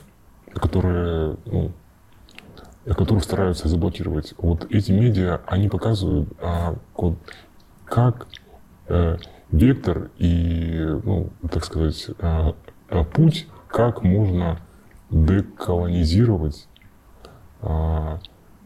которые, 0.55 1.37
ну, 1.47 1.73
которых 2.95 3.25
стараются 3.25 3.69
заблокировать, 3.69 4.35
вот 4.39 4.67
эти 4.71 4.93
медиа, 4.93 5.41
они 5.47 5.69
показывают, 5.69 6.29
а, 6.41 6.77
как 7.85 8.29
а, 8.89 9.17
вектор 9.51 10.11
и, 10.19 10.87
ну, 11.05 11.31
так 11.51 11.65
сказать, 11.65 12.09
а, 12.21 12.55
путь, 13.13 13.47
как 13.69 14.03
можно 14.03 14.61
деколонизировать 15.11 16.69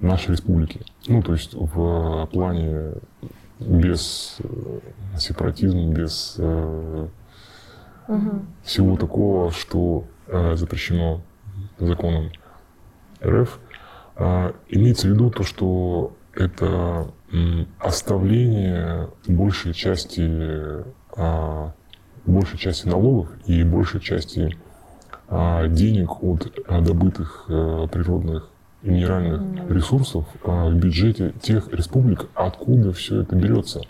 нашей 0.00 0.32
республики. 0.32 0.80
Ну, 1.06 1.22
то 1.22 1.32
есть 1.32 1.54
в 1.54 2.28
плане 2.32 2.94
без 3.60 4.36
э, 4.40 4.80
сепаратизма, 5.18 5.92
без 5.92 6.34
э, 6.38 7.08
угу. 8.08 8.30
всего 8.62 8.96
такого, 8.96 9.50
что 9.52 10.04
э, 10.26 10.56
запрещено 10.56 11.22
законом 11.78 12.30
РФ, 13.24 13.58
э, 14.16 14.52
имеется 14.68 15.06
в 15.06 15.10
виду 15.10 15.30
то, 15.30 15.44
что 15.44 16.12
это 16.34 17.12
э, 17.32 17.64
оставление 17.78 19.08
большей 19.26 19.72
части, 19.72 20.84
э, 21.16 21.70
большей 22.26 22.58
части 22.58 22.88
налогов 22.88 23.28
и 23.46 23.62
большей 23.64 24.00
части 24.00 24.56
э, 25.28 25.68
денег 25.68 26.22
от 26.22 26.46
э, 26.46 26.80
добытых 26.80 27.44
э, 27.48 27.86
природных 27.90 28.51
минеральных 28.82 29.70
ресурсов 29.70 30.24
а, 30.44 30.68
в 30.68 30.74
бюджете 30.74 31.32
тех 31.40 31.72
республик, 31.72 32.28
откуда 32.34 32.92
все 32.92 33.22
это 33.22 33.36
берется. 33.36 33.82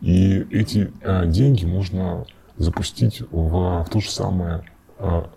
И 0.00 0.46
эти 0.50 0.92
а, 1.02 1.26
деньги 1.26 1.64
можно 1.64 2.24
запустить 2.56 3.22
в, 3.30 3.82
в 3.82 3.86
то 3.90 4.00
же 4.00 4.10
самое 4.10 4.62
а, 4.98 5.30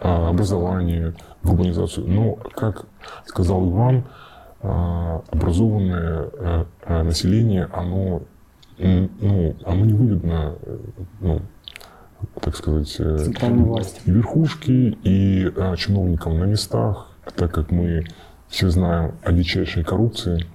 образование, 0.00 1.14
в 1.42 1.50
урбанизацию. 1.50 2.06
Но, 2.06 2.34
как 2.54 2.84
сказал 3.24 3.66
Иван, 3.70 4.04
образованное 4.60 6.66
население, 6.86 7.68
оно, 7.72 8.22
ну, 8.78 9.56
оно 9.64 9.84
невыгодно, 9.84 10.54
ну, 11.20 11.40
так 12.40 12.56
сказать, 12.56 12.94
и 14.06 14.10
верхушки, 14.10 14.98
и 15.02 15.50
чиновникам 15.78 16.40
на 16.40 16.44
местах, 16.44 17.05
так 17.34 17.52
как 17.52 17.70
мы 17.70 18.06
все 18.48 18.70
знаем 18.70 19.14
о 19.22 19.32
дичайшей 19.32 19.84
коррупции, 19.84 20.46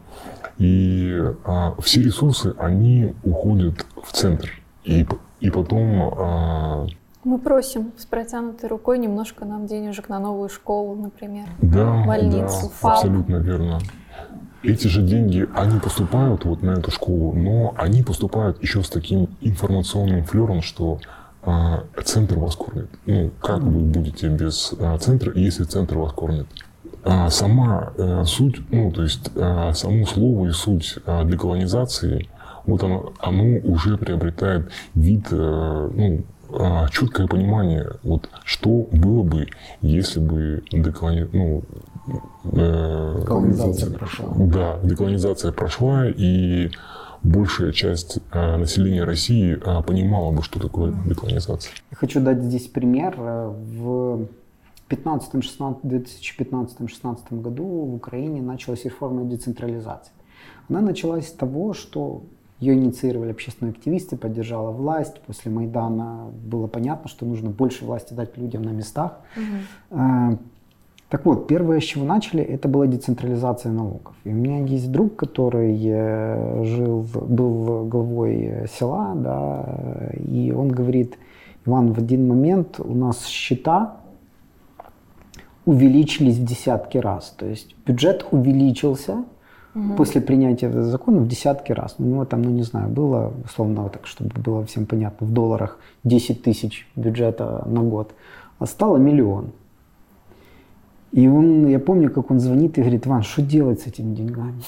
и 0.58 1.20
а, 1.44 1.76
все 1.82 2.04
ресурсы, 2.04 2.54
они 2.58 3.16
уходят 3.24 3.86
в 4.04 4.12
центр. 4.12 4.52
И, 4.84 5.08
и 5.40 5.50
потом... 5.50 6.14
А, 6.18 6.88
мы 7.24 7.38
просим 7.38 7.92
с 7.98 8.06
протянутой 8.06 8.70
рукой 8.70 8.98
немножко 8.98 9.46
нам 9.46 9.68
денежек 9.68 10.10
на 10.10 10.20
новую 10.20 10.50
школу, 10.50 10.96
например. 10.96 11.48
Да, 11.62 12.04
больницу, 12.06 12.64
да, 12.64 12.70
ФАП. 12.80 12.92
абсолютно 12.94 13.36
верно. 13.38 13.80
Эти 14.64 14.88
же 14.88 15.02
деньги, 15.02 15.48
они 15.56 15.80
поступают 15.80 16.46
вот 16.46 16.62
на 16.62 16.72
эту 16.72 16.92
школу, 16.92 17.34
но 17.34 17.74
они 17.78 18.04
поступают 18.04 18.62
еще 18.62 18.84
с 18.84 18.90
таким 18.90 19.30
информационным 19.42 20.24
флером, 20.24 20.62
что 20.62 21.00
а, 21.44 21.84
центр 22.04 22.38
вас 22.38 22.56
кормит. 22.56 22.90
Ну, 23.06 23.32
как 23.42 23.60
вы 23.60 23.80
будете 23.80 24.28
без 24.30 24.74
а, 24.80 24.98
центра, 24.98 25.32
если 25.36 25.64
центр 25.64 25.98
вас 25.98 26.12
кормит? 26.14 26.48
А 27.04 27.30
сама 27.30 27.94
а, 27.98 28.24
суть, 28.26 28.62
ну, 28.72 28.92
то 28.92 29.04
есть 29.04 29.32
а, 29.36 29.74
само 29.74 30.06
слово 30.06 30.48
и 30.48 30.52
суть 30.52 30.98
а, 31.06 31.24
деколонизации, 31.24 32.30
вот 32.66 32.84
оно, 32.84 33.14
оно 33.20 33.60
уже 33.64 33.98
приобретает 33.98 34.70
вид, 34.94 35.28
а, 35.32 35.90
ну, 35.94 36.24
а, 36.54 36.88
четкое 36.90 37.28
понимание, 37.28 37.90
вот 38.04 38.30
что 38.44 38.88
было 38.92 39.24
бы, 39.24 39.48
если 39.82 40.20
бы 40.20 40.64
деколони... 40.72 41.28
ну, 41.32 41.64
э, 42.52 43.16
деколонизация 43.22 43.92
прошла. 43.92 44.28
Да, 44.36 44.80
деколонизация 44.84 45.52
прошла, 45.52 46.08
и 46.08 46.72
большая 47.24 47.72
часть 47.72 48.20
э, 48.32 48.58
населения 48.58 49.04
России 49.04 49.54
э, 49.54 49.84
понимала 49.84 50.32
бы, 50.32 50.42
что 50.44 50.60
такое 50.60 50.94
деколонизация. 51.06 51.72
Я 51.92 51.98
хочу 51.98 52.20
дать 52.20 52.42
здесь 52.42 52.68
пример. 52.68 53.16
В 53.18 54.28
2015-2016 54.90 57.42
году 57.42 57.64
в 57.64 57.94
Украине 57.96 58.42
началась 58.42 58.84
реформа 58.86 59.24
децентрализации. 59.24 60.12
Она 60.70 60.82
началась 60.82 61.28
с 61.28 61.32
того, 61.32 61.74
что 61.74 62.24
ее 62.60 62.76
инициировали 62.76 63.32
общественные 63.32 63.72
активисты, 63.72 64.18
поддержала 64.18 64.72
власть. 64.72 65.20
После 65.26 65.52
Майдана 65.52 66.30
было 66.44 66.68
понятно, 66.68 67.10
что 67.10 67.26
нужно 67.26 67.50
больше 67.50 67.86
власти 67.86 68.14
дать 68.14 68.38
людям 68.38 68.62
на 68.62 68.70
местах. 68.70 69.20
Угу. 69.36 70.38
Так 71.12 71.26
вот, 71.26 71.46
первое, 71.46 71.82
с 71.82 71.84
чего 71.84 72.06
начали, 72.06 72.42
это 72.42 72.70
была 72.70 72.88
децентрализация 72.88 73.74
налогов. 73.74 74.16
И 74.24 74.30
у 74.30 74.34
меня 74.34 74.60
есть 74.66 74.90
друг, 74.90 75.18
который 75.18 75.78
э, 75.84 76.64
жил, 76.64 77.06
был 77.14 77.86
главой 77.86 78.70
села, 78.80 79.12
да, 79.16 79.66
и 80.26 80.54
он 80.56 80.70
говорит, 80.70 81.18
Иван, 81.66 81.92
в 81.92 81.98
один 81.98 82.30
момент 82.30 82.80
у 82.80 82.96
нас 82.96 83.26
счета 83.26 83.98
увеличились 85.66 86.38
в 86.38 86.46
десятки 86.46 86.98
раз. 86.98 87.36
То 87.38 87.46
есть 87.46 87.76
бюджет 87.86 88.26
увеличился 88.32 89.26
угу. 89.76 89.96
после 89.98 90.22
принятия 90.22 90.72
закона 90.72 91.20
в 91.20 91.28
десятки 91.28 91.74
раз. 91.74 91.96
У 91.98 92.04
него 92.04 92.24
там, 92.24 92.42
ну 92.42 92.52
не 92.52 92.64
знаю, 92.64 92.88
было, 92.88 93.34
условно, 93.44 93.90
так, 93.90 94.08
чтобы 94.08 94.40
было 94.40 94.66
всем 94.66 94.86
понятно, 94.86 95.28
в 95.28 95.34
долларах 95.34 95.78
10 96.06 96.42
тысяч 96.42 96.88
бюджета 96.96 97.64
на 97.66 97.82
год, 97.82 98.14
а 98.60 98.66
стало 98.66 98.96
миллион. 98.96 99.52
И 101.12 101.28
он, 101.28 101.68
я 101.68 101.80
помню, 101.80 102.10
как 102.10 102.32
он 102.32 102.40
звонит 102.40 102.78
и 102.78 102.82
говорит, 102.82 103.06
Иван, 103.06 103.24
что 103.24 103.42
делать 103.42 103.82
с 103.82 103.88
этими 103.88 104.16
деньгами? 104.16 104.62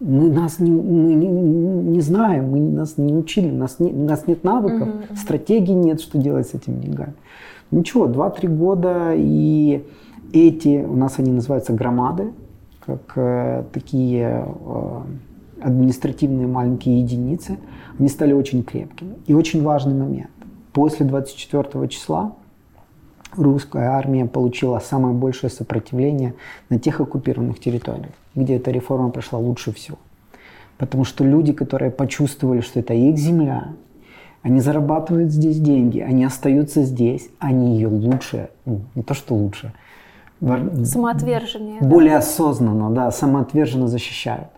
Мы 0.00 0.30
нас 0.30 0.60
не, 0.60 0.70
мы 0.70 1.14
не, 1.14 1.26
не 1.26 2.00
знаем, 2.00 2.50
мы 2.50 2.60
нас 2.60 2.98
не 2.98 3.12
учили, 3.12 3.50
у 3.50 3.56
нас, 3.56 3.80
не, 3.80 3.90
у 3.90 4.04
нас 4.04 4.28
нет 4.28 4.44
навыков, 4.44 4.88
uh-huh, 4.88 5.16
стратегии 5.16 5.72
нет, 5.72 6.00
что 6.00 6.18
делать 6.18 6.48
с 6.48 6.54
этими 6.54 6.80
деньгами. 6.80 7.14
Ничего, 7.72 8.06
2-3 8.06 8.48
года, 8.56 9.12
и 9.16 9.84
эти, 10.32 10.84
у 10.84 10.94
нас 10.94 11.18
они 11.18 11.32
называются 11.32 11.72
громады, 11.72 12.32
как 12.86 13.12
э, 13.16 13.64
такие 13.72 14.46
э, 14.46 15.00
административные 15.60 16.46
маленькие 16.46 17.00
единицы, 17.00 17.58
они 17.98 18.08
стали 18.08 18.32
очень 18.32 18.62
крепкими. 18.62 19.16
И 19.26 19.34
очень 19.34 19.62
важный 19.62 19.94
момент. 19.94 20.30
После 20.72 21.04
24 21.06 21.88
числа 21.88 22.34
русская 23.36 23.88
армия 23.90 24.26
получила 24.26 24.78
самое 24.78 25.14
большее 25.14 25.50
сопротивление 25.50 26.34
на 26.68 26.78
тех 26.78 27.00
оккупированных 27.00 27.60
территориях, 27.60 28.12
где 28.34 28.56
эта 28.56 28.70
реформа 28.70 29.10
прошла 29.10 29.38
лучше 29.38 29.72
всего. 29.72 29.98
Потому 30.76 31.04
что 31.04 31.24
люди, 31.24 31.52
которые 31.52 31.90
почувствовали, 31.90 32.60
что 32.60 32.80
это 32.80 32.94
их 32.94 33.18
земля, 33.18 33.72
они 34.42 34.60
зарабатывают 34.60 35.32
здесь 35.32 35.58
деньги, 35.58 36.00
они 36.00 36.24
остаются 36.24 36.82
здесь, 36.82 37.28
они 37.38 37.74
ее 37.74 37.88
лучше, 37.88 38.50
ну, 38.64 38.82
не 38.94 39.02
то 39.02 39.14
что 39.14 39.34
лучше, 39.34 39.72
самоотверженнее, 40.40 41.80
более 41.80 42.12
да? 42.12 42.18
осознанно, 42.18 42.90
да, 42.90 43.10
самоотверженно 43.10 43.88
защищают. 43.88 44.48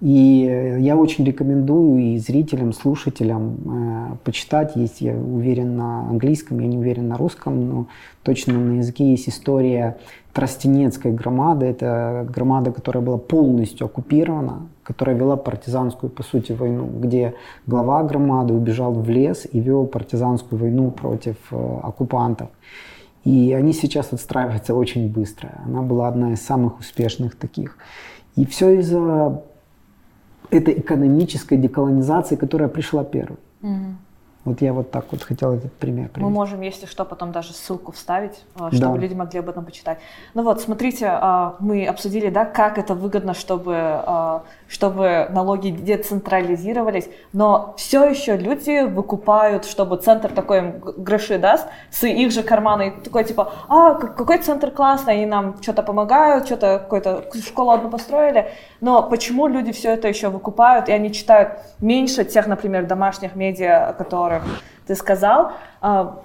И 0.00 0.78
я 0.80 0.96
очень 0.96 1.24
рекомендую 1.24 2.14
и 2.14 2.18
зрителям, 2.18 2.72
слушателям 2.72 3.56
э, 3.64 4.16
почитать. 4.24 4.76
Есть, 4.76 5.00
я 5.00 5.14
уверен, 5.14 5.76
на 5.76 6.08
английском, 6.08 6.58
я 6.60 6.66
не 6.66 6.76
уверен 6.76 7.08
на 7.08 7.16
русском, 7.16 7.68
но 7.68 7.86
точно 8.22 8.54
на 8.54 8.78
языке 8.78 9.10
есть 9.10 9.28
история 9.28 9.96
Тростенецкой 10.34 11.12
громады. 11.12 11.66
Это 11.66 12.26
громада, 12.28 12.72
которая 12.72 13.02
была 13.02 13.16
полностью 13.16 13.86
оккупирована, 13.86 14.68
которая 14.82 15.16
вела 15.16 15.36
партизанскую, 15.36 16.10
по 16.10 16.22
сути, 16.22 16.52
войну, 16.52 16.86
где 16.86 17.34
глава 17.66 18.02
громады 18.02 18.52
убежал 18.52 18.92
в 18.92 19.08
лес 19.08 19.46
и 19.50 19.60
вел 19.60 19.86
партизанскую 19.86 20.60
войну 20.60 20.90
против 20.90 21.36
э, 21.50 21.80
оккупантов. 21.82 22.50
И 23.24 23.52
они 23.52 23.72
сейчас 23.72 24.12
отстраиваются 24.12 24.74
очень 24.74 25.10
быстро. 25.10 25.50
Она 25.66 25.82
была 25.82 26.08
одна 26.08 26.32
из 26.32 26.40
самых 26.40 26.80
успешных 26.80 27.36
таких. 27.36 27.76
И 28.38 28.44
все 28.44 28.78
из-за 28.78 29.42
этой 30.50 30.78
экономической 30.78 31.58
деколонизации, 31.58 32.36
которая 32.36 32.68
пришла 32.68 33.02
первой. 33.02 33.38
Угу. 33.62 33.96
Вот 34.44 34.62
я 34.62 34.72
вот 34.72 34.90
так 34.90 35.04
вот 35.10 35.22
хотел 35.22 35.52
этот 35.52 35.72
пример 35.74 36.08
привести. 36.08 36.24
Мы 36.24 36.30
можем, 36.30 36.62
если 36.62 36.86
что, 36.86 37.04
потом 37.04 37.32
даже 37.32 37.52
ссылку 37.52 37.92
вставить, 37.92 38.44
а, 38.54 38.70
чтобы 38.70 38.96
да. 38.96 39.02
люди 39.02 39.12
могли 39.12 39.40
об 39.40 39.48
этом 39.48 39.64
почитать. 39.64 39.98
Ну 40.32 40.42
вот, 40.42 40.60
смотрите, 40.62 41.06
а, 41.10 41.56
мы 41.58 41.86
обсудили, 41.86 42.30
да, 42.30 42.46
как 42.46 42.78
это 42.78 42.94
выгодно, 42.94 43.34
чтобы, 43.34 43.74
а, 43.76 44.44
чтобы 44.66 45.26
налоги 45.30 45.70
децентрализировались, 45.70 47.10
но 47.32 47.74
все 47.76 48.08
еще 48.08 48.36
люди 48.36 48.86
выкупают, 48.86 49.66
чтобы 49.66 49.98
центр 49.98 50.30
такой 50.32 50.58
им 50.58 50.78
гроши 50.78 51.38
даст, 51.38 51.66
с 51.90 52.06
их 52.06 52.32
же 52.32 52.42
кармана, 52.42 52.82
и 52.82 52.90
такой 52.90 53.24
типа, 53.24 53.52
а, 53.68 53.94
какой 53.94 54.38
центр 54.38 54.70
классный, 54.70 55.14
они 55.14 55.26
нам 55.26 55.60
что-то 55.60 55.82
помогают, 55.82 56.46
что-то 56.46 56.78
какую-то 56.78 57.24
школу 57.44 57.72
одну 57.72 57.90
построили, 57.90 58.50
но 58.80 59.02
почему 59.02 59.46
люди 59.46 59.72
все 59.72 59.90
это 59.90 60.08
еще 60.08 60.28
выкупают, 60.28 60.88
и 60.88 60.92
они 60.92 61.12
читают 61.12 61.58
меньше 61.80 62.24
тех, 62.24 62.46
например, 62.46 62.86
домашних 62.86 63.34
медиа, 63.34 63.94
которые 63.98 64.37
ты 64.86 64.94
сказал. 64.94 65.52
А, 65.80 66.22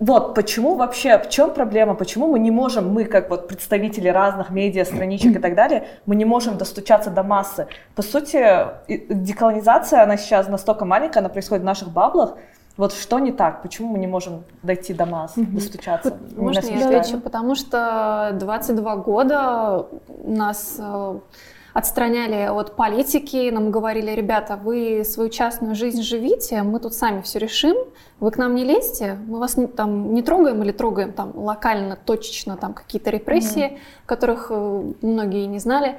вот 0.00 0.34
почему 0.34 0.74
вообще, 0.74 1.18
в 1.18 1.30
чем 1.30 1.54
проблема, 1.54 1.94
почему 1.94 2.26
мы 2.26 2.38
не 2.38 2.50
можем, 2.50 2.92
мы 2.92 3.04
как 3.04 3.30
вот 3.30 3.48
представители 3.48 4.08
разных 4.08 4.50
медиа, 4.50 4.84
страничек 4.84 5.36
и 5.36 5.38
так 5.38 5.54
далее, 5.54 5.86
мы 6.04 6.16
не 6.16 6.24
можем 6.24 6.58
достучаться 6.58 7.10
до 7.10 7.22
массы. 7.22 7.68
По 7.94 8.02
сути, 8.02 8.66
деколонизация, 8.88 10.02
она 10.02 10.16
сейчас 10.16 10.48
настолько 10.48 10.84
маленькая, 10.84 11.20
она 11.20 11.28
происходит 11.28 11.62
в 11.62 11.66
наших 11.66 11.90
баблах, 11.90 12.36
вот 12.76 12.92
что 12.92 13.20
не 13.20 13.30
так? 13.30 13.62
Почему 13.62 13.92
мы 13.92 13.98
не 13.98 14.08
можем 14.08 14.42
дойти 14.64 14.94
до 14.94 15.06
масс, 15.06 15.36
mm-hmm. 15.36 15.54
достучаться? 15.54 16.18
Можно 16.36 16.66
я 16.66 16.86
отвечу? 16.86 17.20
Потому 17.20 17.54
что 17.54 18.36
22 18.40 18.96
года 18.96 19.86
у 20.08 20.32
нас 20.32 20.76
э, 20.80 21.18
отстраняли 21.74 22.46
от 22.46 22.76
политики, 22.76 23.50
нам 23.50 23.72
говорили, 23.72 24.12
ребята, 24.12 24.56
вы 24.56 25.04
свою 25.04 25.28
частную 25.28 25.74
жизнь 25.74 26.02
живите, 26.02 26.62
мы 26.62 26.78
тут 26.78 26.94
сами 26.94 27.20
все 27.20 27.40
решим, 27.40 27.76
вы 28.20 28.30
к 28.30 28.38
нам 28.38 28.54
не 28.54 28.64
лезьте, 28.64 29.18
мы 29.26 29.40
вас 29.40 29.56
не, 29.56 29.66
там, 29.66 30.14
не 30.14 30.22
трогаем 30.22 30.62
или 30.62 30.70
трогаем 30.70 31.12
там 31.12 31.32
локально, 31.34 31.96
точечно, 31.96 32.56
там 32.56 32.72
какие-то 32.74 33.10
репрессии, 33.10 33.72
mm 33.72 33.78
которых 34.06 34.48
э, 34.50 34.92
многие 35.02 35.46
не 35.46 35.58
знали. 35.58 35.96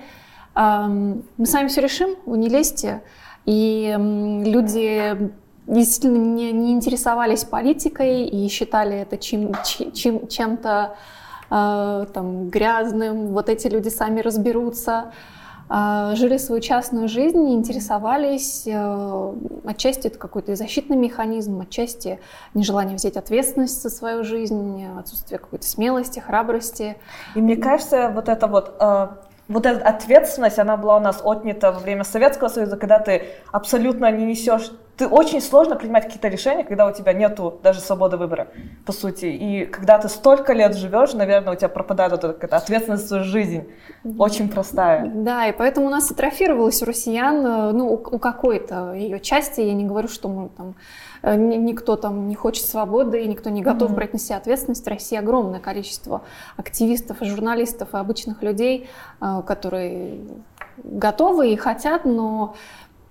Мы 0.56 1.46
сами 1.46 1.68
все 1.68 1.82
решим, 1.82 2.16
вы 2.26 2.38
не 2.38 2.48
лезьте. 2.48 3.02
И 3.46 3.94
люди 3.98 5.32
действительно 5.68 6.18
не, 6.18 6.52
не 6.52 6.72
интересовались 6.72 7.44
политикой 7.44 8.26
и 8.26 8.48
считали 8.48 8.98
это 8.98 9.18
чем, 9.18 9.52
чем, 9.66 10.28
чем-то 10.28 10.96
э, 11.50 12.06
там, 12.14 12.50
грязным, 12.50 13.34
вот 13.34 13.50
эти 13.50 13.68
люди 13.68 13.90
сами 13.90 14.22
разберутся. 14.22 15.12
Э, 15.70 16.14
жили 16.16 16.38
свою 16.38 16.62
частную 16.62 17.08
жизнь, 17.08 17.54
интересовались. 17.54 18.64
Э, 18.68 19.34
отчасти 19.66 20.08
это 20.08 20.18
какой-то 20.18 20.56
защитный 20.56 20.98
механизм, 20.98 21.62
отчасти 21.62 22.20
нежелание 22.54 22.96
взять 22.96 23.18
ответственность 23.18 23.82
за 23.82 23.90
свою 23.90 24.24
жизнь, 24.24 24.86
отсутствие 25.00 25.40
какой-то 25.40 25.66
смелости, 25.66 26.20
храбрости. 26.20 26.98
И 27.36 27.42
мне 27.42 27.58
кажется, 27.58 28.12
вот 28.14 28.30
это 28.30 28.48
вот 28.48 28.76
э, 28.80 29.08
вот 29.48 29.66
эта 29.66 29.88
ответственность, 29.88 30.60
она 30.60 30.78
была 30.78 30.98
у 30.98 31.00
нас 31.00 31.22
отнята 31.24 31.72
во 31.72 31.80
время 31.80 32.04
Советского 32.04 32.48
Союза, 32.48 32.78
когда 32.78 33.00
ты 33.00 33.24
абсолютно 33.52 34.12
не 34.12 34.26
несешь 34.26 34.72
ты 34.98 35.08
очень 35.08 35.42
сложно 35.42 35.76
принимать 35.76 36.06
какие-то 36.06 36.30
решения, 36.30 36.64
когда 36.64 36.88
у 36.88 36.94
тебя 36.94 37.12
нету 37.12 37.60
даже 37.62 37.82
свободы 37.82 38.16
выбора, 38.16 38.48
по 38.86 38.94
сути. 38.94 39.26
И 39.26 39.66
когда 39.66 39.98
ты 39.98 40.08
столько 40.08 40.54
лет 40.54 40.76
живешь, 40.76 41.14
наверное, 41.14 41.54
у 41.54 41.56
тебя 41.56 41.68
пропадает 41.68 42.12
вот 42.12 42.24
эта 42.24 42.56
ответственность 42.56 43.08
за 43.10 43.24
жизнь. 43.24 43.68
Очень 44.18 44.50
простая. 44.50 45.12
Да, 45.14 45.48
и 45.48 45.52
поэтому 45.52 45.88
у 45.88 45.90
нас 45.90 46.10
атрофировалось 46.12 46.82
у 46.82 46.86
россиян, 46.86 47.46
э, 47.46 47.72
ну, 47.72 47.94
у, 47.94 48.20
какой-то 48.20 48.94
ее 48.94 49.20
части, 49.20 49.62
я 49.62 49.74
не 49.74 49.86
говорю, 49.86 50.08
что 50.08 50.30
мы 50.30 50.50
там 50.50 50.76
э, 51.24 51.36
никто 51.36 51.98
там 51.98 52.30
не 52.30 52.36
хочет 52.36 52.66
свободы, 52.66 53.24
и 53.24 53.28
никто 53.28 53.50
не 53.50 53.62
готов 53.62 53.92
mm-hmm. 53.92 53.96
брать 53.96 54.14
на 54.14 54.20
себя 54.20 54.38
ответственность. 54.38 54.86
В 54.86 54.88
России 54.88 55.18
огромное 55.18 55.60
количество 55.60 56.22
активистов, 56.56 57.22
и 57.22 57.26
журналистов, 57.26 57.90
и 57.94 57.98
обычных 57.98 58.42
людей, 58.44 58.88
э, 59.20 59.42
которые 59.46 60.20
готовы 60.84 61.52
и 61.52 61.56
хотят, 61.56 62.06
но 62.06 62.56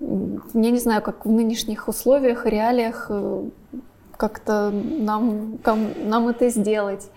я 0.01 0.70
не 0.70 0.78
знаю, 0.78 1.03
как 1.03 1.24
в 1.24 1.30
нынешних 1.30 1.88
условиях, 1.88 2.47
реалиях 2.47 3.07
э, 3.09 3.45
как-то 4.16 4.70
нам, 4.70 5.59
нам 5.64 6.28
это 6.28 6.49
сделать. 6.49 7.11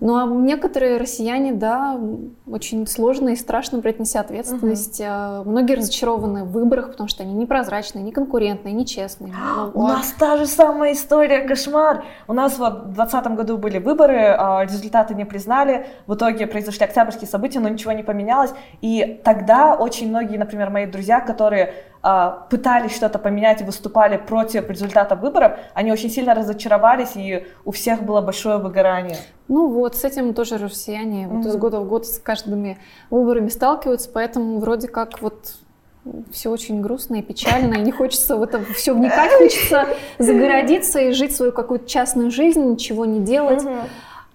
Ну 0.00 0.16
а 0.16 0.26
некоторые 0.26 0.96
россияне, 0.96 1.52
да, 1.52 1.98
очень 2.46 2.86
сложно 2.86 3.30
и 3.30 3.36
страшно 3.36 3.78
брать 3.78 3.98
на 3.98 4.04
себя 4.04 4.20
ответственность. 4.20 5.00
Угу. 5.00 5.50
Многие 5.50 5.74
разочарованы 5.74 6.44
в 6.44 6.52
выборах, 6.52 6.90
потому 6.90 7.08
что 7.08 7.22
они 7.22 7.34
непрозрачные, 7.34 8.02
неконкурентные, 8.02 8.74
нечестные. 8.74 9.32
У 9.74 9.82
нас 9.82 10.12
та 10.18 10.36
же 10.36 10.46
самая 10.46 10.92
история, 10.92 11.46
кошмар. 11.46 12.04
У 12.26 12.32
нас 12.32 12.58
вот 12.58 12.84
в 12.86 12.94
2020 12.94 13.26
году 13.36 13.58
были 13.58 13.78
выборы, 13.78 14.34
а, 14.36 14.64
результаты 14.64 15.14
не 15.14 15.24
признали, 15.24 15.86
в 16.06 16.14
итоге 16.14 16.46
произошли 16.46 16.84
октябрьские 16.84 17.28
события, 17.28 17.60
но 17.60 17.68
ничего 17.68 17.92
не 17.92 18.02
поменялось. 18.02 18.50
И 18.80 19.20
тогда 19.24 19.74
очень 19.74 20.08
многие, 20.08 20.36
например, 20.36 20.70
мои 20.70 20.86
друзья, 20.86 21.20
которые 21.20 21.74
пытались 22.50 22.96
что-то 22.96 23.20
поменять 23.20 23.60
и 23.60 23.64
выступали 23.64 24.16
против 24.16 24.68
результата 24.68 25.14
выборов, 25.14 25.52
они 25.72 25.92
очень 25.92 26.10
сильно 26.10 26.34
разочаровались, 26.34 27.14
и 27.14 27.46
у 27.64 27.70
всех 27.70 28.02
было 28.02 28.20
большое 28.20 28.58
выгорание. 28.58 29.18
Ну 29.46 29.68
вот, 29.68 29.94
с 29.94 30.04
этим 30.04 30.34
тоже 30.34 30.58
россияне 30.58 31.24
mm-hmm. 31.24 31.28
вот 31.28 31.46
из 31.46 31.56
года 31.56 31.80
в 31.80 31.88
год 31.88 32.06
с 32.06 32.18
каждыми 32.18 32.78
выборами 33.10 33.48
сталкиваются, 33.48 34.10
поэтому 34.12 34.58
вроде 34.58 34.88
как 34.88 35.22
вот 35.22 35.54
все 36.32 36.50
очень 36.50 36.80
грустно 36.80 37.16
и 37.16 37.22
печально, 37.22 37.74
и 37.74 37.80
не 37.82 37.92
хочется 37.92 38.36
в 38.36 38.42
это 38.42 38.60
все 38.74 38.94
вникать, 38.94 39.30
хочется 39.38 39.86
загородиться 40.18 40.98
и 40.98 41.12
жить 41.12 41.36
свою 41.36 41.52
какую-то 41.52 41.88
частную 41.88 42.32
жизнь, 42.32 42.64
ничего 42.64 43.04
не 43.04 43.20
делать. 43.20 43.62
Mm-hmm. 43.62 43.88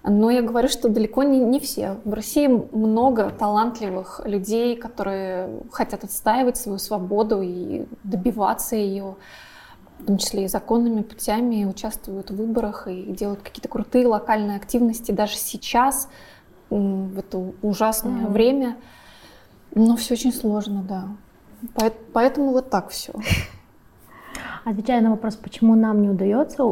Но 0.04 0.30
я 0.30 0.42
говорю, 0.42 0.68
что 0.68 0.88
далеко 0.88 1.22
не, 1.22 1.38
не 1.40 1.58
все. 1.60 1.96
В 2.04 2.14
России 2.14 2.46
много 2.46 3.30
талантливых 3.30 4.20
людей, 4.24 4.76
которые 4.76 5.60
хотят 5.72 6.04
отстаивать 6.04 6.56
свою 6.56 6.78
свободу 6.78 7.42
и 7.42 7.86
добиваться 8.04 8.76
ее, 8.76 9.16
в 9.98 10.06
том 10.06 10.18
числе 10.18 10.44
и 10.44 10.48
законными 10.48 11.02
путями, 11.02 11.64
участвуют 11.64 12.30
в 12.30 12.36
выборах 12.36 12.86
и 12.86 13.02
делают 13.12 13.42
какие-то 13.42 13.68
крутые 13.68 14.06
локальные 14.06 14.56
активности 14.56 15.10
даже 15.10 15.36
сейчас, 15.36 16.08
в 16.70 17.18
это 17.18 17.52
ужасное 17.62 18.26
mm-hmm. 18.26 18.32
время. 18.32 18.76
Но 19.74 19.96
все 19.96 20.14
очень 20.14 20.32
сложно, 20.32 20.82
да. 20.82 21.08
Поэтому 22.12 22.52
вот 22.52 22.70
так 22.70 22.90
все. 22.90 23.12
Отвечая 24.64 25.00
на 25.00 25.10
вопрос, 25.10 25.36
почему 25.36 25.74
нам 25.74 26.02
не 26.02 26.08
удается 26.08 26.64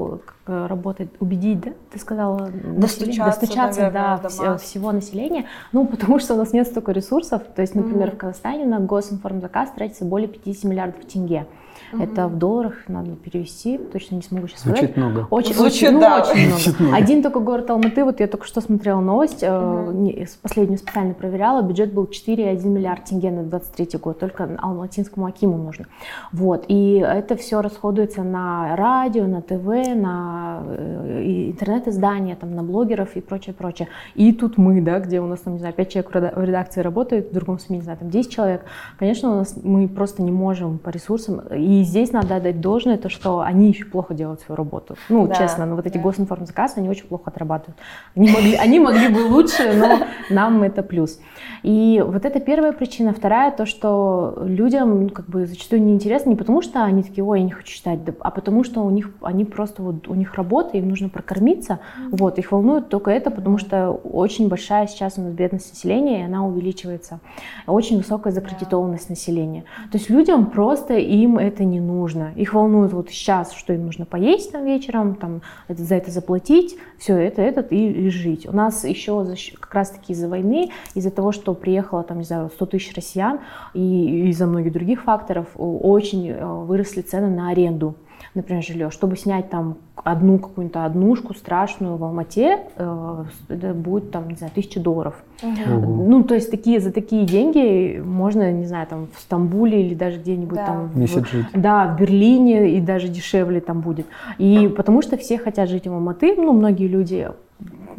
работать, 0.46 1.08
убедить, 1.20 1.60
да, 1.60 1.72
ты 1.90 1.98
сказала, 1.98 2.50
достучаться, 2.76 3.24
достучаться 3.24 3.80
наверное, 3.82 4.18
до 4.18 4.28
вс- 4.28 4.58
всего 4.58 4.92
населения, 4.92 5.46
ну, 5.72 5.86
потому 5.86 6.18
что 6.18 6.34
у 6.34 6.36
нас 6.36 6.52
нет 6.52 6.66
столько 6.66 6.92
ресурсов, 6.92 7.42
то 7.54 7.62
есть, 7.62 7.74
например, 7.74 8.08
mm-hmm. 8.08 8.14
в 8.14 8.18
Казахстане 8.18 8.64
на 8.64 8.78
госинформзаказ 8.80 9.70
тратится 9.72 10.04
более 10.04 10.28
50 10.28 10.64
миллиардов 10.64 11.04
тенге. 11.06 11.46
Угу. 11.92 12.02
Это 12.02 12.28
в 12.28 12.36
долларах 12.36 12.74
надо 12.88 13.12
перевести, 13.12 13.78
точно 13.78 14.16
не 14.16 14.22
смогу 14.22 14.48
сейчас 14.48 14.62
Звучит 14.62 14.90
сказать. 14.90 14.96
много. 14.96 15.26
Очень, 15.30 15.54
Звучит, 15.54 15.88
очень, 15.90 16.00
да. 16.00 16.18
ну, 16.18 16.22
очень 16.22 16.46
много. 16.46 16.60
Звучит 16.60 16.80
много. 16.80 16.96
Один 16.96 17.22
только 17.22 17.40
город 17.40 17.70
Алматы, 17.70 18.04
вот 18.04 18.20
я 18.20 18.26
только 18.26 18.46
что 18.46 18.60
смотрела 18.60 19.00
новость, 19.00 19.42
угу. 19.42 19.92
не, 19.92 20.26
последнюю 20.42 20.78
специально 20.78 21.14
проверяла, 21.14 21.62
бюджет 21.62 21.92
был 21.92 22.04
4,1 22.04 22.66
миллиард 22.66 23.04
тенге 23.04 23.30
на 23.30 23.42
23 23.42 23.98
год, 23.98 24.18
только 24.18 24.48
алматинскому 24.60 25.26
Акиму 25.26 25.56
нужно. 25.56 25.86
Вот, 26.32 26.64
и 26.68 26.96
это 26.96 27.36
все 27.36 27.62
расходуется 27.62 28.22
на 28.22 28.76
радио, 28.76 29.26
на 29.26 29.42
ТВ, 29.42 29.94
на 29.94 30.62
э, 30.66 31.22
интернет-издания, 31.50 32.36
там, 32.36 32.54
на 32.54 32.62
блогеров 32.62 33.16
и 33.16 33.20
прочее, 33.20 33.54
прочее. 33.54 33.88
И 34.14 34.32
тут 34.32 34.58
мы, 34.58 34.80
да, 34.80 35.00
где 35.00 35.20
у 35.20 35.26
нас, 35.26 35.40
там, 35.40 35.54
не 35.54 35.58
знаю, 35.58 35.74
5 35.74 35.88
человек 35.88 36.36
в 36.36 36.44
редакции 36.44 36.80
работает, 36.80 37.30
в 37.30 37.34
другом 37.34 37.58
СМИ, 37.58 37.78
не 37.78 37.82
знаю, 37.82 37.98
там 37.98 38.10
10 38.10 38.30
человек. 38.30 38.64
Конечно, 38.98 39.32
у 39.32 39.34
нас 39.36 39.54
мы 39.62 39.88
просто 39.88 40.22
не 40.22 40.32
можем 40.32 40.78
по 40.78 40.90
ресурсам, 40.90 41.40
и 41.50 41.75
и 41.80 41.82
здесь 41.84 42.12
надо 42.12 42.36
отдать 42.36 42.60
должное, 42.60 42.96
то, 42.96 43.08
что 43.08 43.40
они 43.40 43.68
еще 43.68 43.84
плохо 43.84 44.14
делают 44.14 44.40
свою 44.40 44.56
работу. 44.56 44.96
Ну, 45.08 45.26
да, 45.26 45.34
честно, 45.34 45.66
ну 45.66 45.76
вот 45.76 45.86
эти 45.86 45.94
да. 45.94 46.00
госинформзаказы, 46.00 46.78
они 46.78 46.88
очень 46.88 47.06
плохо 47.06 47.24
отрабатывают. 47.26 47.76
Они 48.14 48.30
могли, 48.30 48.54
они 48.54 48.80
могли 48.80 49.08
бы 49.08 49.26
лучше, 49.26 49.72
но 49.74 50.06
нам 50.30 50.62
это 50.62 50.82
плюс. 50.82 51.18
И 51.62 52.02
вот 52.06 52.24
это 52.24 52.40
первая 52.40 52.72
причина. 52.72 53.12
Вторая, 53.12 53.50
то, 53.50 53.66
что 53.66 54.38
людям 54.44 55.04
ну, 55.04 55.08
как 55.10 55.28
бы 55.28 55.46
зачастую 55.46 55.82
неинтересно 55.82 56.30
не 56.30 56.36
потому, 56.36 56.62
что 56.62 56.84
они 56.84 57.02
такие, 57.02 57.24
ой, 57.24 57.40
я 57.40 57.44
не 57.44 57.50
хочу 57.50 57.68
читать, 57.68 57.98
а 58.20 58.30
потому 58.30 58.64
что 58.64 58.82
у 58.82 58.90
них, 58.90 59.10
они 59.20 59.44
просто, 59.44 59.82
вот 59.82 60.08
у 60.08 60.14
них 60.14 60.34
работа, 60.34 60.76
им 60.76 60.88
нужно 60.88 61.08
прокормиться. 61.08 61.80
Вот, 62.10 62.38
их 62.38 62.52
волнует 62.52 62.88
только 62.88 63.10
это, 63.10 63.30
потому 63.30 63.58
что 63.58 63.90
очень 63.90 64.48
большая 64.48 64.86
сейчас 64.86 65.18
у 65.18 65.22
нас 65.22 65.32
бедность 65.32 65.72
населения, 65.72 66.20
и 66.20 66.24
она 66.24 66.46
увеличивается. 66.46 67.20
Очень 67.66 67.98
высокая 67.98 68.32
закредитованность 68.32 69.10
населения. 69.10 69.64
То 69.90 69.98
есть 69.98 70.08
людям 70.10 70.46
просто 70.46 70.94
им 70.94 71.38
это 71.38 71.64
не 71.70 71.80
нужно. 71.80 72.32
Их 72.36 72.54
волнует 72.54 72.92
вот 72.92 73.10
сейчас, 73.10 73.52
что 73.52 73.72
им 73.72 73.86
нужно 73.86 74.06
поесть 74.06 74.52
там 74.52 74.64
вечером, 74.64 75.14
там 75.14 75.42
за 75.68 75.94
это 75.96 76.10
заплатить, 76.10 76.76
все 76.98 77.16
это, 77.16 77.42
этот 77.42 77.72
и, 77.72 78.06
и 78.06 78.10
жить. 78.10 78.46
У 78.48 78.52
нас 78.52 78.84
еще 78.84 79.24
как 79.60 79.74
раз 79.74 79.90
таки 79.90 80.12
из-за 80.12 80.28
войны, 80.28 80.70
из-за 80.94 81.10
того, 81.10 81.32
что 81.32 81.54
приехало 81.54 82.02
там, 82.02 82.18
не 82.18 82.24
знаю, 82.24 82.50
100 82.54 82.66
тысяч 82.66 82.94
россиян, 82.94 83.40
и 83.74 84.28
из-за 84.30 84.46
многих 84.46 84.72
других 84.72 85.02
факторов 85.02 85.48
очень 85.54 86.30
э, 86.30 86.44
выросли 86.44 87.02
цены 87.02 87.28
на 87.28 87.50
аренду 87.50 87.94
например, 88.36 88.62
жилье, 88.62 88.90
чтобы 88.90 89.16
снять 89.16 89.50
там 89.50 89.76
одну 89.96 90.38
какую-то 90.38 90.84
однушку 90.84 91.34
страшную 91.34 91.96
в 91.96 92.04
Алмате, 92.04 92.60
э, 92.76 93.24
это 93.48 93.74
будет 93.74 94.10
там, 94.12 94.28
не 94.28 94.36
знаю, 94.36 94.52
тысяча 94.54 94.78
долларов. 94.78 95.14
Угу. 95.42 96.06
Ну, 96.08 96.22
то 96.22 96.34
есть 96.34 96.50
такие, 96.50 96.78
за 96.80 96.92
такие 96.92 97.26
деньги 97.26 98.00
можно, 98.04 98.52
не 98.52 98.66
знаю, 98.66 98.86
там 98.86 99.08
в 99.14 99.20
Стамбуле 99.20 99.84
или 99.84 99.94
даже 99.94 100.18
где-нибудь 100.18 100.56
да. 100.56 100.66
там... 100.66 100.90
В, 100.94 101.06
жить. 101.06 101.46
Да, 101.54 101.92
в 101.92 102.00
Берлине 102.00 102.76
и 102.76 102.80
даже 102.80 103.08
дешевле 103.08 103.60
там 103.60 103.80
будет. 103.80 104.06
И 104.38 104.72
потому 104.76 105.02
что 105.02 105.16
все 105.16 105.38
хотят 105.38 105.68
жить 105.68 105.86
в 105.86 105.92
Алматы, 105.92 106.36
ну, 106.36 106.52
многие 106.52 106.86
люди 106.86 107.28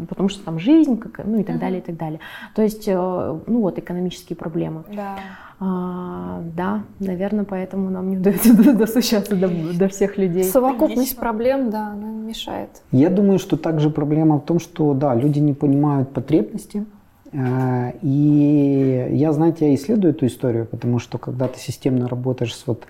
потому 0.10 0.30
что 0.30 0.44
там 0.44 0.60
жизнь, 0.60 0.98
как, 0.98 1.26
ну 1.26 1.40
и 1.40 1.44
так 1.44 1.58
далее, 1.60 1.80
и 1.80 1.82
так 1.82 1.98
далее. 1.98 2.20
То 2.54 2.62
есть, 2.62 2.88
э, 2.88 2.94
ну 2.94 3.62
вот, 3.62 3.80
экономические 3.80 4.38
проблемы. 4.38 4.84
Да. 4.94 5.16
А, 5.60 6.44
да, 6.56 6.84
наверное, 7.00 7.44
поэтому 7.44 7.90
нам 7.90 8.10
не 8.10 8.18
удается 8.18 8.54
достучаться 8.74 9.36
до, 9.36 9.48
до 9.48 9.88
всех 9.88 10.18
людей. 10.18 10.44
Совокупность 10.44 11.18
проблем, 11.18 11.70
да, 11.72 11.88
она 11.94 12.08
мешает. 12.08 12.70
Я 12.92 13.10
думаю, 13.10 13.40
что 13.40 13.58
также 13.58 13.90
проблема 13.90 14.38
в 14.38 14.46
том, 14.46 14.60
что, 14.60 14.94
да, 14.94 15.16
люди 15.16 15.40
не 15.40 15.54
понимают 15.54 16.14
потребности 16.14 16.86
Э, 17.32 17.92
и 18.02 19.10
я, 19.12 19.32
знаете, 19.34 19.70
я 19.70 19.76
исследую 19.76 20.14
эту 20.14 20.26
историю, 20.26 20.66
потому 20.66 21.00
что 21.00 21.18
когда 21.18 21.48
ты 21.48 21.60
системно 21.60 22.08
работаешь 22.08 22.56
с 22.56 22.66
вот 22.68 22.86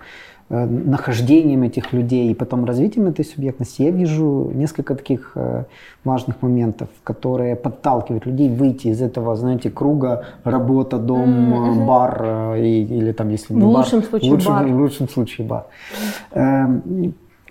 нахождением 0.50 1.62
этих 1.62 1.92
людей 1.92 2.30
и 2.30 2.34
потом 2.34 2.64
развитием 2.64 3.06
этой 3.06 3.24
субъектности, 3.24 3.82
я 3.82 3.90
вижу 3.90 4.50
несколько 4.54 4.94
таких 4.94 5.32
э, 5.34 5.64
важных 6.04 6.40
моментов, 6.42 6.88
которые 7.04 7.54
подталкивают 7.54 8.26
людей 8.26 8.48
выйти 8.48 8.88
из 8.88 9.02
этого, 9.02 9.36
знаете, 9.36 9.70
круга 9.70 10.24
работа, 10.44 10.98
дом, 10.98 11.52
mm-hmm. 11.52 11.86
бар 11.86 12.56
или 12.56 13.12
там, 13.12 13.28
если 13.28 13.54
не 13.54 13.60
в 13.60 13.72
бар, 13.72 13.84
лучшем 13.84 14.02
случае 14.02 14.30
лучшем, 14.30 14.52
бар. 14.52 14.66
В 14.66 14.76
лучшем 14.80 15.08
случае 15.08 15.46
бар. 15.46 15.66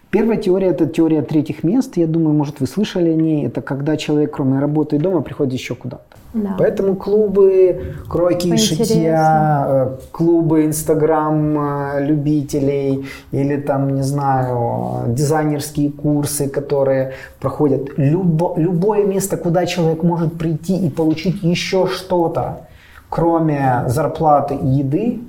Первая 0.09 0.37
теория– 0.37 0.67
это 0.69 0.87
теория 0.87 1.21
третьих 1.21 1.63
мест. 1.63 1.97
Я 1.97 2.07
думаю, 2.07 2.33
может, 2.33 2.61
вы 2.61 2.67
слышали 2.67 3.09
о 3.09 3.15
ней. 3.15 3.45
Это 3.45 3.61
когда 3.61 3.97
человек, 3.97 4.35
кроме 4.35 4.59
работы 4.59 4.95
и 4.95 4.99
дома, 4.99 5.21
приходит 5.21 5.53
еще 5.53 5.75
куда-то. 5.75 6.03
Да. 6.33 6.55
Поэтому 6.57 6.95
клубы 6.95 7.95
кройки 8.09 8.47
и 8.47 8.57
шитья, 8.57 9.65
э, 9.67 9.97
клубы 10.11 10.65
инстаграм 10.65 11.57
э, 11.59 12.05
любителей 12.05 13.05
или 13.31 13.57
там, 13.57 13.95
не 13.95 14.03
знаю, 14.03 15.13
дизайнерские 15.13 15.91
курсы, 15.91 16.47
которые 16.47 17.13
проходят. 17.39 17.89
Любо, 17.97 18.53
любое 18.57 19.05
место, 19.05 19.35
куда 19.37 19.65
человек 19.65 20.03
может 20.03 20.37
прийти 20.37 20.77
и 20.77 20.89
получить 20.89 21.43
еще 21.43 21.87
что-то, 21.87 22.67
кроме 23.09 23.83
зарплаты 23.87 24.55
и 24.55 24.67
еды, 24.67 25.19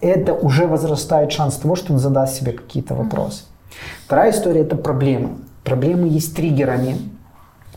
это 0.00 0.34
уже 0.34 0.66
возрастает 0.66 1.32
шанс 1.32 1.56
того, 1.56 1.76
что 1.76 1.92
он 1.92 1.98
задаст 1.98 2.34
себе 2.38 2.52
какие-то 2.52 2.94
вопросы. 2.94 3.44
Вторая 4.06 4.30
история– 4.30 4.60
это 4.62 4.76
проблемы. 4.76 5.38
Проблемы 5.64 6.08
есть 6.08 6.36
триггерами, 6.36 6.96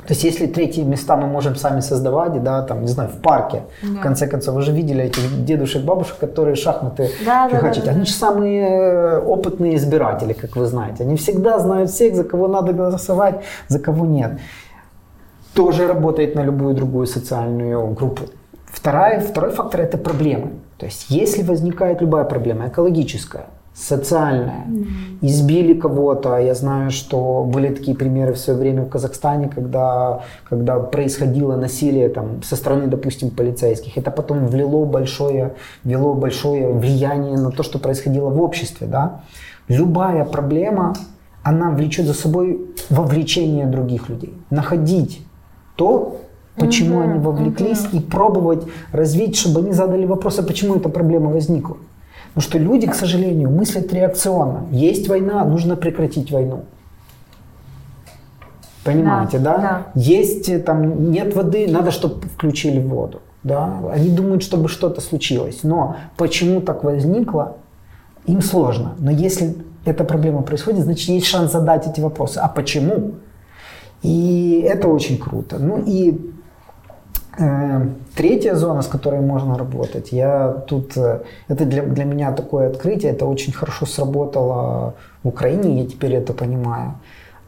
то 0.09 0.13
есть 0.13 0.23
если 0.23 0.47
третьи 0.47 0.81
места 0.81 1.15
мы 1.17 1.27
можем 1.27 1.55
сами 1.55 1.81
создавать, 1.81 2.41
да, 2.41 2.63
там, 2.63 2.81
не 2.81 2.87
знаю, 2.87 3.11
в 3.11 3.21
парке, 3.21 3.61
да. 3.83 3.99
в 3.99 4.01
конце 4.01 4.25
концов, 4.25 4.55
вы 4.55 4.63
же 4.63 4.71
видели 4.71 5.03
этих 5.03 5.45
дедушек, 5.45 5.83
бабушек, 5.83 6.17
которые 6.17 6.55
шахматы 6.55 7.11
да, 7.23 7.47
фигачат. 7.47 7.85
Да, 7.85 7.91
да, 7.91 7.95
Они 7.97 8.05
же 8.05 8.13
самые 8.13 8.69
э, 8.69 9.19
опытные 9.19 9.75
избиратели, 9.75 10.33
как 10.33 10.55
вы 10.55 10.65
знаете. 10.65 11.03
Они 11.03 11.15
всегда 11.15 11.59
знают 11.59 11.91
всех, 11.91 12.15
за 12.15 12.23
кого 12.23 12.47
надо 12.47 12.73
голосовать, 12.73 13.43
за 13.67 13.77
кого 13.77 14.07
нет. 14.07 14.39
Тоже 15.53 15.85
работает 15.87 16.33
на 16.33 16.41
любую 16.43 16.73
другую 16.73 17.05
социальную 17.05 17.93
группу. 17.93 18.23
Вторая, 18.65 19.19
второй 19.19 19.51
фактор– 19.51 19.81
это 19.81 19.99
проблемы. 19.99 20.53
То 20.77 20.87
есть 20.87 21.05
если 21.09 21.43
возникает 21.43 22.01
любая 22.01 22.23
проблема 22.23 22.67
экологическая, 22.67 23.45
социальное. 23.79 24.67
Избили 25.21 25.73
кого-то. 25.73 26.37
Я 26.37 26.53
знаю, 26.53 26.91
что 26.91 27.43
были 27.43 27.73
такие 27.73 27.95
примеры 27.95 28.33
в 28.33 28.37
свое 28.37 28.59
время 28.59 28.83
в 28.83 28.89
Казахстане, 28.89 29.47
когда, 29.47 30.21
когда 30.49 30.79
происходило 30.79 31.55
насилие 31.55 32.09
там, 32.09 32.43
со 32.43 32.55
стороны, 32.55 32.87
допустим, 32.87 33.29
полицейских. 33.29 33.97
Это 33.97 34.11
потом 34.11 34.47
влило 34.47 34.85
большое, 34.85 35.53
вело 35.83 36.13
большое 36.13 36.73
влияние 36.73 37.37
на 37.37 37.51
то, 37.51 37.63
что 37.63 37.79
происходило 37.79 38.29
в 38.29 38.41
обществе. 38.41 38.87
Да? 38.87 39.21
Любая 39.69 40.25
проблема, 40.25 40.93
она 41.43 41.71
влечет 41.71 42.05
за 42.05 42.13
собой 42.13 42.59
вовлечение 42.89 43.65
других 43.65 44.09
людей. 44.09 44.33
Находить 44.49 45.21
то, 45.75 46.17
почему 46.57 46.97
угу, 46.97 47.03
они 47.03 47.19
вовлеклись, 47.19 47.85
угу. 47.85 47.97
и 47.97 47.99
пробовать 48.01 48.63
развить, 48.91 49.37
чтобы 49.37 49.61
они 49.61 49.71
задали 49.71 50.05
вопрос, 50.05 50.39
а 50.39 50.43
почему 50.43 50.75
эта 50.75 50.89
проблема 50.89 51.31
возникла. 51.31 51.77
Потому 52.33 52.49
что 52.49 52.57
люди, 52.57 52.87
к 52.87 52.95
сожалению, 52.95 53.49
мыслят 53.49 53.91
реакционно. 53.91 54.67
Есть 54.71 55.07
война, 55.07 55.43
нужно 55.43 55.75
прекратить 55.75 56.31
войну. 56.31 56.63
Понимаете, 58.83 59.39
да? 59.39 59.57
да? 59.57 59.61
да. 59.61 59.85
Есть 59.95 60.49
э, 60.49 60.59
там 60.59 61.11
нет 61.11 61.35
воды, 61.35 61.67
надо, 61.67 61.91
чтобы 61.91 62.21
включили 62.27 62.79
воду. 62.79 63.21
Да? 63.43 63.79
Они 63.91 64.09
думают, 64.09 64.43
чтобы 64.43 64.69
что-то 64.69 65.01
случилось. 65.01 65.59
Но 65.63 65.97
почему 66.17 66.61
так 66.61 66.83
возникло, 66.83 67.57
им 68.25 68.41
сложно. 68.41 68.95
Но 68.99 69.11
если 69.11 69.55
эта 69.85 70.03
проблема 70.03 70.41
происходит, 70.41 70.83
значит 70.85 71.09
есть 71.09 71.25
шанс 71.25 71.51
задать 71.51 71.87
эти 71.87 71.99
вопросы. 71.99 72.37
А 72.37 72.47
почему? 72.47 73.15
И 74.01 74.65
это 74.67 74.87
очень 74.87 75.17
круто. 75.17 75.57
Ну 75.59 75.83
и 75.85 76.31
третья 78.15 78.55
зона, 78.55 78.81
с 78.81 78.87
которой 78.87 79.21
можно 79.21 79.57
работать, 79.57 80.11
я 80.11 80.49
тут, 80.67 80.97
э, 80.97 81.21
это 81.47 81.65
для, 81.65 81.83
для 81.83 82.03
меня 82.03 82.31
такое 82.33 82.69
открытие, 82.69 83.13
это 83.13 83.25
очень 83.25 83.53
хорошо 83.53 83.85
сработало 83.85 84.95
в 85.23 85.27
Украине, 85.29 85.81
я 85.81 85.87
теперь 85.87 86.15
это 86.15 86.33
понимаю. 86.33 86.95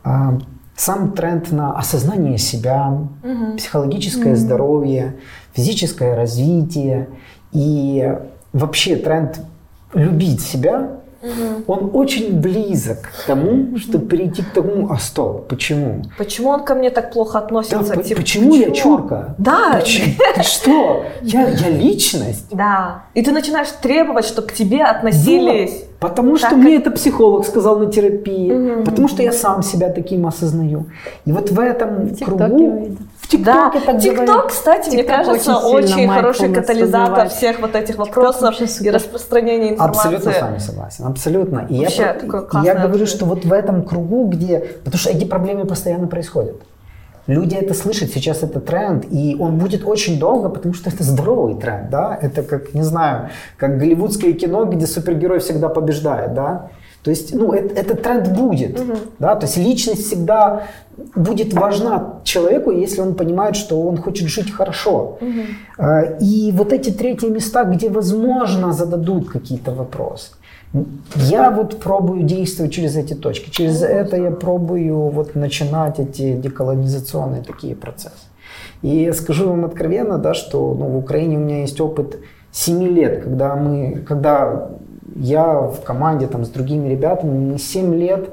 А, 0.03 0.37
сам 0.77 1.11
тренд 1.11 1.51
на 1.51 1.77
осознание 1.77 2.37
себя, 2.37 2.87
угу. 3.23 3.57
психологическое 3.57 4.31
угу. 4.31 4.39
здоровье, 4.39 5.15
физическое 5.53 6.15
развитие 6.15 7.09
и 7.51 8.17
вообще 8.53 8.95
тренд 8.95 9.41
любить 9.93 10.41
себя 10.41 11.00
Угу. 11.21 11.63
Он 11.67 11.91
очень 11.93 12.39
близок 12.39 13.01
к 13.01 13.27
тому, 13.27 13.77
чтобы 13.77 14.07
перейти 14.07 14.41
к 14.41 14.51
тому, 14.51 14.91
а 14.91 14.97
стоп, 14.97 15.47
почему? 15.47 16.03
Почему 16.17 16.49
он 16.49 16.63
ко 16.63 16.73
мне 16.75 16.89
так 16.89 17.11
плохо 17.11 17.39
относится? 17.39 17.95
Да, 17.95 18.01
типа, 18.01 18.21
почему, 18.21 18.51
почему 18.51 18.55
я 18.55 18.71
чурка? 18.71 19.35
Да. 19.37 19.79
Почему? 19.79 20.15
Ты 20.35 20.43
что? 20.43 21.05
Я, 21.21 21.47
я 21.49 21.69
личность? 21.69 22.47
Да. 22.51 23.03
И 23.13 23.21
ты 23.21 23.31
начинаешь 23.31 23.69
требовать, 23.81 24.25
чтобы 24.25 24.47
к 24.47 24.53
тебе 24.53 24.83
относились. 24.83 25.85
Потому 26.01 26.35
что 26.35 26.49
так, 26.49 26.57
мне 26.57 26.77
это 26.77 26.89
психолог 26.89 27.45
сказал 27.45 27.77
на 27.77 27.91
терапии, 27.91 28.51
угу. 28.51 28.83
потому 28.85 29.07
что 29.07 29.21
я 29.21 29.31
сам 29.31 29.61
себя 29.61 29.89
таким 29.89 30.25
осознаю. 30.25 30.87
И 31.25 31.31
вот 31.31 31.51
в 31.51 31.59
этом 31.59 32.07
в 32.07 32.25
кругу... 32.25 32.87
В 33.19 33.27
ТикТоке 33.27 33.79
да. 33.79 33.85
так 33.85 34.01
ТикТок, 34.01 34.47
кстати, 34.47 34.89
TikTok 34.89 34.93
мне 34.93 35.03
кажется, 35.03 35.57
очень, 35.57 35.93
очень 35.93 36.09
хороший 36.09 36.51
катализатор 36.51 37.29
всех 37.29 37.59
вот 37.59 37.75
этих 37.75 37.97
вопросов 37.97 38.55
и 38.59 38.89
распространения 38.89 39.73
информации. 39.73 40.15
Абсолютно 40.15 40.31
с 40.31 40.41
вами 40.41 40.57
согласен, 40.57 41.05
абсолютно. 41.05 41.67
И 41.69 41.79
Вообще, 41.81 42.15
я, 42.63 42.73
я 42.73 42.75
говорю, 42.87 43.05
что 43.05 43.25
вот 43.25 43.45
в 43.45 43.53
этом 43.53 43.83
кругу, 43.83 44.25
где... 44.25 44.59
Потому 44.83 44.97
что 44.97 45.11
эти 45.11 45.25
проблемы 45.25 45.65
постоянно 45.65 46.07
происходят. 46.07 46.55
Люди 47.27 47.55
это 47.55 47.73
слышат, 47.73 48.11
сейчас 48.11 48.43
это 48.43 48.59
тренд, 48.59 49.05
и 49.11 49.35
он 49.39 49.57
будет 49.57 49.85
очень 49.85 50.19
долго, 50.19 50.49
потому 50.49 50.73
что 50.73 50.89
это 50.89 51.03
здоровый 51.03 51.55
тренд, 51.55 51.89
да, 51.89 52.17
это 52.19 52.43
как, 52.43 52.73
не 52.73 52.83
знаю, 52.83 53.29
как 53.57 53.77
голливудское 53.77 54.33
кино, 54.33 54.65
где 54.65 54.87
супергерой 54.87 55.39
всегда 55.39 55.69
побеждает, 55.69 56.33
да, 56.33 56.69
то 57.03 57.09
есть, 57.09 57.33
ну, 57.33 57.51
это, 57.51 57.73
этот 57.73 58.03
тренд 58.03 58.27
будет, 58.27 58.79
угу. 58.79 58.93
да, 59.19 59.35
то 59.35 59.45
есть 59.45 59.57
личность 59.57 60.05
всегда 60.05 60.67
будет 61.15 61.53
важна 61.53 62.21
человеку, 62.23 62.71
если 62.71 63.01
он 63.01 63.15
понимает, 63.15 63.55
что 63.55 63.81
он 63.81 63.97
хочет 63.97 64.27
жить 64.27 64.51
хорошо. 64.51 65.17
Угу. 65.19 65.85
И 66.19 66.51
вот 66.53 66.73
эти 66.73 66.91
третьи 66.91 67.27
места, 67.27 67.63
где, 67.63 67.89
возможно, 67.89 68.71
зададут 68.71 69.29
какие-то 69.29 69.71
вопросы. 69.71 70.31
Я 71.15 71.51
вот 71.51 71.79
пробую 71.79 72.23
действовать 72.23 72.71
через 72.71 72.95
эти 72.95 73.13
точки. 73.13 73.49
Через 73.49 73.81
это 73.81 74.15
я 74.15 74.31
пробую 74.31 75.09
вот 75.09 75.35
начинать 75.35 75.99
эти 75.99 76.33
деколонизационные 76.33 77.43
такие 77.43 77.75
процессы. 77.75 78.27
И 78.81 79.11
скажу 79.11 79.49
вам 79.49 79.65
откровенно, 79.65 80.17
да, 80.17 80.33
что 80.33 80.73
ну, 80.73 80.87
в 80.87 80.97
Украине 80.97 81.37
у 81.37 81.41
меня 81.41 81.61
есть 81.61 81.79
опыт 81.81 82.19
7 82.51 82.83
лет, 82.83 83.23
когда 83.23 83.55
мы, 83.55 84.01
когда 84.07 84.69
я 85.15 85.59
в 85.61 85.81
команде 85.81 86.27
там, 86.27 86.45
с 86.45 86.49
другими 86.49 86.87
ребятами, 86.87 87.51
мы 87.51 87.57
7 87.59 87.93
лет 87.95 88.29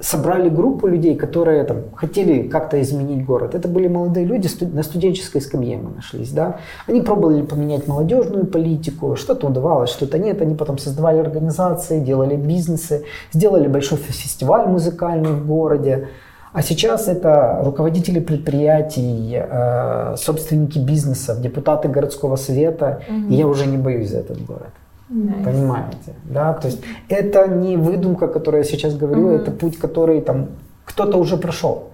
собрали 0.00 0.50
группу 0.50 0.86
людей, 0.86 1.16
которые 1.16 1.64
там, 1.64 1.76
хотели 1.94 2.48
как-то 2.48 2.80
изменить 2.82 3.24
город. 3.24 3.54
Это 3.54 3.66
были 3.66 3.88
молодые 3.88 4.26
люди, 4.26 4.48
на 4.64 4.82
студенческой 4.82 5.40
скамье 5.40 5.78
мы 5.78 5.90
нашлись. 5.90 6.32
Да? 6.32 6.58
Они 6.86 7.00
пробовали 7.00 7.42
поменять 7.42 7.88
молодежную 7.88 8.46
политику, 8.46 9.16
что-то 9.16 9.46
удавалось, 9.46 9.90
что-то 9.90 10.18
нет. 10.18 10.42
Они 10.42 10.54
потом 10.54 10.78
создавали 10.78 11.18
организации, 11.18 12.00
делали 12.00 12.36
бизнесы, 12.36 13.04
сделали 13.32 13.68
большой 13.68 13.98
фестиваль 13.98 14.68
музыкальный 14.68 15.32
в 15.32 15.46
городе. 15.46 16.08
А 16.52 16.62
сейчас 16.62 17.08
это 17.08 17.60
руководители 17.64 18.20
предприятий, 18.20 19.34
э, 19.34 20.16
собственники 20.16 20.78
бизнесов, 20.78 21.40
депутаты 21.40 21.88
городского 21.88 22.36
совета. 22.36 23.02
Угу. 23.08 23.32
И 23.32 23.34
я 23.34 23.46
уже 23.46 23.66
не 23.66 23.76
боюсь 23.76 24.10
за 24.10 24.18
этот 24.18 24.44
город. 24.44 24.72
Nice. 25.10 25.44
Понимаете, 25.44 26.14
да? 26.24 26.52
То 26.52 26.68
есть 26.68 26.82
это 27.08 27.48
не 27.48 27.76
выдумка, 27.76 28.28
которую 28.28 28.62
я 28.62 28.68
сейчас 28.68 28.94
говорю, 28.94 29.30
mm-hmm. 29.30 29.36
это 29.36 29.50
путь, 29.50 29.78
который 29.78 30.20
там 30.20 30.48
кто-то 30.84 31.18
уже 31.18 31.36
прошел. 31.36 31.88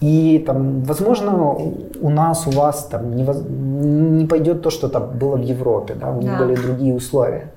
И 0.00 0.42
там, 0.46 0.82
возможно, 0.82 1.54
у 2.00 2.10
нас, 2.10 2.46
у 2.46 2.50
вас 2.50 2.86
там 2.90 3.14
не, 3.14 3.22
не 3.22 4.26
пойдет 4.26 4.60
то, 4.62 4.70
что 4.70 4.88
там 4.88 5.16
было 5.16 5.36
в 5.36 5.42
Европе, 5.42 5.94
да, 5.94 6.10
у 6.10 6.20
них 6.20 6.30
да. 6.30 6.38
были 6.44 6.56
другие 6.56 6.94
условия. 6.94 7.52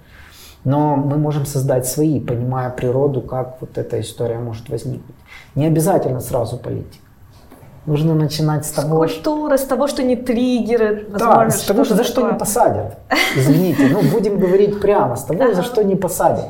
Но 0.63 0.95
мы 0.95 1.17
можем 1.17 1.45
создать 1.45 1.85
свои, 1.87 2.19
понимая 2.19 2.69
природу, 2.69 3.21
как 3.21 3.57
вот 3.61 3.77
эта 3.77 3.99
история 3.99 4.39
может 4.39 4.69
возникнуть. 4.69 5.15
Не 5.55 5.65
обязательно 5.65 6.19
сразу 6.19 6.57
политика. 6.57 7.04
Нужно 7.85 8.15
начинать 8.15 8.65
с 8.65 8.71
того, 8.71 9.07
с 9.07 9.13
культуры, 9.13 9.57
с 9.57 9.63
того, 9.63 9.87
что 9.87 10.01
не 10.01 10.15
триггеры, 10.15 11.05
да, 11.09 11.49
с 11.49 11.61
того, 11.63 11.83
что 11.83 11.95
за 11.95 12.03
что 12.03 12.31
не 12.31 12.37
посадят. 12.37 12.97
Извините, 13.35 13.87
ну 13.91 14.01
будем 14.01 14.39
говорить 14.39 14.81
прямо, 14.81 15.15
с 15.15 15.23
того, 15.23 15.53
за 15.53 15.61
что 15.61 15.83
не 15.83 15.95
посадят. 15.95 16.45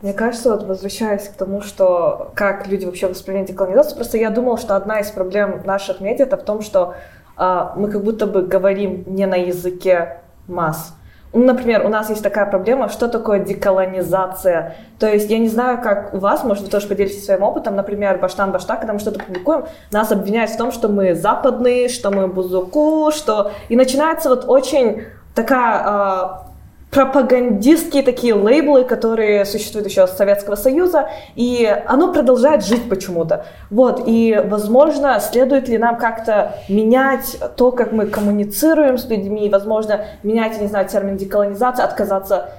Мне 0.00 0.12
кажется, 0.12 0.50
вот 0.50 0.64
возвращаясь 0.64 1.28
к 1.28 1.32
тому, 1.32 1.62
что 1.62 2.30
как 2.34 2.66
люди 2.66 2.84
вообще 2.84 3.06
воспринимают 3.06 3.50
деколонизацию, 3.50 3.96
просто 3.96 4.18
я 4.18 4.28
думала, 4.30 4.58
что 4.58 4.76
одна 4.76 5.00
из 5.00 5.10
проблем 5.10 5.62
наших 5.64 6.00
медиа 6.00 6.24
это 6.24 6.36
в 6.36 6.42
том, 6.42 6.60
что 6.60 6.94
а, 7.36 7.72
мы 7.76 7.90
как 7.90 8.04
будто 8.04 8.26
бы 8.26 8.42
говорим 8.42 9.04
не 9.06 9.26
на 9.26 9.36
языке 9.36 10.18
масс. 10.46 10.94
Ну, 11.34 11.44
например, 11.44 11.84
у 11.84 11.88
нас 11.88 12.10
есть 12.10 12.22
такая 12.22 12.46
проблема, 12.46 12.88
что 12.88 13.08
такое 13.08 13.40
деколонизация. 13.40 14.76
То 15.00 15.08
есть 15.08 15.28
я 15.28 15.38
не 15.38 15.48
знаю, 15.48 15.82
как 15.82 16.14
у 16.14 16.18
вас, 16.18 16.44
может, 16.44 16.62
вы 16.62 16.70
тоже 16.70 16.86
поделитесь 16.86 17.24
своим 17.24 17.42
опытом. 17.42 17.74
Например, 17.74 18.18
Баштан 18.18 18.52
Башта, 18.52 18.76
когда 18.76 18.92
мы 18.92 19.00
что-то 19.00 19.18
публикуем, 19.18 19.64
нас 19.90 20.12
обвиняют 20.12 20.52
в 20.52 20.56
том, 20.56 20.70
что 20.70 20.88
мы 20.88 21.16
западные, 21.16 21.88
что 21.88 22.12
мы 22.12 22.28
бузуку, 22.28 23.10
что... 23.12 23.50
И 23.68 23.74
начинается 23.74 24.28
вот 24.28 24.44
очень 24.46 25.02
такая 25.34 25.82
а, 25.84 26.46
пропагандистские 26.94 28.04
такие 28.04 28.34
лейблы, 28.34 28.84
которые 28.84 29.44
существуют 29.44 29.88
еще 29.88 30.06
с 30.06 30.12
Советского 30.12 30.54
Союза, 30.54 31.08
и 31.34 31.66
оно 31.86 32.12
продолжает 32.12 32.64
жить 32.64 32.88
почему-то. 32.88 33.46
Вот, 33.68 34.04
и, 34.06 34.40
возможно, 34.44 35.18
следует 35.18 35.68
ли 35.68 35.76
нам 35.76 35.96
как-то 35.96 36.54
менять 36.68 37.36
то, 37.56 37.72
как 37.72 37.90
мы 37.90 38.06
коммуницируем 38.06 38.96
с 38.96 39.06
людьми, 39.06 39.50
возможно, 39.50 40.06
менять, 40.22 40.60
не 40.60 40.68
знаю, 40.68 40.88
термин 40.88 41.16
деколонизация, 41.16 41.84
отказаться, 41.84 42.50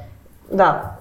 да, 0.52 1.00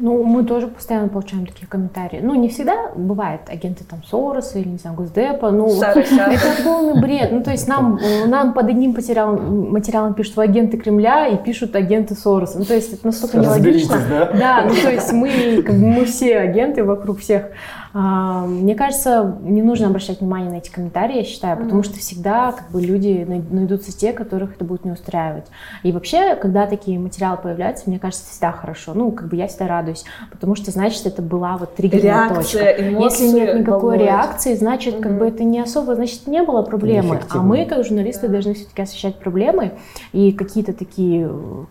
ну, 0.00 0.24
мы 0.24 0.44
тоже 0.44 0.66
постоянно 0.68 1.08
получаем 1.08 1.46
такие 1.46 1.66
комментарии. 1.66 2.20
Ну, 2.22 2.34
не 2.34 2.48
всегда 2.48 2.90
бывает 2.96 3.42
агенты 3.48 3.84
там 3.84 4.02
Сороса 4.02 4.58
или, 4.58 4.68
не 4.68 4.78
знаю, 4.78 4.96
Госдепа. 4.96 5.50
Ну, 5.50 5.80
это 5.82 6.62
полный 6.64 7.00
бред. 7.00 7.30
Ну, 7.32 7.42
то 7.42 7.50
есть 7.50 7.68
нам, 7.68 8.00
нам 8.26 8.54
под 8.54 8.68
одним 8.68 8.92
материалом, 8.92 9.70
материалом 9.70 10.14
пишут 10.14 10.38
агенты 10.38 10.78
Кремля 10.78 11.28
и 11.28 11.36
пишут 11.36 11.76
агенты 11.76 12.14
Сороса. 12.14 12.58
Ну, 12.58 12.64
то 12.64 12.74
есть 12.74 12.92
это 12.94 13.06
настолько 13.06 13.38
нелогично. 13.38 13.98
Да? 14.08 14.32
да, 14.32 14.64
ну, 14.68 14.74
то 14.74 14.90
есть 14.90 15.12
мы, 15.12 15.62
как 15.62 15.74
бы, 15.76 15.86
мы 15.86 16.04
все 16.06 16.38
агенты 16.38 16.82
вокруг 16.82 17.20
всех. 17.20 17.50
А, 17.92 18.46
мне 18.46 18.74
кажется, 18.74 19.36
не 19.42 19.62
нужно 19.62 19.88
обращать 19.88 20.20
внимание 20.20 20.50
на 20.50 20.56
эти 20.56 20.70
комментарии, 20.70 21.18
я 21.18 21.24
считаю, 21.24 21.56
потому 21.58 21.82
что 21.82 21.98
всегда 21.98 22.52
как 22.52 22.70
бы 22.70 22.80
люди 22.80 23.26
найдутся 23.50 23.96
те, 23.96 24.12
которых 24.12 24.54
это 24.54 24.64
будет 24.64 24.84
не 24.84 24.92
устраивать. 24.92 25.46
И 25.82 25.90
вообще, 25.90 26.36
когда 26.36 26.66
такие 26.66 26.98
материалы 26.98 27.38
появляются, 27.38 27.84
мне 27.88 27.98
кажется, 27.98 28.30
всегда 28.30 28.52
хорошо. 28.52 28.94
Ну, 28.94 29.10
как 29.10 29.28
бы 29.28 29.36
я 29.36 29.48
всегда 29.48 29.66
радуюсь, 29.66 30.04
потому 30.30 30.54
что 30.54 30.70
значит, 30.70 31.04
это 31.06 31.20
была 31.20 31.56
вот 31.56 31.74
триггерная 31.74 32.28
Реакция, 32.28 32.76
точка. 32.76 32.88
Эмоции, 32.88 33.24
Если 33.24 33.38
нет 33.38 33.58
никакой 33.58 33.80
волнует. 33.80 34.00
реакции, 34.02 34.54
значит, 34.54 35.00
как 35.00 35.18
бы 35.18 35.26
это 35.26 35.42
не 35.42 35.58
особо, 35.58 35.96
значит, 35.96 36.26
не 36.28 36.42
было 36.42 36.62
проблемы. 36.62 37.20
А 37.28 37.38
мы, 37.38 37.64
как 37.66 37.84
журналисты, 37.84 38.28
да. 38.28 38.34
должны 38.34 38.54
все-таки 38.54 38.82
освещать 38.82 39.16
проблемы 39.16 39.72
и 40.12 40.32
какие-то 40.32 40.72
такие 40.72 41.28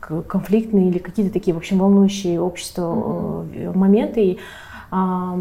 э, 0.09 0.21
конфликтные 0.27 0.89
или 0.89 0.97
какие-то 0.97 1.31
такие, 1.31 1.53
в 1.53 1.57
общем, 1.57 1.79
волнующие 1.79 2.41
общество 2.41 2.87
угу. 2.87 3.77
моменты. 3.77 4.21
И 4.21 4.39
а, 4.91 5.37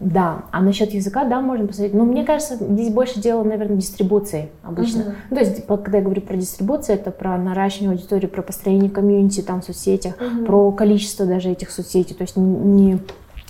да, 0.00 0.44
а 0.50 0.60
насчет 0.60 0.92
языка, 0.92 1.24
да, 1.24 1.40
можно 1.40 1.66
посмотреть. 1.66 1.94
Но 1.94 2.04
мне 2.04 2.24
кажется, 2.24 2.56
здесь 2.56 2.92
больше 2.92 3.20
дело, 3.20 3.44
наверное, 3.44 3.76
дистрибуции 3.76 4.48
обычно. 4.62 5.00
Uh-huh. 5.00 5.14
Ну, 5.30 5.36
то 5.36 5.42
есть, 5.42 5.66
когда 5.66 5.98
я 5.98 6.04
говорю 6.04 6.20
про 6.22 6.36
дистрибуцию, 6.36 6.96
это 6.96 7.10
про 7.10 7.38
наращивание 7.38 7.92
аудитории, 7.92 8.26
про 8.26 8.42
построение 8.42 8.90
комьюнити 8.90 9.40
там 9.40 9.60
в 9.60 9.64
соцсетях, 9.64 10.14
uh-huh. 10.18 10.46
про 10.46 10.72
количество 10.72 11.26
даже 11.26 11.50
этих 11.50 11.70
соцсетей. 11.70 12.16
То 12.16 12.22
есть 12.22 12.36
не 12.36 12.98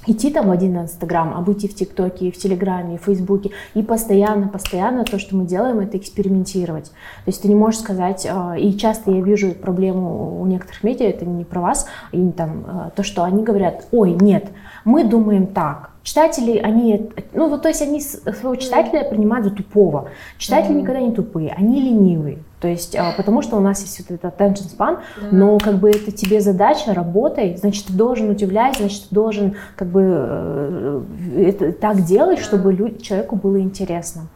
идти 0.09 0.31
там 0.31 0.51
один 0.51 0.75
на 0.75 0.83
Инстаграм, 0.83 1.35
а 1.37 1.41
быть 1.41 1.65
и 1.65 1.69
в 1.69 1.75
ТикТоке, 1.75 2.29
и 2.29 2.31
в 2.31 2.39
Телеграме, 2.39 2.95
и 2.95 2.99
в 2.99 3.03
Фейсбуке, 3.03 3.51
и 3.75 3.83
постоянно, 3.83 4.49
постоянно 4.49 5.05
то, 5.05 5.19
что 5.19 5.37
мы 5.37 5.45
делаем, 5.45 5.81
это 5.81 5.97
экспериментировать. 5.97 6.87
То 6.87 7.29
есть 7.29 7.43
ты 7.43 7.49
не 7.49 7.55
можешь 7.55 7.81
сказать, 7.81 8.27
а, 8.31 8.57
и 8.57 8.77
часто 8.77 9.11
я 9.11 9.21
вижу 9.21 9.53
проблему 9.53 10.41
у 10.41 10.47
некоторых 10.47 10.83
медиа, 10.83 11.09
это 11.09 11.25
не 11.27 11.45
про 11.45 11.61
вас, 11.61 11.87
и 12.13 12.31
там 12.31 12.65
а, 12.67 12.91
то, 12.91 13.03
что 13.03 13.23
они 13.23 13.43
говорят, 13.43 13.87
ой, 13.93 14.17
нет, 14.21 14.49
мы 14.85 15.05
думаем 15.05 15.47
так, 15.47 15.91
Читатели, 16.09 16.57
они, 16.57 17.11
ну 17.35 17.51
вот 17.51 17.61
то 17.61 17.69
есть 17.69 17.83
они 17.83 18.01
своего 18.01 18.55
читателя 18.57 19.05
принимают 19.05 19.45
за 19.45 19.51
тупого. 19.51 20.09
Читатели 20.39 20.73
mm-hmm. 20.73 20.81
никогда 20.81 21.01
не 21.01 21.13
тупые, 21.13 21.55
они 21.55 21.83
ленивые. 21.83 22.39
То 22.61 22.67
есть, 22.67 22.97
а, 22.97 23.13
потому 23.17 23.43
что 23.43 23.57
у 23.57 23.61
нас 23.61 23.81
есть 23.83 24.01
вот 24.01 24.11
этот 24.11 24.41
attention 24.41 24.67
span, 24.77 24.99
да. 25.21 25.29
но 25.31 25.59
как 25.59 25.77
бы 25.77 25.91
это 25.91 26.11
тебе 26.11 26.41
задача, 26.41 26.93
работай, 26.93 27.57
значит, 27.57 27.87
ты 27.87 27.93
должен 27.93 28.31
удивлять, 28.31 28.79
значит, 28.79 29.09
ты 29.09 29.15
должен 29.15 29.57
как 29.77 29.89
бы 29.89 30.03
э, 30.05 31.03
это 31.37 31.73
так 31.73 32.05
делать, 32.05 32.41
чтобы 32.41 32.73
люд, 32.73 33.01
человеку 33.01 33.37
было 33.37 33.61
интересно. 33.61 34.29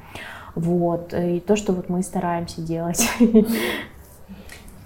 Вот, 0.55 1.15
и 1.15 1.41
то, 1.41 1.57
что 1.57 1.73
вот 1.73 1.89
мы 1.89 2.03
стараемся 2.03 2.61
делать. 2.61 3.09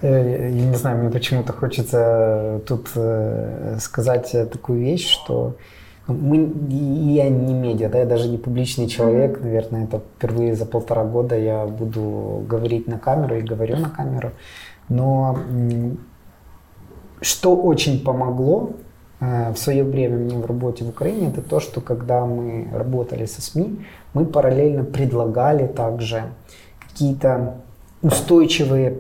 Э, 0.03 0.51
я 0.53 0.67
не 0.67 0.77
знаю, 0.77 0.99
мне 0.99 1.11
почему-то 1.11 1.55
хочется 1.55 2.61
тут 2.67 2.89
э, 2.97 3.79
сказать 3.81 4.31
такую 4.53 4.81
вещь, 4.81 5.09
что 5.09 5.57
мы, 6.07 6.53
я 6.69 7.29
не 7.29 7.53
медиа, 7.53 7.89
да, 7.89 7.99
я 7.99 8.07
даже 8.07 8.29
не 8.29 8.39
публичный 8.39 8.87
человек, 8.87 9.41
наверное, 9.41 9.85
это 9.85 10.01
впервые 10.17 10.55
за 10.55 10.65
полтора 10.65 11.05
года 11.05 11.37
я 11.37 11.67
буду 11.67 12.45
говорить 12.49 12.87
на 12.87 12.99
камеру 12.99 13.37
и 13.37 13.43
говорю 13.43 13.77
на 13.77 13.91
камеру. 13.91 14.31
Но 14.89 15.39
что 17.21 17.57
очень 17.57 18.05
помогло 18.05 18.71
э, 19.21 19.53
в 19.53 19.57
свое 19.57 19.83
время 19.83 20.19
мне 20.19 20.37
в 20.37 20.47
работе 20.47 20.85
в 20.85 20.91
Украине, 20.91 21.29
это 21.29 21.43
то, 21.43 21.59
что 21.59 21.81
когда 21.81 22.25
мы 22.25 22.69
работали 22.73 23.27
со 23.27 23.43
СМИ, 23.43 23.81
мы 24.15 24.27
параллельно 24.27 24.85
предлагали 24.85 25.67
также 25.67 26.25
какие-то 26.79 27.57
устойчивые 28.03 28.97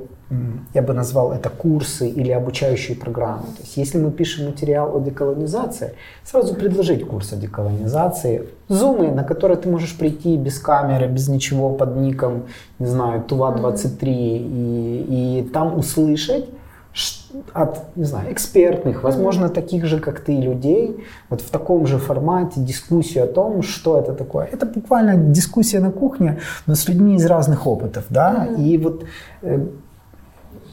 я 0.74 0.82
бы 0.82 0.92
назвал 0.92 1.32
это 1.32 1.50
курсы 1.50 2.08
или 2.08 2.32
обучающие 2.32 2.96
программы. 2.96 3.44
То 3.56 3.62
есть 3.62 3.76
если 3.76 3.98
мы 3.98 4.10
пишем 4.10 4.46
материал 4.46 4.96
о 4.96 5.00
деколонизации, 5.00 5.94
сразу 6.24 6.54
предложить 6.54 7.06
курс 7.06 7.32
о 7.32 7.36
деколонизации. 7.36 8.48
Зумы, 8.68 9.12
на 9.12 9.22
которые 9.22 9.56
ты 9.56 9.68
можешь 9.68 9.96
прийти 9.96 10.36
без 10.36 10.58
камеры, 10.58 11.06
без 11.06 11.28
ничего 11.28 11.70
под 11.70 11.96
ником, 11.96 12.46
не 12.80 12.86
знаю, 12.86 13.22
Тува-23, 13.28 14.04
и, 14.04 15.40
и 15.40 15.48
там 15.52 15.78
услышать 15.78 16.46
от, 17.52 17.96
не 17.96 18.04
знаю, 18.04 18.32
экспертных, 18.32 19.02
возможно, 19.02 19.48
таких 19.48 19.84
же, 19.84 19.98
как 19.98 20.20
ты, 20.20 20.40
людей, 20.40 21.04
вот 21.28 21.40
в 21.40 21.50
таком 21.50 21.86
же 21.86 21.98
формате 21.98 22.60
дискуссию 22.60 23.24
о 23.24 23.26
том, 23.26 23.62
что 23.62 23.98
это 23.98 24.12
такое. 24.14 24.48
Это 24.52 24.66
буквально 24.66 25.16
дискуссия 25.16 25.80
на 25.80 25.90
кухне, 25.90 26.38
но 26.66 26.74
с 26.74 26.88
людьми 26.88 27.16
из 27.16 27.26
разных 27.26 27.66
опытов, 27.66 28.04
да, 28.08 28.46
mm-hmm. 28.46 28.64
и 28.64 28.78
вот 28.78 29.04
э, 29.42 29.66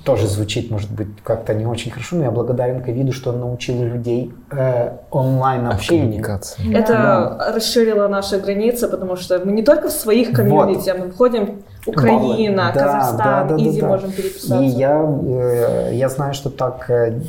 тоже 0.04 0.28
звучит, 0.28 0.70
может 0.70 0.92
быть, 0.92 1.08
как-то 1.24 1.54
не 1.54 1.66
очень 1.66 1.92
хорошо, 1.92 2.18
но 2.18 2.24
я 2.24 2.32
благодарен 2.32 2.84
ковиду, 2.84 3.14
что 3.14 3.32
он 3.32 3.40
научил 3.40 3.82
людей 3.84 4.34
э, 4.52 4.98
онлайн-общению. 5.12 6.24
Это 6.24 6.88
да. 6.88 7.54
расширило 7.54 8.08
наши 8.08 8.38
границы, 8.38 8.88
потому 8.90 9.16
что 9.16 9.40
мы 9.40 9.54
не 9.54 9.64
только 9.64 9.88
в 9.88 9.92
своих 9.92 10.32
комьюнити, 10.34 10.90
вот. 10.90 10.96
а 10.96 10.98
мы 11.00 11.06
выходим 11.08 11.64
Украина, 11.86 12.72
да, 12.74 12.84
Казахстан, 12.84 13.48
да, 13.48 13.56
да, 13.56 13.64
изи 13.64 13.82
да, 13.82 13.88
можем 13.88 14.12
переписаться. 14.12 14.62
И 14.62 14.68
я, 14.68 15.02
э, 15.02 15.92
я 15.94 16.10
знаю, 16.10 16.34
что 16.34 16.50
так 16.50 16.90
э, 16.90 17.20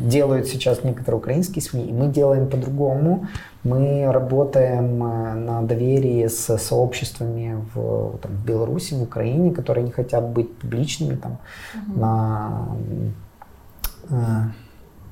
делают 0.00 0.46
сейчас 0.48 0.82
некоторые 0.82 1.18
украинские 1.18 1.62
СМИ, 1.62 1.84
и 1.84 1.92
мы 1.92 2.08
делаем 2.08 2.48
по-другому. 2.48 3.28
Мы 3.64 4.06
работаем 4.12 5.02
э, 5.02 5.34
на 5.34 5.62
доверии 5.62 6.26
с 6.26 6.58
сообществами 6.58 7.64
в, 7.74 8.18
там, 8.18 8.32
в 8.32 8.44
Беларуси, 8.44 8.94
в 8.94 9.02
Украине, 9.02 9.52
которые 9.52 9.84
не 9.84 9.90
хотят 9.90 10.28
быть 10.28 10.56
публичными 10.58 11.16
там, 11.16 11.38
угу. 11.74 12.00
на 12.00 12.68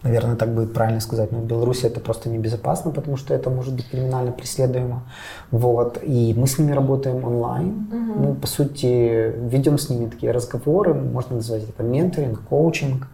наверное, 0.02 0.36
так 0.36 0.54
будет 0.54 0.74
правильно 0.74 1.00
сказать, 1.00 1.32
но 1.32 1.38
в 1.38 1.46
Беларуси 1.46 1.86
это 1.86 2.00
просто 2.00 2.28
небезопасно, 2.28 2.90
потому 2.90 3.16
что 3.16 3.34
это 3.34 3.50
может 3.50 3.74
быть 3.74 3.88
криминально 3.88 4.32
преследуемо. 4.32 5.02
Вот. 5.50 5.98
И 6.02 6.34
мы 6.36 6.46
с 6.46 6.58
ними 6.58 6.72
работаем 6.72 7.24
онлайн. 7.24 7.88
Угу. 7.90 8.26
Мы, 8.26 8.34
по 8.34 8.46
сути, 8.46 9.32
ведем 9.48 9.78
с 9.78 9.88
ними 9.88 10.08
такие 10.08 10.32
разговоры, 10.32 10.94
можно 10.94 11.36
назвать 11.36 11.68
это 11.68 11.82
менторинг, 11.82 12.40
коучинг, 12.48 13.02
э, 13.02 13.06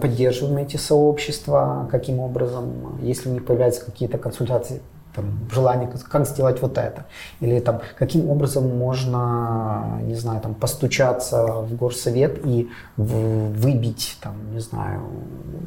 поддерживаем 0.00 0.58
эти 0.58 0.76
сообщества, 0.76 1.88
каким 1.90 2.20
образом, 2.20 2.98
если 3.02 3.28
у 3.28 3.32
них 3.32 3.44
появляются 3.44 3.84
какие-то 3.84 4.18
консультации, 4.18 4.80
там, 5.14 5.26
желание, 5.52 5.88
как 5.88 6.26
сделать 6.26 6.62
вот 6.62 6.78
это. 6.78 7.04
Или 7.40 7.60
там, 7.60 7.80
каким 7.98 8.30
образом 8.30 8.76
можно, 8.76 10.00
не 10.02 10.14
знаю, 10.14 10.40
там, 10.40 10.54
постучаться 10.54 11.46
в 11.46 11.74
горсовет 11.76 12.40
и 12.44 12.68
в, 12.96 13.50
выбить, 13.52 14.18
там, 14.22 14.34
не 14.52 14.60
знаю, 14.60 15.00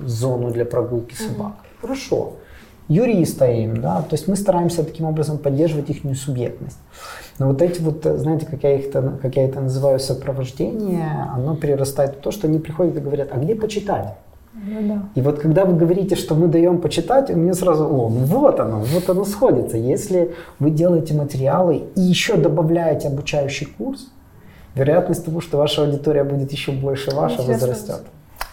зону 0.05 0.51
для 0.51 0.65
прогулки 0.65 1.15
собак. 1.15 1.53
Mm-hmm. 1.53 1.81
Хорошо. 1.81 2.33
Юриста 2.87 3.45
им, 3.45 3.81
да, 3.81 4.01
то 4.01 4.13
есть 4.13 4.27
мы 4.27 4.35
стараемся 4.35 4.83
таким 4.83 5.05
образом 5.05 5.37
поддерживать 5.37 5.89
их 5.89 6.01
субъектность. 6.17 6.77
Но 7.39 7.47
вот 7.47 7.61
эти 7.61 7.81
вот, 7.81 8.03
знаете, 8.03 8.45
как 8.45 8.63
я, 8.63 8.75
их 8.75 8.91
как 8.91 9.35
я 9.35 9.45
это 9.45 9.61
называю, 9.61 9.99
сопровождение, 9.99 11.29
оно 11.33 11.55
перерастает 11.55 12.15
в 12.15 12.19
то, 12.19 12.31
что 12.31 12.47
они 12.47 12.59
приходят 12.59 12.97
и 12.97 12.99
говорят, 12.99 13.29
а 13.31 13.37
где 13.37 13.55
почитать? 13.55 14.15
Ну, 14.53 14.87
да. 14.87 15.03
И 15.15 15.21
вот 15.21 15.39
когда 15.39 15.65
вы 15.65 15.75
говорите, 15.75 16.15
что 16.15 16.35
мы 16.35 16.47
даем 16.47 16.79
почитать, 16.79 17.31
у 17.31 17.35
меня 17.35 17.53
сразу, 17.53 17.85
о, 17.85 18.09
ну 18.09 18.25
вот 18.25 18.59
оно, 18.59 18.79
вот 18.79 19.09
оно 19.09 19.25
сходится. 19.25 19.77
Если 19.77 20.33
вы 20.59 20.69
делаете 20.69 21.15
материалы 21.15 21.83
и 21.95 22.01
еще 22.01 22.37
добавляете 22.37 23.07
обучающий 23.07 23.65
курс, 23.65 24.09
вероятность 24.75 25.25
того, 25.25 25.41
что 25.41 25.57
ваша 25.57 25.83
аудитория 25.83 26.23
будет 26.23 26.51
еще 26.51 26.71
больше, 26.71 27.15
ваша 27.15 27.41
возрастет. 27.41 28.01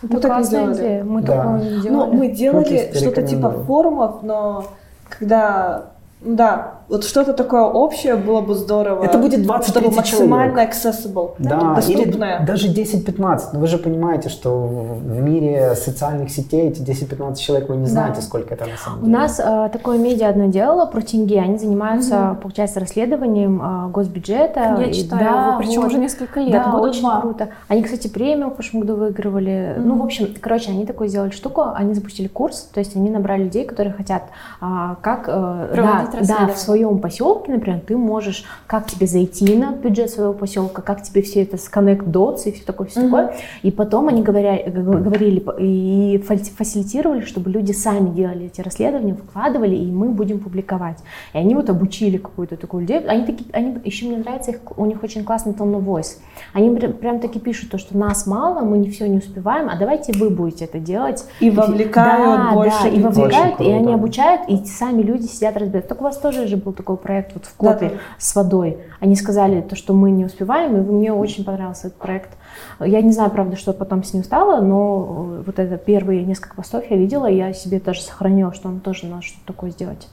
Это 0.03 0.14
мы 0.14 0.20
так 0.20 0.44
сделали. 0.44 1.03
Мы 1.03 1.22
да. 1.22 1.59
не 1.59 1.80
делали. 1.82 2.11
Ну, 2.11 2.12
мы 2.12 2.28
делали 2.28 2.90
ну, 2.92 3.01
что-то 3.01 3.22
типа 3.22 3.51
форумов, 3.51 4.22
но 4.22 4.64
когда 5.09 5.90
Да, 6.20 6.80
вот 6.91 7.05
что-то 7.05 7.32
такое 7.32 7.62
общее 7.62 8.16
было 8.16 8.41
бы 8.41 8.55
здорово. 8.55 9.05
Это 9.05 9.16
будет 9.18 9.43
20 9.43 9.70
чтобы 9.70 9.91
максимально 9.95 10.53
человек. 10.55 10.74
accessible, 10.74 11.30
Да, 11.38 11.74
доступное. 11.74 12.38
или 12.38 12.47
даже 12.47 12.68
10-15. 12.68 13.41
Но 13.53 13.61
вы 13.61 13.66
же 13.66 13.78
понимаете, 13.78 14.28
что 14.28 14.51
в 14.66 15.20
мире 15.20 15.74
социальных 15.76 16.30
сетей 16.30 16.68
эти 16.68 16.80
10-15 16.82 17.36
человек, 17.36 17.68
вы 17.68 17.76
не 17.76 17.86
знаете, 17.86 18.20
сколько 18.22 18.55
это 18.55 18.64
на 18.66 18.76
самом 18.76 18.99
У 19.03 19.07
деле. 19.07 19.18
нас 19.18 19.41
э, 19.41 19.70
такое 19.72 19.99
медиа 19.99 20.28
одно 20.28 20.47
дело 20.47 20.86
про 20.86 21.01
тенге. 21.01 21.41
Они 21.41 21.59
занимаются, 21.59 22.36
получается, 22.43 22.80
расследованием 22.80 23.61
э, 23.62 23.91
госбюджета. 23.91 24.76
Я 24.80 24.86
И 24.86 24.93
читаю 24.93 25.24
да, 25.24 25.47
его, 25.49 25.59
причем 25.59 25.80
вот. 25.82 25.91
уже 25.91 25.99
несколько 25.99 26.41
лет, 26.41 26.53
Да, 26.53 26.70
года 26.70 26.88
очень 26.88 27.01
два. 27.03 27.20
круто. 27.20 27.49
Они, 27.68 27.82
кстати, 27.82 28.09
премию 28.09 28.51
в 28.51 28.55
прошлом 28.55 28.80
году 28.80 28.97
выигрывали. 28.97 29.76
Ну, 29.78 29.97
в 29.99 30.03
общем, 30.05 30.28
короче, 30.41 30.70
они 30.70 30.86
такую 30.86 31.09
сделали 31.09 31.30
штуку. 31.30 31.64
Они 31.74 31.95
запустили 31.95 32.26
курс, 32.28 32.68
то 32.72 32.80
есть 32.80 32.97
они 32.97 33.11
набрали 33.11 33.45
людей, 33.45 33.64
которые 33.64 33.93
хотят, 33.95 34.24
а, 34.61 34.97
как, 35.01 35.24
э, 35.28 35.68
Проводить 35.72 36.28
да, 36.28 36.47
да, 36.47 36.53
в 36.53 36.59
своем 36.81 36.99
поселке, 36.99 37.53
например, 37.53 37.81
ты 37.87 37.97
можешь, 37.97 38.45
как 38.66 38.87
тебе 38.87 39.07
зайти 39.07 39.57
на 39.57 39.72
бюджет 39.72 40.11
своего 40.11 40.33
поселка, 40.33 40.83
как 40.83 41.03
тебе 41.03 41.22
все 41.22 41.43
это 41.43 41.57
сконнект 41.59 42.07
дотс 42.07 42.47
и 42.47 42.53
все 42.53 42.64
такое, 42.64 42.87
все 42.87 43.03
такое. 43.03 43.35
И 43.62 43.70
потом 43.70 44.09
они 44.09 44.22
говоря, 44.22 44.57
г- 44.66 44.99
говорили 44.99 45.45
и 45.59 46.22
фасилитировали, 46.57 47.20
чтобы 47.20 47.51
люди 47.51 47.72
сами 47.72 48.11
делали 48.11 48.47
эти 48.47 48.61
расследования, 48.62 49.14
выкладывали, 49.14 49.76
и 49.76 49.91
мы 49.91 50.09
будем 50.09 50.39
публиковать. 50.41 50.99
И 51.35 51.39
они 51.39 51.55
вот 51.55 51.68
обучили 51.68 52.16
какую-то 52.16 52.57
такую 52.57 52.83
людей. 52.83 53.01
Они 53.07 53.24
такие, 53.26 53.51
они, 53.53 53.76
еще 53.85 54.07
мне 54.07 54.16
нравится, 54.16 54.53
их, 54.53 54.61
у 54.76 54.87
них 54.87 55.03
очень 55.03 55.24
классный 55.24 55.53
tone 55.53 55.76
of 55.76 55.85
voice. 55.85 56.18
Они 56.55 56.74
прям, 56.74 56.93
прям 56.95 57.20
таки 57.20 57.39
пишут, 57.39 57.70
то, 57.70 57.78
что 57.78 57.97
нас 57.97 58.26
мало, 58.26 58.61
мы 58.61 58.78
не 58.78 58.89
все 58.89 59.07
не 59.07 59.18
успеваем, 59.18 59.68
а 59.68 59.78
давайте 59.78 60.12
вы 60.12 60.31
будете 60.31 60.64
это 60.64 60.78
делать. 60.78 61.24
И 61.41 61.51
вовлекают 61.51 62.41
да, 62.41 62.55
больше 62.55 62.83
да, 62.85 62.89
и 62.89 63.01
вовлекают, 63.01 63.61
и 63.61 63.70
они 63.70 63.93
обучают, 63.93 64.49
и 64.49 64.64
сами 64.64 65.03
люди 65.03 65.26
сидят 65.26 65.57
разбирают. 65.57 65.89
Так 65.89 66.01
у 66.01 66.05
вас 66.05 66.16
тоже 66.18 66.47
же 66.47 66.57
был 66.70 66.76
такой 66.76 66.96
проект 66.96 67.34
вот 67.34 67.44
в 67.46 67.54
Копе 67.56 67.88
Да-да. 67.88 68.00
с 68.18 68.34
водой. 68.34 68.78
Они 69.00 69.16
сказали 69.16 69.60
то, 69.60 69.76
что 69.76 69.92
мы 69.92 70.10
не 70.10 70.24
успеваем, 70.24 70.76
и 70.76 70.80
мне 70.80 71.12
очень 71.12 71.44
понравился 71.44 71.88
этот 71.88 71.98
проект. 71.98 72.30
Я 72.78 73.02
не 73.02 73.12
знаю, 73.12 73.30
правда, 73.30 73.56
что 73.56 73.72
потом 73.72 74.04
с 74.04 74.14
ним 74.14 74.24
стало, 74.24 74.60
но 74.60 75.38
э, 75.38 75.42
вот 75.46 75.58
это 75.58 75.76
первые 75.76 76.24
несколько 76.24 76.54
постов 76.54 76.84
я 76.90 76.96
видела, 76.96 77.26
и 77.26 77.36
я 77.36 77.52
себе 77.52 77.80
даже 77.80 78.02
сохранила, 78.02 78.54
что 78.54 78.68
он 78.68 78.80
тоже 78.80 79.06
надо 79.06 79.22
что-то 79.22 79.46
такое 79.46 79.70
сделать. 79.70 80.08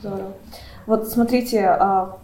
Здорово. 0.00 0.32
Вот 0.86 1.08
смотрите, 1.08 1.64
а, 1.64 2.16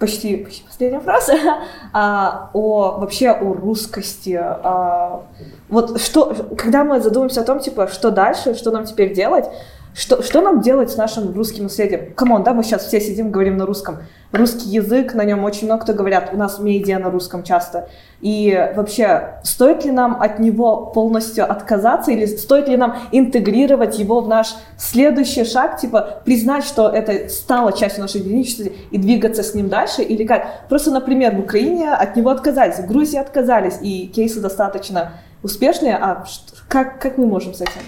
почти, 0.00 0.36
почти 0.38 0.64
последняя 0.64 1.00
фраза 1.00 1.34
а, 1.92 2.50
о 2.52 2.98
вообще 2.98 3.30
о 3.30 3.54
русскости. 3.54 4.36
а, 4.42 5.22
вот 5.68 6.00
что, 6.00 6.34
когда 6.58 6.82
мы 6.82 7.00
задумаемся 7.00 7.42
о 7.42 7.44
том, 7.44 7.60
типа, 7.60 7.86
что 7.86 8.10
дальше, 8.10 8.54
что 8.54 8.72
нам 8.72 8.84
теперь 8.84 9.14
делать, 9.14 9.46
что, 9.94 10.22
что 10.22 10.40
нам 10.40 10.62
делать 10.62 10.90
с 10.90 10.96
нашим 10.96 11.34
русским 11.34 11.64
наследием? 11.64 12.14
Come 12.14 12.30
on, 12.30 12.42
да, 12.44 12.54
мы 12.54 12.62
сейчас 12.64 12.86
все 12.86 12.98
сидим, 12.98 13.30
говорим 13.30 13.58
на 13.58 13.66
русском. 13.66 13.98
Русский 14.32 14.70
язык, 14.70 15.12
на 15.12 15.24
нем 15.24 15.44
очень 15.44 15.66
много 15.66 15.82
кто 15.82 15.92
говорят, 15.92 16.30
у 16.32 16.36
нас 16.38 16.58
медиа 16.58 16.98
на 16.98 17.10
русском 17.10 17.42
часто. 17.42 17.90
И 18.22 18.72
вообще, 18.74 19.34
стоит 19.42 19.84
ли 19.84 19.90
нам 19.90 20.16
от 20.22 20.38
него 20.38 20.86
полностью 20.86 21.50
отказаться, 21.50 22.10
или 22.10 22.24
стоит 22.24 22.68
ли 22.68 22.78
нам 22.78 22.96
интегрировать 23.12 23.98
его 23.98 24.22
в 24.22 24.28
наш 24.28 24.54
следующий 24.78 25.44
шаг, 25.44 25.78
типа 25.78 26.22
признать, 26.24 26.64
что 26.64 26.88
это 26.88 27.28
стало 27.28 27.74
частью 27.74 28.00
нашей 28.02 28.22
идентичности 28.22 28.72
и 28.90 28.96
двигаться 28.96 29.42
с 29.42 29.54
ним 29.54 29.68
дальше, 29.68 30.00
или 30.00 30.24
как? 30.24 30.68
Просто, 30.70 30.90
например, 30.90 31.36
в 31.36 31.40
Украине 31.40 31.92
от 31.92 32.16
него 32.16 32.30
отказались, 32.30 32.78
в 32.78 32.86
Грузии 32.86 33.18
отказались, 33.18 33.78
и 33.82 34.06
кейсы 34.06 34.40
достаточно 34.40 35.12
успешные, 35.42 35.96
а 35.96 36.24
как, 36.68 36.98
как 36.98 37.18
мы 37.18 37.26
можем 37.26 37.52
с 37.52 37.60
этим? 37.60 37.82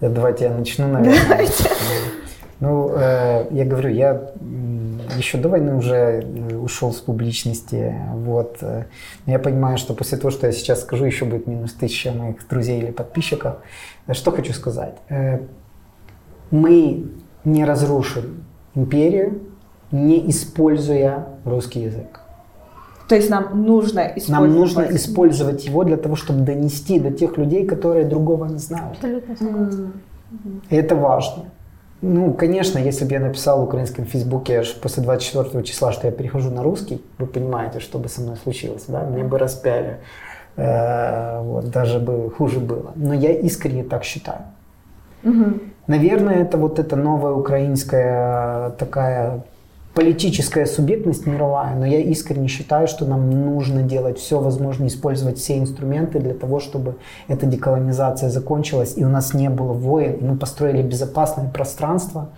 Давайте 0.00 0.44
я 0.44 0.50
начну, 0.54 0.86
наверное. 0.88 1.48
Ну, 2.60 2.92
э, 2.94 3.46
я 3.52 3.64
говорю, 3.64 3.90
я 3.90 4.32
еще 5.16 5.38
до 5.38 5.48
войны 5.48 5.76
уже 5.76 5.94
э, 5.94 6.56
ушел 6.56 6.92
с 6.92 6.96
публичности, 6.96 7.94
вот. 8.14 8.62
Я 9.26 9.38
понимаю, 9.38 9.78
что 9.78 9.94
после 9.94 10.18
того, 10.18 10.30
что 10.30 10.46
я 10.46 10.52
сейчас 10.52 10.80
скажу, 10.80 11.04
еще 11.04 11.24
будет 11.24 11.46
минус 11.46 11.72
тысяча 11.72 12.10
моих 12.12 12.46
друзей 12.48 12.80
или 12.80 12.90
подписчиков. 12.90 13.58
Э, 14.06 14.14
Что 14.14 14.32
хочу 14.32 14.52
сказать. 14.52 14.96
Мы 16.50 17.10
не 17.44 17.64
разрушим 17.64 18.44
империю, 18.74 19.40
не 19.92 20.28
используя 20.30 21.26
русский 21.44 21.82
язык. 21.82 22.17
То 23.08 23.16
есть 23.16 23.30
нам 23.30 23.64
нужно 23.64 24.00
использовать... 24.00 24.28
Нам 24.28 24.54
нужно 24.54 24.80
использовать 24.90 25.64
его 25.64 25.84
для 25.84 25.96
того, 25.96 26.14
чтобы 26.14 26.40
донести 26.40 27.00
до 27.00 27.10
тех 27.10 27.38
людей, 27.38 27.66
которые 27.66 28.04
другого 28.04 28.44
не 28.46 28.58
знают. 28.58 28.96
Абсолютно 28.96 29.36
согласна. 29.36 29.92
И 30.68 30.76
это 30.76 30.94
важно. 30.94 31.44
Ну, 32.02 32.32
конечно, 32.34 32.78
если 32.78 33.06
бы 33.06 33.12
я 33.12 33.20
написал 33.20 33.60
в 33.60 33.64
украинском 33.64 34.04
фейсбуке 34.04 34.60
аж 34.60 34.74
после 34.74 35.02
24 35.02 35.64
числа, 35.64 35.90
что 35.92 36.06
я 36.06 36.12
перехожу 36.12 36.50
на 36.50 36.62
русский, 36.62 37.02
вы 37.18 37.26
понимаете, 37.26 37.80
что 37.80 37.98
бы 37.98 38.08
со 38.08 38.20
мной 38.20 38.36
случилось, 38.36 38.84
да? 38.86 39.02
Мне 39.04 39.24
бы 39.24 39.38
распяли. 39.38 39.96
Э, 40.56 41.40
вот, 41.40 41.70
даже 41.70 41.98
бы 41.98 42.30
хуже 42.30 42.60
было. 42.60 42.92
Но 42.94 43.14
я 43.14 43.32
искренне 43.32 43.84
так 43.84 44.04
считаю. 44.04 44.42
Наверное, 45.86 46.42
это 46.42 46.58
вот 46.58 46.78
эта 46.78 46.94
новая 46.94 47.32
украинская 47.32 48.70
такая 48.70 49.42
политическая 49.98 50.64
субъектность 50.64 51.26
мировая, 51.26 51.74
но 51.74 51.84
я 51.84 51.98
искренне 51.98 52.46
считаю, 52.46 52.86
что 52.86 53.04
нам 53.04 53.28
нужно 53.28 53.82
делать 53.82 54.16
все 54.16 54.38
возможное, 54.38 54.86
использовать 54.86 55.38
все 55.38 55.58
инструменты 55.58 56.20
для 56.20 56.34
того, 56.34 56.60
чтобы 56.60 56.98
эта 57.26 57.46
деколонизация 57.46 58.30
закончилась, 58.30 58.94
и 58.96 59.04
у 59.04 59.08
нас 59.08 59.34
не 59.34 59.50
было 59.50 59.72
войн, 59.72 60.12
и 60.12 60.24
мы 60.24 60.36
построили 60.36 60.82
безопасное 60.82 61.50
пространство. 61.50 62.28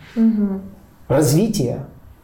Развития 1.08 1.80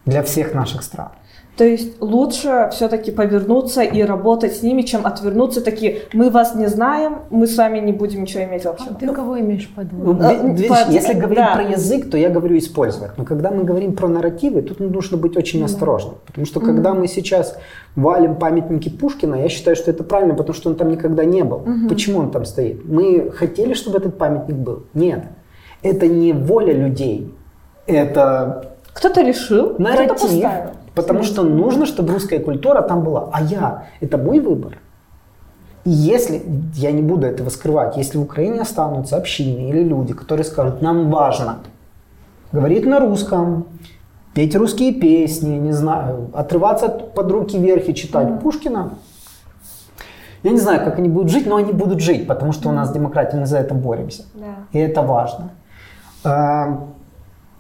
для 0.07 0.23
всех 0.23 0.55
наших 0.55 0.83
стран. 0.83 1.11
То 1.57 1.65
есть 1.65 2.03
лучше 2.03 2.69
все-таки 2.73 3.11
повернуться 3.11 3.81
и 3.83 4.03
работать 4.03 4.57
с 4.57 4.63
ними, 4.63 4.83
чем 4.83 5.07
отвернуться 5.07 5.63
такие, 5.65 6.03
мы 6.13 6.29
вас 6.29 6.55
не 6.55 6.67
знаем, 6.67 7.21
мы 7.31 7.47
с 7.47 7.57
вами 7.57 7.79
не 7.79 7.93
будем 7.93 8.23
ничего 8.23 8.45
иметь 8.45 8.67
общего. 8.67 8.91
А 8.91 8.95
ты 8.95 9.09
кого 9.09 9.41
имеешь 9.41 9.67
в 9.75 9.79
Ну, 9.93 10.13
виду? 10.13 10.23
Э, 10.23 10.43
ви- 10.43 10.53
видишь, 10.53 10.69
по- 10.69 10.91
если 10.91 11.15
говорить 11.15 11.39
да. 11.39 11.55
про 11.55 11.63
язык, 11.63 12.11
то 12.11 12.19
я 12.19 12.29
говорю 12.29 12.59
использовать. 12.59 13.17
Но 13.17 13.25
когда 13.25 13.51
мы 13.51 13.65
говорим 13.65 13.95
про 13.95 14.07
нарративы, 14.09 14.61
тут 14.61 14.81
нужно 14.81 15.17
быть 15.17 15.35
очень 15.39 15.65
осторожным. 15.65 16.17
Потому 16.27 16.47
что 16.47 16.61
когда 16.61 16.93
мы 16.93 17.09
сейчас 17.09 17.57
валим 17.95 18.37
памятники 18.37 18.91
Пушкина, 18.91 19.37
я 19.37 19.49
считаю, 19.49 19.77
что 19.77 19.91
это 19.91 20.05
правильно, 20.05 20.35
потому 20.35 20.55
что 20.55 20.69
он 20.69 20.77
там 20.77 20.91
никогда 20.91 21.25
не 21.25 21.43
был. 21.43 21.63
Почему 21.89 22.19
он 22.19 22.31
там 22.31 22.45
стоит? 22.45 22.85
Мы 22.85 23.31
хотели, 23.31 23.73
чтобы 23.73 23.97
этот 23.97 24.19
памятник 24.19 24.57
был? 24.57 24.85
Нет. 24.93 25.25
Это 25.83 26.07
не 26.07 26.35
воля 26.35 26.75
людей. 26.75 27.33
Это 27.87 28.75
Кто-то 28.93 29.23
решил, 29.23 29.71
кто-то 29.75 30.15
поставил. 30.15 30.71
Потому 30.97 31.23
что 31.23 31.43
нужно, 31.43 31.85
чтобы 31.85 32.15
русская 32.15 32.41
культура 32.41 32.81
там 32.81 33.05
была. 33.05 33.29
А 33.31 33.43
я, 33.43 33.85
это 34.01 34.17
мой 34.17 34.41
выбор. 34.41 34.79
И 35.85 35.91
если, 35.91 36.43
я 36.75 36.91
не 36.91 37.03
буду 37.03 37.27
этого 37.27 37.51
скрывать, 37.51 37.97
если 37.99 38.19
в 38.19 38.23
Украине 38.23 38.63
останутся 38.63 39.17
общины 39.17 39.69
или 39.69 39.85
люди, 39.85 40.15
которые 40.15 40.45
скажут, 40.45 40.83
нам 40.83 41.11
важно 41.11 41.59
говорить 42.51 42.87
на 42.87 42.99
русском, 42.99 43.67
петь 44.35 44.57
русские 44.57 44.95
песни, 44.95 45.59
не 45.59 45.73
знаю, 45.73 46.31
отрываться 46.33 46.87
от- 46.87 47.13
под 47.15 47.31
руки 47.31 47.59
вверх 47.59 47.89
и 47.89 47.95
читать 47.95 48.41
Пушкина, 48.41 48.95
я 50.43 50.51
не 50.51 50.59
знаю, 50.59 50.83
как 50.83 50.99
они 50.99 51.09
будут 51.11 51.31
жить, 51.31 51.47
но 51.47 51.57
они 51.57 51.73
будут 51.73 52.01
жить, 52.01 52.27
потому 52.27 52.53
что 52.53 52.71
у 52.71 52.73
нас 52.73 52.91
демократия, 52.91 53.37
мы 53.37 53.47
за 53.47 53.59
это 53.59 53.75
боремся. 53.75 54.25
Да. 54.35 54.47
И 54.73 54.79
это 54.79 55.03
важно. 55.03 55.51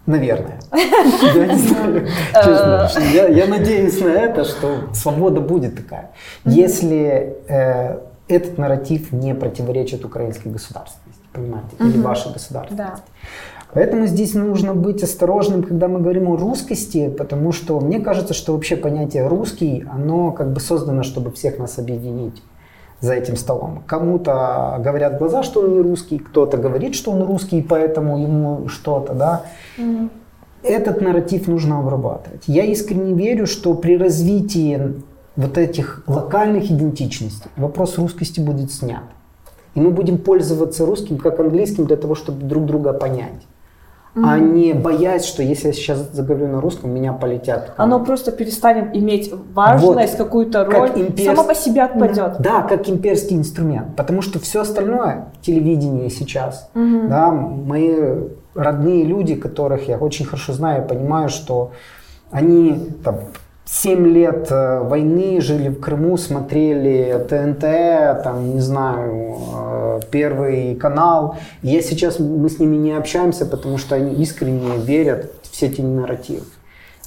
Наверное. 0.07 0.61
Я 0.73 1.47
не 1.47 1.59
знаю. 1.59 2.07
Честно. 2.33 3.01
Я, 3.13 3.29
я 3.29 3.47
надеюсь 3.47 4.01
на 4.01 4.09
это, 4.09 4.45
что 4.45 4.95
свобода 4.95 5.41
будет 5.41 5.77
такая. 5.77 6.13
Если 6.45 7.37
э, 7.49 7.99
этот 8.29 8.59
нарратив 8.59 9.13
не 9.13 9.35
противоречит 9.35 10.05
украинской 10.05 10.49
государственности, 10.49 11.23
понимаете, 11.33 11.69
или 11.81 12.01
вашей 12.01 12.33
государственности. 12.33 12.77
Да. 12.77 13.01
Поэтому 13.73 14.07
здесь 14.07 14.35
нужно 14.35 14.75
быть 14.75 15.03
осторожным, 15.03 15.63
когда 15.63 15.89
мы 15.89 16.01
говорим 16.01 16.29
о 16.29 16.37
русскости, 16.37 17.09
потому 17.09 17.53
что 17.53 17.81
мне 17.81 18.01
кажется, 18.01 18.33
что 18.33 18.53
вообще 18.53 18.77
понятие 18.77 19.27
русский, 19.27 19.85
оно 19.93 20.31
как 20.31 20.53
бы 20.53 20.61
создано, 20.61 21.03
чтобы 21.03 21.33
всех 21.33 21.59
нас 21.59 21.79
объединить 21.79 22.43
за 23.01 23.15
этим 23.15 23.37
столом. 23.37 23.83
Кому-то 23.87 24.81
говорят 24.81 25.19
глаза, 25.19 25.43
что 25.43 25.61
он 25.61 25.75
не 25.75 25.81
русский, 25.81 26.19
кто-то 26.19 26.57
говорит, 26.57 26.95
что 26.95 27.11
он 27.11 27.23
русский, 27.23 27.63
поэтому 27.63 28.19
ему 28.19 28.69
что-то, 28.69 29.15
да. 29.15 29.43
Этот 30.63 31.01
нарратив 31.01 31.47
нужно 31.47 31.79
обрабатывать. 31.79 32.45
Я 32.47 32.65
искренне 32.65 33.15
верю, 33.15 33.47
что 33.47 33.75
при 33.75 33.97
развитии 33.97 34.95
вот 35.37 35.59
этих 35.59 36.03
локальных 36.07 36.71
идентичностей 36.71 37.51
вопрос 37.57 37.99
русскости 37.99 38.41
будет 38.41 38.73
снят. 38.73 39.05
И 39.75 39.81
мы 39.81 39.91
будем 39.91 40.19
пользоваться 40.19 40.87
русским 40.87 41.19
как 41.19 41.39
английским 41.39 41.85
для 41.87 41.97
того, 41.97 42.15
чтобы 42.15 42.43
друг 42.45 42.65
друга 42.65 42.95
понять. 42.95 43.47
А 44.25 44.39
не 44.39 44.73
боясь, 44.73 45.25
что 45.25 45.43
если 45.43 45.69
я 45.69 45.73
сейчас 45.73 46.11
заговорю 46.13 46.49
на 46.49 46.61
русском, 46.61 46.91
меня 46.91 47.13
полетят. 47.13 47.75
Оно 47.77 48.03
просто 48.03 48.33
перестанет 48.33 48.97
иметь 48.97 49.33
важность, 49.53 50.13
Вот. 50.19 50.25
какую-то 50.27 50.65
Как 50.65 50.75
роль, 50.79 50.91
имперс- 50.91 51.25
само 51.35 51.45
по 51.45 51.55
себе 51.55 51.83
отпадет. 51.83 52.37
Да, 52.41 52.63
как 52.63 52.89
имперский 52.89 53.37
инструмент. 53.37 53.95
Потому 53.97 54.23
что 54.23 54.39
все 54.39 54.63
остальное, 54.63 55.29
телевидение 55.43 56.09
сейчас, 56.11 56.71
да, 56.75 57.31
мы 57.31 58.31
родные 58.55 59.05
люди, 59.05 59.35
которых 59.35 59.89
я 59.89 59.99
очень 59.99 60.25
хорошо 60.25 60.53
знаю, 60.55 60.87
понимаю, 60.87 61.29
что 61.29 61.73
они 62.31 62.79
там 63.05 63.17
7 63.67 64.07
лет 64.07 64.47
э, 64.51 64.81
войны 64.81 65.41
жили 65.41 65.69
в 65.69 65.81
Крыму, 65.81 66.17
смотрели 66.17 67.27
ТНТ, 67.29 68.23
там, 68.23 68.55
не 68.55 68.61
знаю, 68.61 69.39
э, 69.55 70.01
Первый 70.11 70.77
канал. 70.77 71.37
И 71.63 71.69
я 71.69 71.83
сейчас, 71.83 72.21
мы 72.21 72.49
с 72.49 72.61
ними 72.61 72.77
не 72.77 72.93
общаемся, 72.93 73.45
потому 73.45 73.77
что 73.79 73.97
они 73.97 74.15
искренне 74.23 74.77
верят 74.79 75.33
в 75.43 75.51
все 75.51 75.67
эти 75.67 75.81
нарративы. 75.81 76.45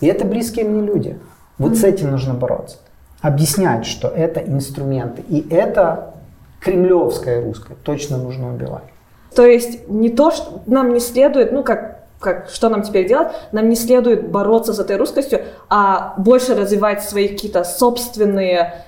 И 0.02 0.08
это 0.08 0.26
близкие 0.26 0.66
мне 0.66 0.82
люди. 0.82 1.18
Вот 1.58 1.74
mm-hmm. 1.74 1.76
с 1.76 1.84
этим 1.84 2.12
нужно 2.12 2.34
бороться. 2.34 2.78
Объяснять, 3.22 3.86
что 3.86 4.08
это 4.08 4.42
инструменты. 4.42 5.22
И 5.30 5.48
это 5.50 6.16
кремлевское 6.60 7.44
русское 7.44 7.76
точно 7.84 8.18
нужно 8.18 8.54
убивать. 8.54 8.84
То 9.36 9.46
есть 9.46 9.88
не 9.88 10.10
то, 10.10 10.32
что 10.32 10.62
нам 10.66 10.94
не 10.94 11.00
следует, 11.00 11.52
ну 11.52 11.64
как 11.64 11.99
как, 12.20 12.50
что 12.50 12.70
нам 12.70 12.82
теперь 12.82 13.08
делать, 13.08 13.30
нам 13.52 13.70
не 13.70 13.76
следует 13.76 14.30
бороться 14.30 14.74
с 14.74 14.80
этой 14.80 14.98
русскостью, 14.98 15.42
а 15.70 16.14
больше 16.18 16.56
развивать 16.56 17.04
свои 17.04 17.30
какие-то 17.30 17.64
собственные, 17.64 18.84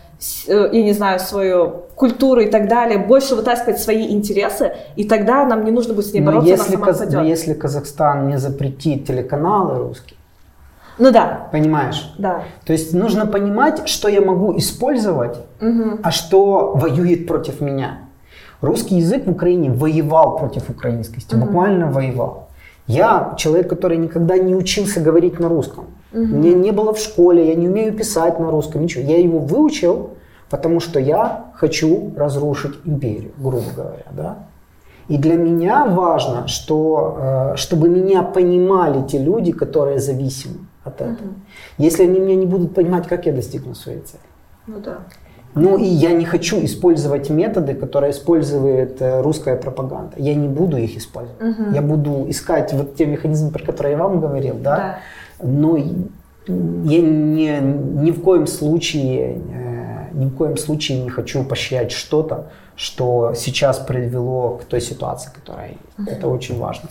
э, 0.47 0.69
я 0.71 0.83
не 0.83 0.93
знаю, 0.93 1.19
свою 1.19 1.85
культуру 1.95 2.41
и 2.41 2.47
так 2.47 2.67
далее, 2.67 2.97
больше 2.97 3.35
вытаскивать 3.35 3.79
свои 3.79 4.11
интересы, 4.11 4.73
и 4.95 5.05
тогда 5.05 5.45
нам 5.45 5.63
не 5.63 5.71
нужно 5.71 5.93
будет 5.93 6.07
с 6.07 6.13
ней 6.13 6.21
бороться, 6.21 6.49
но 6.49 6.55
если, 6.55 6.75
Каз... 6.75 7.11
но 7.11 7.23
если 7.23 7.53
Казахстан 7.53 8.27
не 8.27 8.37
запретит 8.37 9.07
телеканалы 9.07 9.79
русские, 9.79 10.17
ну 10.97 11.11
да. 11.11 11.47
Понимаешь? 11.51 12.13
Да. 12.19 12.43
То 12.65 12.73
есть 12.73 12.93
нужно 12.93 13.25
понимать, 13.25 13.87
что 13.87 14.07
я 14.07 14.21
могу 14.21 14.55
использовать, 14.57 15.37
угу. 15.59 15.99
а 16.03 16.11
что 16.11 16.73
воюет 16.75 17.27
против 17.27 17.59
меня. 17.59 17.99
Русский 18.61 18.97
язык 18.97 19.25
в 19.25 19.31
Украине 19.31 19.71
воевал 19.71 20.37
против 20.37 20.69
украинскости, 20.69 21.33
угу. 21.33 21.45
буквально 21.45 21.87
воевал. 21.87 22.49
Я 22.87 23.35
человек, 23.37 23.69
который 23.69 23.97
никогда 23.97 24.37
не 24.37 24.55
учился 24.55 25.01
говорить 25.01 25.39
на 25.39 25.49
русском. 25.49 25.85
Угу. 26.13 26.21
Мне 26.21 26.53
не 26.53 26.71
было 26.71 26.93
в 26.93 26.99
школе, 26.99 27.47
я 27.47 27.55
не 27.55 27.67
умею 27.67 27.93
писать 27.93 28.39
на 28.39 28.51
русском, 28.51 28.81
ничего. 28.81 29.03
Я 29.03 29.17
его 29.19 29.39
выучил, 29.39 30.11
потому 30.49 30.79
что 30.79 30.99
я 30.99 31.51
хочу 31.55 32.13
разрушить 32.17 32.73
империю, 32.85 33.31
грубо 33.37 33.65
говоря, 33.75 34.05
да. 34.11 34.37
И 35.07 35.17
для 35.17 35.35
меня 35.35 35.85
важно, 35.85 36.47
что, 36.47 37.17
э, 37.53 37.55
чтобы 37.57 37.89
меня 37.89 38.23
понимали 38.23 39.05
те 39.07 39.17
люди, 39.17 39.51
которые 39.51 39.99
зависимы 39.99 40.67
от 40.83 41.01
этого. 41.01 41.13
Угу. 41.13 41.35
Если 41.77 42.03
они 42.03 42.19
меня 42.19 42.35
не 42.35 42.45
будут 42.45 42.73
понимать, 42.73 43.07
как 43.07 43.25
я 43.25 43.33
достигну 43.33 43.75
своей 43.75 43.99
цели? 43.99 44.23
Ну 44.67 44.79
да. 44.79 44.99
Ну 45.55 45.77
и 45.77 45.83
я 45.83 46.13
не 46.13 46.25
хочу 46.25 46.63
использовать 46.63 47.29
методы, 47.29 47.73
которые 47.73 48.11
использует 48.11 49.01
э, 49.01 49.21
русская 49.21 49.55
пропаганда. 49.55 50.13
Я 50.17 50.33
не 50.35 50.47
буду 50.47 50.77
их 50.77 50.97
использовать. 50.97 51.41
Угу. 51.41 51.71
Я 51.73 51.81
буду 51.81 52.25
искать 52.29 52.73
вот 52.73 52.95
те 52.95 53.05
механизмы, 53.05 53.51
про 53.51 53.63
которые 53.63 53.93
я 53.93 53.97
вам 53.97 54.19
говорил, 54.21 54.55
да. 54.55 54.75
да. 54.75 54.99
Но 55.43 55.77
я 55.77 57.01
не, 57.01 57.59
ни 57.59 58.11
в 58.11 58.21
коем 58.21 58.47
случае, 58.47 59.41
э, 59.53 60.07
ни 60.13 60.25
в 60.25 60.35
коем 60.35 60.57
случае 60.57 61.03
не 61.03 61.09
хочу 61.09 61.43
поощрять 61.43 61.91
что-то, 61.91 62.47
что 62.75 63.33
сейчас 63.35 63.77
привело 63.79 64.57
к 64.61 64.63
той 64.65 64.81
ситуации, 64.81 65.31
которая 65.33 65.71
угу. 65.97 66.09
это 66.09 66.27
очень 66.27 66.57
важно. 66.57 66.89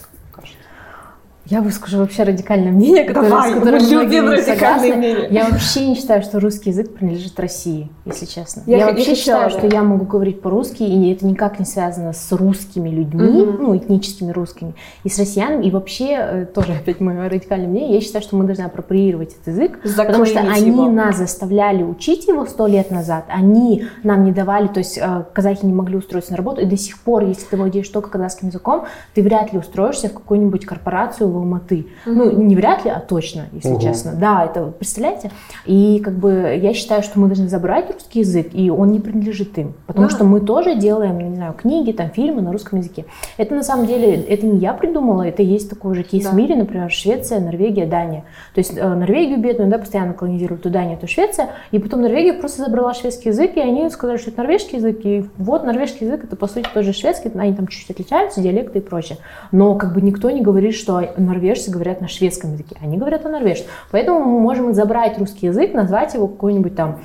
Я 1.51 1.63
выскажу 1.63 1.99
вообще 1.99 2.23
радикальное 2.23 2.71
мнение, 2.71 3.03
которое, 3.03 3.29
Давай, 3.29 3.51
с 3.51 3.55
которым 3.55 3.83
мы 3.83 3.89
любим 3.89 4.29
радикальные 4.31 4.95
мнения. 4.95 5.29
Я 5.31 5.49
вообще 5.49 5.85
не 5.85 5.97
считаю, 5.97 6.23
что 6.23 6.39
русский 6.39 6.71
язык 6.71 6.95
принадлежит 6.95 7.41
России, 7.41 7.91
если 8.05 8.25
честно. 8.27 8.63
Я, 8.67 8.79
я 8.79 8.87
вообще 8.87 9.17
считаю, 9.17 9.51
да. 9.51 9.59
что 9.59 9.67
я 9.67 9.83
могу 9.83 10.05
говорить 10.05 10.43
по-русски, 10.43 10.85
и 10.85 11.13
это 11.13 11.27
никак 11.27 11.59
не 11.59 11.65
связано 11.65 12.13
с 12.13 12.31
русскими 12.31 12.89
людьми, 12.89 13.43
угу. 13.43 13.63
ну, 13.65 13.77
этническими 13.77 14.31
русскими, 14.31 14.77
и 15.03 15.09
с 15.09 15.19
россиянами. 15.19 15.67
И 15.67 15.73
вообще, 15.73 16.19
э, 16.21 16.47
тоже 16.47 16.73
опять 16.73 17.01
мое 17.01 17.29
радикальное 17.29 17.67
мнение, 17.67 17.95
я 17.95 18.01
считаю, 18.01 18.23
что 18.23 18.37
мы 18.37 18.45
должны 18.45 18.63
апроприировать 18.63 19.35
этот 19.35 19.49
язык, 19.49 19.81
Заклеймить 19.83 20.07
потому 20.07 20.27
что 20.27 20.39
они 20.39 20.71
его. 20.71 20.89
нас 20.89 21.17
заставляли 21.17 21.83
учить 21.83 22.29
его 22.29 22.47
сто 22.47 22.69
лет 22.69 22.93
назад, 22.93 23.25
они 23.29 23.87
нам 24.05 24.23
не 24.23 24.31
давали, 24.31 24.69
то 24.69 24.79
есть 24.79 24.99
э, 24.99 25.25
казахи 25.33 25.67
не 25.67 25.73
могли 25.73 25.97
устроиться 25.97 26.31
на 26.31 26.37
работу, 26.37 26.61
и 26.61 26.65
до 26.65 26.77
сих 26.77 27.01
пор, 27.01 27.25
если 27.25 27.45
ты 27.47 27.57
владеешь 27.57 27.89
только 27.89 28.09
казахским 28.09 28.51
языком, 28.51 28.85
ты 29.15 29.23
вряд 29.23 29.53
ли 29.53 29.59
устроишься 29.59 30.11
в 30.11 30.13
какую-нибудь 30.13 30.65
корпорацию 30.65 31.29
в 31.29 31.40
Алматы. 31.41 31.87
Угу. 32.07 32.15
Ну, 32.15 32.31
не 32.31 32.57
вряд 32.57 32.85
ли, 32.85 32.91
а 32.91 33.01
точно, 33.01 33.47
если 33.53 33.73
угу. 33.73 33.81
честно. 33.81 34.13
Да, 34.15 34.45
это, 34.45 34.67
представляете? 34.67 35.31
И 35.67 36.01
как 36.05 36.15
бы 36.15 36.59
я 36.61 36.75
считаю, 36.75 37.03
что 37.03 37.19
мы 37.19 37.27
должны 37.27 37.49
забрать 37.49 37.91
русский 37.93 38.21
язык, 38.21 38.49
и 38.53 38.71
он 38.71 38.93
не 38.93 39.01
принадлежит 39.01 39.57
им. 39.59 39.75
Потому 39.87 40.09
да. 40.09 40.15
что 40.15 40.25
мы 40.25 40.41
тоже 40.41 40.75
делаем, 40.77 41.19
не 41.19 41.37
знаю, 41.37 41.55
книги, 41.55 41.93
там, 41.93 42.11
фильмы 42.11 42.43
на 42.43 42.53
русском 42.53 42.79
языке. 42.79 43.05
Это 43.37 43.55
на 43.55 43.63
самом 43.63 43.87
деле, 43.87 44.15
это 44.15 44.47
не 44.47 44.59
я 44.59 44.73
придумала, 44.75 45.23
это 45.23 45.43
есть 45.43 45.71
такой 45.71 45.95
же 45.95 46.03
кейс 46.03 46.25
да. 46.25 46.31
в 46.31 46.35
мире, 46.35 46.57
например, 46.57 46.91
Швеция, 46.91 47.41
Норвегия, 47.41 47.87
Дания. 47.87 48.25
То 48.55 48.59
есть 48.59 48.77
э, 48.77 48.95
Норвегию 48.95 49.41
бедную, 49.41 49.71
да, 49.71 49.79
постоянно 49.79 50.13
колонизируют, 50.13 50.63
то 50.63 50.71
Дания, 50.71 50.97
то 50.97 51.07
Швеция, 51.07 51.51
и 51.71 51.79
потом 51.79 52.03
Норвегия 52.03 52.35
просто 52.35 52.63
забрала 52.63 52.95
шведский 52.95 53.31
язык, 53.31 53.57
и 53.57 53.61
они 53.61 53.89
сказали, 53.91 54.19
что 54.19 54.31
это 54.31 54.41
норвежский 54.43 54.79
язык, 54.79 55.01
и 55.05 55.25
вот 55.37 55.65
норвежский 55.65 56.07
язык, 56.07 56.25
это 56.25 56.37
по 56.37 56.47
сути 56.47 56.67
тоже 56.73 56.93
шведский, 56.93 57.31
они 57.35 57.55
там 57.55 57.67
чуть-чуть 57.67 57.91
отличаются, 57.91 58.41
диалекты 58.41 58.79
и 58.79 58.83
прочее. 58.83 59.19
Но 59.53 59.75
как 59.77 59.95
бы 59.95 60.01
никто 60.01 60.31
не 60.31 60.43
говорит, 60.43 60.75
что 60.75 61.01
норвежцы 61.31 61.71
говорят 61.71 62.01
на 62.01 62.09
шведском 62.09 62.53
языке, 62.53 62.77
они 62.81 62.99
говорят 62.99 63.25
на 63.25 63.31
норвежском. 63.31 63.71
Поэтому 63.91 64.25
мы 64.25 64.41
можем 64.41 64.75
забрать 64.75 65.19
русский 65.19 65.47
язык, 65.47 65.73
назвать 65.73 66.15
его 66.15 66.29
какой-нибудь 66.29 66.75
там 66.75 67.01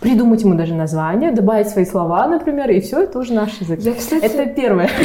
придумать 0.00 0.42
ему 0.42 0.54
даже 0.54 0.74
название, 0.74 1.32
добавить 1.32 1.68
свои 1.68 1.84
слова, 1.84 2.26
например, 2.26 2.70
и 2.70 2.80
все, 2.80 3.02
это 3.02 3.18
уже 3.18 3.32
наш 3.32 3.60
язык. 3.60 3.80
Я, 3.80 3.94
кстати... 3.94 4.24
Это 4.24 4.46
первое. 4.46 4.88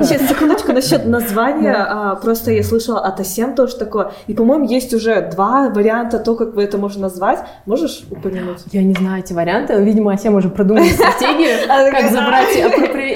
Сейчас, 0.00 0.28
секундочку, 0.28 0.72
насчет 0.72 1.06
названия. 1.06 1.74
А, 1.74 2.14
просто 2.16 2.52
я 2.52 2.62
слышала 2.62 3.00
от 3.00 3.20
Асем 3.20 3.54
тоже 3.54 3.76
такое. 3.76 4.12
И, 4.26 4.34
по-моему, 4.34 4.66
есть 4.66 4.92
уже 4.92 5.30
два 5.32 5.70
варианта 5.70 6.18
то, 6.18 6.34
как 6.34 6.54
вы 6.54 6.64
это 6.64 6.76
можно 6.76 7.02
назвать. 7.02 7.40
Можешь 7.64 8.04
упомянуть? 8.10 8.58
Я 8.72 8.82
не 8.82 8.94
знаю 8.94 9.20
эти 9.22 9.32
варианты. 9.32 9.82
Видимо, 9.82 10.12
Асем 10.12 10.34
уже 10.34 10.50
продумал 10.50 10.84
стратегию, 10.84 11.66
как 11.66 12.10
забрать 12.10 12.56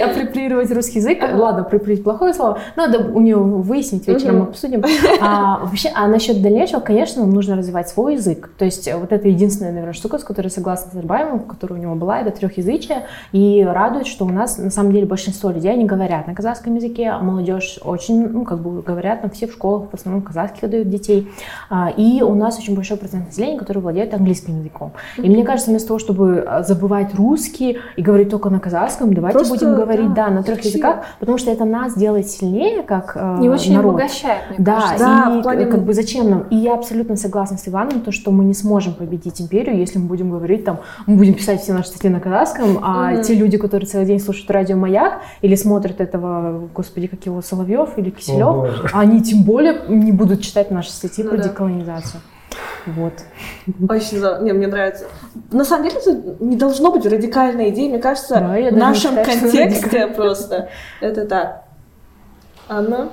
апроприировать 0.03 0.71
русский 0.71 0.99
язык. 0.99 1.19
Ладно, 1.35 1.63
апроприировать 1.63 2.05
плохое 2.05 2.33
слово. 2.33 2.59
Надо 2.77 2.99
у 3.13 3.21
нее 3.21 3.37
выяснить, 3.37 4.07
вечером 4.09 4.43
обсудим. 4.43 4.83
А 5.21 5.59
вообще, 5.59 5.91
а 5.95 6.09
насчет 6.09 6.41
дальнейшего, 6.41 6.81
конечно, 6.81 7.27
нужно 7.27 7.57
развивать 7.57 7.89
свой 7.89 8.15
язык. 8.15 8.51
То 8.59 8.65
есть 8.65 8.91
вот 8.93 9.13
это 9.13 9.29
единственная, 9.29 9.73
наверное, 9.73 9.93
штука, 9.93 10.19
с 10.19 10.25
которой 10.25 10.49
согласна 10.49 11.02
Назарбаевым, 11.03 11.41
которая 11.41 11.79
у 11.79 11.83
него 11.83 11.95
была, 11.95 12.21
это 12.21 12.31
трехязычие, 12.31 13.07
и 13.33 13.63
радует, 13.63 14.07
что 14.07 14.25
у 14.25 14.29
нас 14.29 14.59
на 14.59 14.71
самом 14.71 14.93
деле 14.93 15.07
большинство 15.07 15.51
людей 15.51 15.77
не 15.77 15.85
говорят 15.85 16.27
на 16.27 16.35
казахском 16.35 16.75
языке, 16.75 17.09
а 17.09 17.19
молодежь 17.19 17.79
очень, 17.83 18.29
ну, 18.29 18.45
как 18.45 18.61
бы 18.61 18.83
говорят, 18.83 19.23
там 19.23 19.31
все 19.31 19.47
в 19.47 19.53
школах 19.53 19.91
в 19.91 19.95
основном 19.95 20.23
казахских 20.23 20.69
дают 20.71 20.89
детей, 20.89 21.31
а, 21.69 21.91
и 21.91 22.23
у 22.23 22.35
нас 22.35 22.59
очень 22.59 22.75
большой 22.75 22.97
процент 22.97 23.27
населения, 23.27 23.59
который 23.59 23.79
владеет 23.79 24.15
английским 24.15 24.59
языком. 24.59 24.93
И 25.17 25.29
мне 25.29 25.45
кажется, 25.45 25.71
вместо 25.71 25.89
того, 25.89 25.99
чтобы 25.99 26.45
а, 26.47 26.63
забывать 26.63 27.15
русский 27.15 27.79
и 27.97 28.03
говорить 28.03 28.31
только 28.31 28.51
на 28.51 28.61
казахском, 28.61 29.13
давайте 29.13 29.39
Просто, 29.39 29.55
будем 29.55 29.75
говорить, 29.75 30.15
да, 30.15 30.29
да 30.29 30.35
на 30.35 30.43
трех 30.43 30.61
красиво. 30.61 30.77
языках, 30.77 31.05
потому 31.19 31.39
что 31.39 31.51
это 31.51 31.65
нас 31.65 31.97
делает 31.97 32.29
сильнее, 32.29 32.83
как 32.83 33.17
Не 33.39 33.49
очень 33.49 33.75
народ. 33.75 33.95
обогащает, 33.95 34.43
мне 34.51 34.59
да, 34.59 34.81
кажется. 34.81 35.05
Да, 35.05 35.39
и 35.39 35.43
плане... 35.43 35.67
как 35.67 35.83
бы 35.83 35.95
зачем 35.95 36.31
нам? 36.31 36.43
И 36.51 36.57
я 36.57 36.75
абсолютно 36.75 37.17
согласна 37.17 37.59
с 37.59 37.69
Иваном, 37.69 38.01
то, 38.01 38.13
что 38.13 38.31
мы 38.31 38.45
не 38.45 38.55
сможем 38.55 38.95
победить 38.95 39.41
империю, 39.41 39.77
если 39.77 39.99
мы 39.99 40.07
будем 40.07 40.31
говорить 40.31 40.65
там 40.65 40.79
мы 41.07 41.17
будем 41.17 41.35
писать 41.35 41.61
все 41.61 41.73
наши 41.73 41.89
статьи 41.89 42.11
на 42.11 42.21
казахском, 42.21 42.79
а 42.83 43.13
mm-hmm. 43.13 43.25
те 43.25 43.35
люди, 43.35 43.59
которые 43.59 43.89
целый 43.89 44.07
день 44.07 44.21
слушают 44.21 44.51
радио 44.51 44.77
«Маяк» 44.77 45.23
или 45.41 45.55
смотрят 45.55 46.01
этого, 46.01 46.69
господи, 46.75 47.07
как 47.07 47.25
его, 47.27 47.43
Соловьев 47.43 47.97
или 47.97 48.11
Киселев, 48.11 48.41
oh, 48.41 48.89
они 48.93 49.23
тем 49.23 49.43
более 49.43 49.83
не 49.89 50.13
будут 50.13 50.43
читать 50.43 50.71
наши 50.71 50.91
статьи 50.91 51.25
ну, 51.25 51.31
про 51.31 51.39
да. 51.39 51.45
деколонизацию. 51.45 52.21
Вот. 52.87 53.13
Очень 53.89 54.19
здорово. 54.19 54.43
Не, 54.43 54.53
мне 54.53 54.67
нравится. 54.67 55.07
На 55.51 55.65
самом 55.65 55.89
деле 55.89 56.01
это 56.01 56.45
не 56.45 56.57
должно 56.57 56.91
быть 56.91 57.07
радикальной 57.07 57.71
идеей. 57.71 57.89
Мне 57.89 57.99
кажется, 57.99 58.35
да, 58.35 58.71
в 58.71 58.77
нашем 58.77 59.17
считаю, 59.17 59.27
контексте 59.27 60.07
просто 60.09 60.69
это 61.01 61.27
так. 61.27 61.65
Анна, 62.69 63.11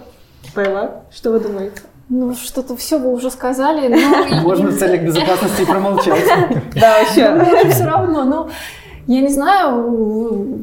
Пайла, 0.55 1.03
что 1.11 1.32
вы 1.32 1.39
думаете? 1.39 1.82
Ну, 2.10 2.34
что-то 2.34 2.76
все 2.76 2.97
вы 2.97 3.14
уже 3.14 3.30
сказали. 3.30 3.88
Но... 3.88 4.41
Можно 4.41 4.70
в 4.70 4.78
целях 4.78 5.03
безопасности 5.03 5.66
промолчать. 5.66 6.24
Да, 6.76 6.99
вообще. 6.99 7.70
Все 7.70 7.86
равно, 7.86 8.24
но 8.24 8.49
я 9.07 9.22
не 9.22 9.30
знаю, 9.30 10.60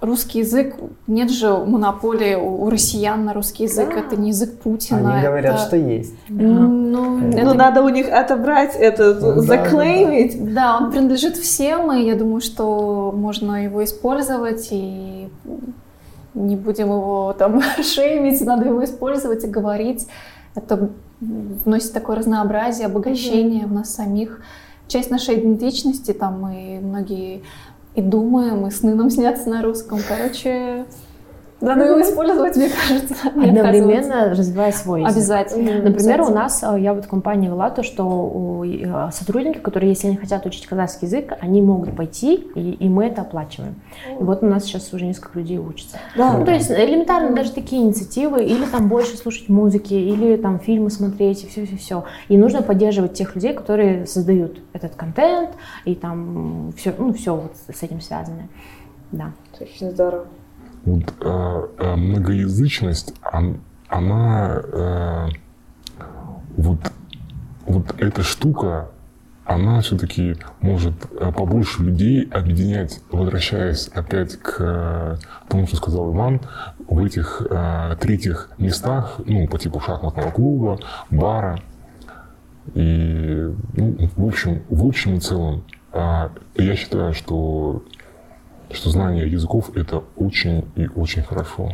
русский 0.00 0.40
язык, 0.40 0.76
нет 1.06 1.30
же 1.30 1.56
монополии 1.58 2.34
у 2.34 2.68
россиян 2.70 3.24
на 3.24 3.32
русский 3.32 3.64
язык, 3.64 3.96
это 3.96 4.16
не 4.16 4.28
язык 4.28 4.58
Путина. 4.60 5.14
Они 5.14 5.26
говорят, 5.26 5.60
что 5.60 5.76
есть. 5.76 6.14
Ну, 6.28 7.18
ну 7.20 7.54
надо 7.54 7.82
у 7.82 7.88
них 7.88 8.10
отобрать 8.10 8.74
это, 8.76 9.14
ну 9.14 9.40
заклеймить. 9.40 10.54
Да, 10.54 10.78
он 10.78 10.90
принадлежит 10.90 11.36
всем, 11.36 11.92
и 11.92 12.04
я 12.04 12.14
думаю, 12.14 12.40
что 12.40 13.12
можно 13.16 13.64
его 13.64 13.82
использовать 13.84 14.68
и 14.70 15.28
не 16.46 16.56
будем 16.56 16.86
его 16.86 17.34
там 17.38 17.60
шеймить, 17.82 18.40
надо 18.40 18.66
его 18.66 18.84
использовать 18.84 19.44
и 19.44 19.48
говорить. 19.48 20.06
Это 20.54 20.90
вносит 21.20 21.92
такое 21.92 22.16
разнообразие, 22.16 22.86
обогащение 22.86 23.64
mm-hmm. 23.64 23.68
в 23.68 23.72
нас 23.72 23.94
самих. 23.94 24.40
Часть 24.86 25.10
нашей 25.10 25.38
идентичности, 25.38 26.12
там 26.12 26.40
мы 26.40 26.80
многие 26.82 27.42
и 27.94 28.00
думаем, 28.00 28.66
и 28.66 28.70
сны 28.70 28.94
нам 28.94 29.10
снятся 29.10 29.48
на 29.50 29.62
русском. 29.62 29.98
Короче, 30.06 30.86
Надо 31.60 31.84
его 31.84 32.00
использовать, 32.00 32.56
мне 32.56 32.68
кажется. 32.68 33.14
Одновременно 33.34 34.30
развивая 34.30 34.70
свой 34.72 35.02
язык. 35.02 35.16
Обязательно. 35.16 35.82
Например, 35.82 36.22
у 36.22 36.30
нас, 36.30 36.62
э, 36.62 36.80
я 36.80 36.94
вот 36.94 37.06
в 37.06 37.08
компании 37.08 37.48
вела 37.48 37.70
то, 37.70 37.82
что 37.82 38.64
э, 38.64 39.10
сотрудники, 39.12 39.58
которые, 39.58 39.90
если 39.90 40.08
они 40.08 40.16
хотят 40.16 40.46
учить 40.46 40.66
казахский 40.66 41.06
язык, 41.06 41.32
они 41.40 41.60
могут 41.60 41.96
пойти, 41.96 42.34
и, 42.54 42.72
и 42.72 42.88
мы 42.88 43.06
это 43.06 43.22
оплачиваем. 43.22 43.74
И 44.20 44.22
вот 44.22 44.42
у 44.42 44.46
нас 44.46 44.64
сейчас 44.64 44.92
уже 44.92 45.04
несколько 45.04 45.40
людей 45.40 45.58
учатся. 45.58 45.98
Ну, 46.14 46.44
то 46.44 46.52
есть 46.52 46.70
элементарно 46.70 47.34
даже 47.34 47.50
такие 47.50 47.82
инициативы, 47.82 48.44
или 48.44 48.64
там 48.64 48.88
больше 48.88 49.16
слушать 49.16 49.48
музыки, 49.48 49.94
или 49.94 50.36
там 50.36 50.60
фильмы 50.60 50.90
смотреть, 50.90 51.42
и 51.42 51.48
все-все-все. 51.48 52.04
И 52.28 52.36
нужно 52.36 52.62
поддерживать 52.62 53.14
тех 53.14 53.34
людей, 53.34 53.52
которые 53.52 54.06
создают 54.06 54.60
этот 54.72 54.94
контент, 54.94 55.50
и 55.84 55.94
там 55.96 56.72
все, 56.76 56.94
ну, 56.96 57.12
все 57.12 57.34
вот 57.34 57.52
с 57.68 57.82
этим 57.82 58.00
связано. 58.00 58.48
Да. 59.10 59.32
Очень 59.58 59.90
здорово. 59.90 60.26
Вот 60.84 61.14
э, 61.20 61.66
э, 61.78 61.96
многоязычность, 61.96 63.14
он- 63.32 63.60
она 63.88 64.60
э, 64.62 65.28
вот, 66.56 66.78
вот 67.66 67.94
эта 68.00 68.22
штука, 68.22 68.88
она 69.44 69.80
все-таки 69.80 70.36
может 70.60 70.92
э, 71.18 71.32
побольше 71.32 71.82
людей 71.82 72.28
объединять, 72.30 73.00
возвращаясь 73.10 73.88
опять 73.88 74.36
к 74.36 74.56
э, 74.60 75.16
тому, 75.48 75.66
что 75.66 75.76
сказал 75.76 76.12
Иван, 76.14 76.40
в 76.86 77.02
этих 77.04 77.42
э, 77.48 77.96
третьих 78.00 78.50
местах, 78.58 79.20
ну, 79.24 79.46
по 79.48 79.58
типу 79.58 79.80
шахматного 79.80 80.30
клуба, 80.30 80.78
бара. 81.10 81.60
И, 82.74 83.50
ну, 83.74 83.96
в 84.16 84.26
общем, 84.26 84.62
в 84.68 84.86
общем 84.86 85.14
и 85.14 85.20
целом, 85.20 85.64
а, 85.92 86.30
я 86.54 86.76
считаю, 86.76 87.14
что, 87.14 87.82
что 88.72 88.90
знание 88.90 89.28
языков 89.28 89.76
это 89.76 90.04
очень 90.16 90.70
и 90.76 90.88
очень 90.88 91.22
хорошо. 91.22 91.70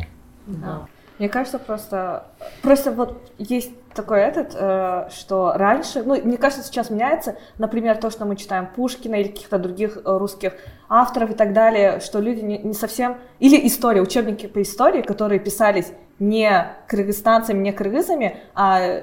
Мне 1.17 1.29
кажется, 1.29 1.59
просто, 1.59 2.25
просто 2.61 2.91
вот 2.91 3.31
есть 3.37 3.71
такой 3.93 4.19
этот, 4.19 4.53
э, 4.53 5.07
что 5.15 5.53
раньше, 5.55 6.03
ну, 6.03 6.21
мне 6.21 6.37
кажется, 6.37 6.65
сейчас 6.65 6.89
меняется, 6.89 7.37
например, 7.57 7.95
то, 7.95 8.09
что 8.09 8.25
мы 8.25 8.35
читаем 8.35 8.67
Пушкина 8.67 9.15
или 9.15 9.29
каких-то 9.29 9.57
других 9.57 9.95
э, 9.95 10.01
русских 10.05 10.53
авторов 10.89 11.31
и 11.31 11.33
так 11.33 11.53
далее, 11.53 12.01
что 12.01 12.19
люди 12.19 12.41
не, 12.41 12.57
не 12.57 12.73
совсем, 12.73 13.17
или 13.39 13.65
история, 13.65 14.01
учебники 14.01 14.47
по 14.47 14.61
истории, 14.61 15.01
которые 15.01 15.39
писались 15.39 15.93
не 16.19 16.67
кыргызстанцами, 16.87 17.59
не 17.59 17.71
кыргызами, 17.71 18.37
а 18.53 19.01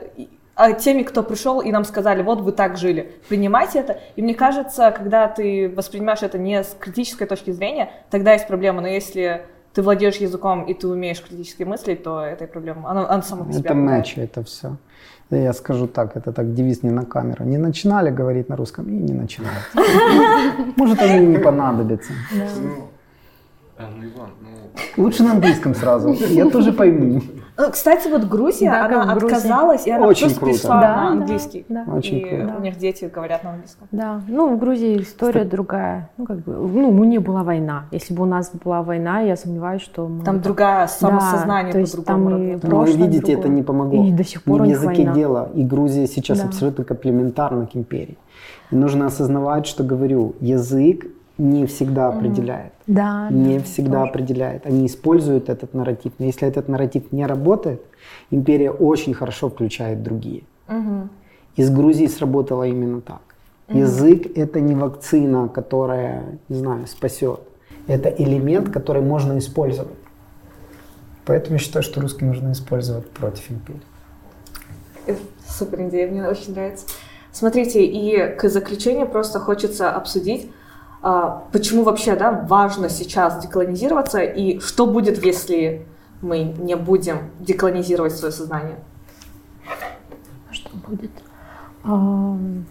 теми, 0.81 1.03
кто 1.03 1.23
пришел 1.23 1.61
и 1.61 1.71
нам 1.73 1.85
сказали, 1.85 2.23
вот 2.23 2.41
вы 2.41 2.53
так 2.53 2.77
жили, 2.77 3.13
принимайте 3.29 3.81
это. 3.81 4.01
И 4.17 4.23
мне 4.23 4.35
кажется, 4.35 4.91
когда 4.91 5.29
ты 5.29 5.73
воспринимаешь 5.75 6.23
это 6.23 6.39
не 6.39 6.63
с 6.63 6.77
критической 6.79 7.27
точки 7.27 7.51
зрения, 7.51 7.91
тогда 8.11 8.33
есть 8.33 8.47
проблема, 8.47 8.81
но 8.81 8.89
если 8.89 9.43
ты 9.73 9.83
владеешь 9.83 10.17
языком 10.17 10.65
и 10.65 10.75
ты 10.75 10.87
умеешь 10.87 11.23
критически 11.23 11.63
мыслить, 11.63 12.03
то 12.03 12.21
этой 12.21 12.47
проблемы, 12.47 12.89
она, 12.89 13.09
она 13.09 13.23
сама 13.23 13.45
по 13.45 13.53
себе 13.53 13.63
Это 13.65 13.75
матчи, 13.75 14.19
это 14.21 14.43
все. 14.45 14.77
Я 15.31 15.55
скажу 15.55 15.87
так, 15.87 16.15
это 16.17 16.31
так 16.33 16.53
девиз 16.53 16.83
не 16.83 16.91
на 16.91 17.07
камеру. 17.07 17.47
Не 17.47 17.57
начинали 17.57 18.11
говорить 18.11 18.51
на 18.51 18.57
русском 18.57 18.87
и 18.89 18.93
не 18.93 19.15
начинают. 19.15 19.65
Может, 20.77 21.01
они 21.01 21.25
им 21.25 21.33
не 21.33 21.39
понадобятся. 21.39 22.13
Ну, 23.79 23.85
а, 23.85 23.91
ну, 23.97 24.05
Иван, 24.05 24.31
ну, 24.97 25.03
Лучше 25.05 25.23
на 25.25 25.33
английском 25.33 25.75
сразу. 25.75 26.13
Я 26.13 26.49
тоже 26.51 26.73
пойму. 26.73 27.21
Ну, 27.57 27.71
Кстати, 27.71 28.09
вот 28.09 28.25
Грузия, 28.25 28.71
Да, 28.71 28.87
она 28.87 29.15
в 29.15 29.19
Грузии. 29.19 29.37
отказалась, 29.37 29.87
и 29.87 29.91
она 29.91 30.07
Очень 30.07 30.27
просто 30.27 30.41
круто. 30.41 30.53
перешла 30.59 30.81
Да, 30.81 30.89
на 30.89 30.95
да, 30.97 31.09
английский. 31.09 31.67
да. 31.69 31.85
Очень 31.89 32.17
и 32.19 32.25
круто. 32.25 32.55
у 32.59 32.61
них 32.63 32.77
дети 32.79 33.11
говорят 33.13 33.45
на 33.45 33.51
английском. 33.51 33.89
Да, 33.93 34.21
ну 34.29 34.55
в 34.55 34.59
Грузии 34.59 35.01
история 35.03 35.45
другая. 35.45 36.11
Ну 36.17 36.25
как 36.27 36.39
бы, 36.39 36.53
ну 36.55 37.05
не 37.05 37.19
была 37.19 37.43
война. 37.45 37.85
Если 37.91 38.15
бы 38.15 38.23
у 38.23 38.27
нас 38.27 38.51
была 38.65 38.83
война, 38.83 39.21
я 39.21 39.37
сомневаюсь, 39.37 39.83
что 39.83 40.07
мы 40.09 40.25
Там 40.25 40.41
другое 40.41 40.87
самосознание 40.87 41.73
то 41.73 41.79
есть 41.79 41.97
по-другому 41.97 42.31
там 42.31 42.43
и. 42.43 42.53
Но 42.55 42.59
прошлое 42.61 42.97
видите, 43.07 43.33
это 43.33 43.43
другое. 43.43 43.57
не 43.57 43.63
помогло. 43.63 44.05
И 44.05 44.13
до 44.13 44.25
сих 44.25 44.43
пор 44.43 44.55
не 44.55 44.61
у 44.61 44.65
в 44.65 44.67
них 44.69 44.77
языке 44.79 44.97
война. 45.03 45.13
дело. 45.15 45.51
И 45.55 45.63
Грузия 45.65 46.07
сейчас 46.07 46.41
Да. 46.41 46.47
абсолютно 46.49 46.85
комплементарна 46.85 47.67
к 47.67 47.75
империи. 47.77 48.17
И 48.71 48.77
нужно 48.77 49.07
осознавать, 49.07 49.67
что 49.67 49.83
говорю, 49.85 50.35
язык 50.41 51.07
не 51.43 51.67
всегда 51.67 52.09
определяет. 52.09 52.73
Да, 52.87 53.29
не 53.31 53.59
да, 53.59 53.65
всегда 53.65 53.99
тоже. 54.01 54.11
определяет. 54.11 54.67
Они 54.67 54.87
используют 54.87 55.49
этот 55.49 55.75
нарратив. 55.75 56.13
Но 56.19 56.27
если 56.27 56.47
этот 56.47 56.69
нарратив 56.69 57.11
не 57.13 57.27
работает, 57.27 57.83
империя 58.31 58.71
очень 58.71 59.13
хорошо 59.13 59.51
включает 59.51 60.03
другие. 60.03 60.45
Мгм. 60.69 61.11
Из 61.57 61.71
Грузии 61.71 62.07
сработало 62.07 62.65
именно 62.65 63.01
так. 63.01 63.21
Язык 63.69 64.37
это 64.37 64.61
не 64.61 64.75
вакцина, 64.75 65.49
которая, 65.49 66.39
не 66.49 66.57
знаю, 66.57 66.87
спасет. 66.87 67.41
Это 67.87 68.09
элемент, 68.09 68.71
который 68.71 69.03
можно 69.03 69.39
использовать. 69.39 69.97
Поэтому 71.25 71.57
я 71.57 71.59
считаю, 71.59 71.83
что 71.83 72.01
русский 72.01 72.25
нужно 72.25 72.53
использовать 72.53 73.09
против 73.11 73.51
империи. 73.51 73.81
Это 75.07 75.21
Супер 75.49 75.89
идея, 75.89 76.11
мне 76.11 76.27
очень 76.27 76.53
нравится. 76.53 76.87
Смотрите, 77.33 77.85
и 77.85 78.37
к 78.37 78.49
заключению 78.49 79.07
просто 79.07 79.39
хочется 79.39 79.91
обсудить, 79.91 80.51
почему 81.53 81.83
вообще 81.83 82.17
да, 82.17 82.31
важно 82.31 82.89
сейчас 82.89 83.43
деколонизироваться 83.43 84.21
и 84.21 84.61
что 84.61 84.87
будет, 84.87 85.25
если 85.25 85.87
мы 86.21 86.45
не 86.45 86.77
будем 86.77 87.31
деколонизировать 87.41 88.15
свое 88.15 88.33
сознание. 88.33 88.79
Что 90.51 90.71
будет? 90.87 91.11
Ам, 91.85 92.65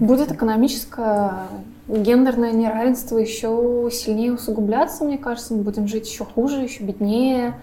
Будет 0.00 0.30
экономическое, 0.30 1.46
гендерное 1.88 2.52
неравенство 2.52 3.16
еще 3.16 3.88
сильнее 3.90 4.34
усугубляться, 4.34 5.04
мне 5.04 5.16
кажется. 5.16 5.54
Мы 5.54 5.62
будем 5.62 5.88
жить 5.88 6.08
еще 6.08 6.24
хуже, 6.24 6.56
еще 6.62 6.84
беднее. 6.84 7.54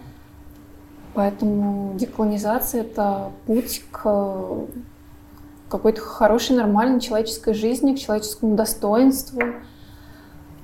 Поэтому 1.14 1.94
деколонизация– 1.96 2.82
это 2.84 3.32
путь 3.46 3.84
к 3.92 4.48
какой-то 5.74 6.02
хорошей, 6.02 6.56
нормальной 6.56 7.00
человеческой 7.00 7.56
жизни, 7.56 7.96
к 7.96 8.00
человеческому 8.00 8.56
достоинству. 8.56 9.42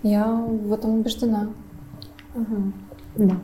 Я 0.04 0.26
в 0.28 0.72
этом 0.72 1.00
убеждена. 1.00 1.50
да. 3.16 3.36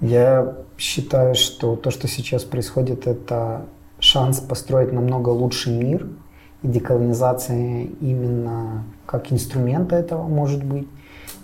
Я 0.00 0.54
считаю, 0.78 1.34
что 1.34 1.74
то, 1.74 1.90
что 1.90 2.06
сейчас 2.06 2.44
происходит, 2.44 3.08
это 3.08 3.66
шанс 3.98 4.38
построить 4.38 4.92
намного 4.92 5.30
лучший 5.30 5.72
мир. 5.72 6.08
И 6.62 6.68
деколонизация 6.68 7.88
именно 8.00 8.84
как 9.04 9.32
инструмент 9.32 9.92
этого 9.92 10.28
может 10.28 10.62
быть. 10.62 10.86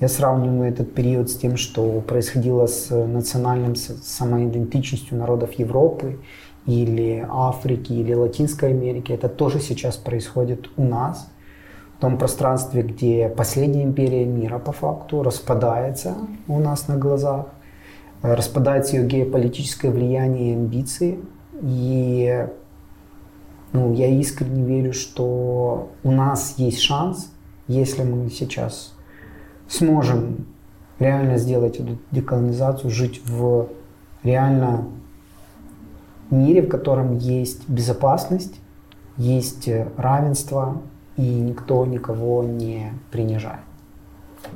Я 0.01 0.09
сравниваю 0.09 0.71
этот 0.71 0.95
период 0.95 1.29
с 1.29 1.37
тем, 1.37 1.57
что 1.57 2.01
происходило 2.03 2.67
с 2.67 2.91
национальным 2.91 3.75
самоидентичностью 3.75 5.19
народов 5.19 5.55
Европы 5.55 6.19
или 6.67 7.27
Африки 7.29 7.93
или 7.93 8.15
Латинской 8.15 8.71
Америки. 8.71 9.13
Это 9.13 9.29
тоже 9.29 9.61
сейчас 9.61 9.97
происходит 9.97 10.71
у 10.77 10.85
нас 10.85 11.29
в 11.97 12.01
том 12.01 12.19
пространстве, 12.19 12.83
где 12.83 13.29
последняя 13.29 13.85
империя 13.85 14.25
мира 14.25 14.59
по 14.59 14.73
факту 14.73 15.23
распадается 15.23 16.17
у 16.49 16.59
нас 16.59 16.89
на 16.89 16.97
глазах, 16.97 17.47
распадается 18.23 18.97
ее 18.97 19.07
геополитическое 19.07 19.91
влияние 19.91 20.53
и 20.53 20.55
амбиции. 20.55 21.21
И 21.61 22.47
ну, 23.73 23.95
я 23.95 24.09
искренне 24.09 24.65
верю, 24.65 24.93
что 24.93 25.91
у 26.03 26.11
нас 26.11 26.55
есть 26.59 26.81
шанс, 26.81 27.33
если 27.69 28.03
мы 28.03 28.29
сейчас 28.31 28.95
сможем 29.69 30.47
реально 30.99 31.39
сделать 31.39 31.77
эту 31.77 31.99
деколонизацию, 32.11 32.91
жить 32.91 33.23
в 33.25 33.69
реально 34.23 34.89
мире, 36.33 36.63
в 36.63 36.69
котором 36.69 37.19
есть 37.19 37.69
безопасность, 37.69 38.61
есть 39.17 39.69
э, 39.69 39.89
равенство, 39.97 40.83
и 41.17 41.23
никто 41.23 41.85
никого 41.87 42.43
не 42.43 42.93
принижает. 43.11 43.61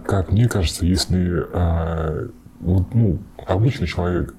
Как 0.05 0.33
мне 0.33 0.49
кажется, 0.49 0.85
если 0.87 1.47
вот, 2.61 2.95
ну, 2.95 3.19
обычный 3.47 3.87
человек 3.87 4.35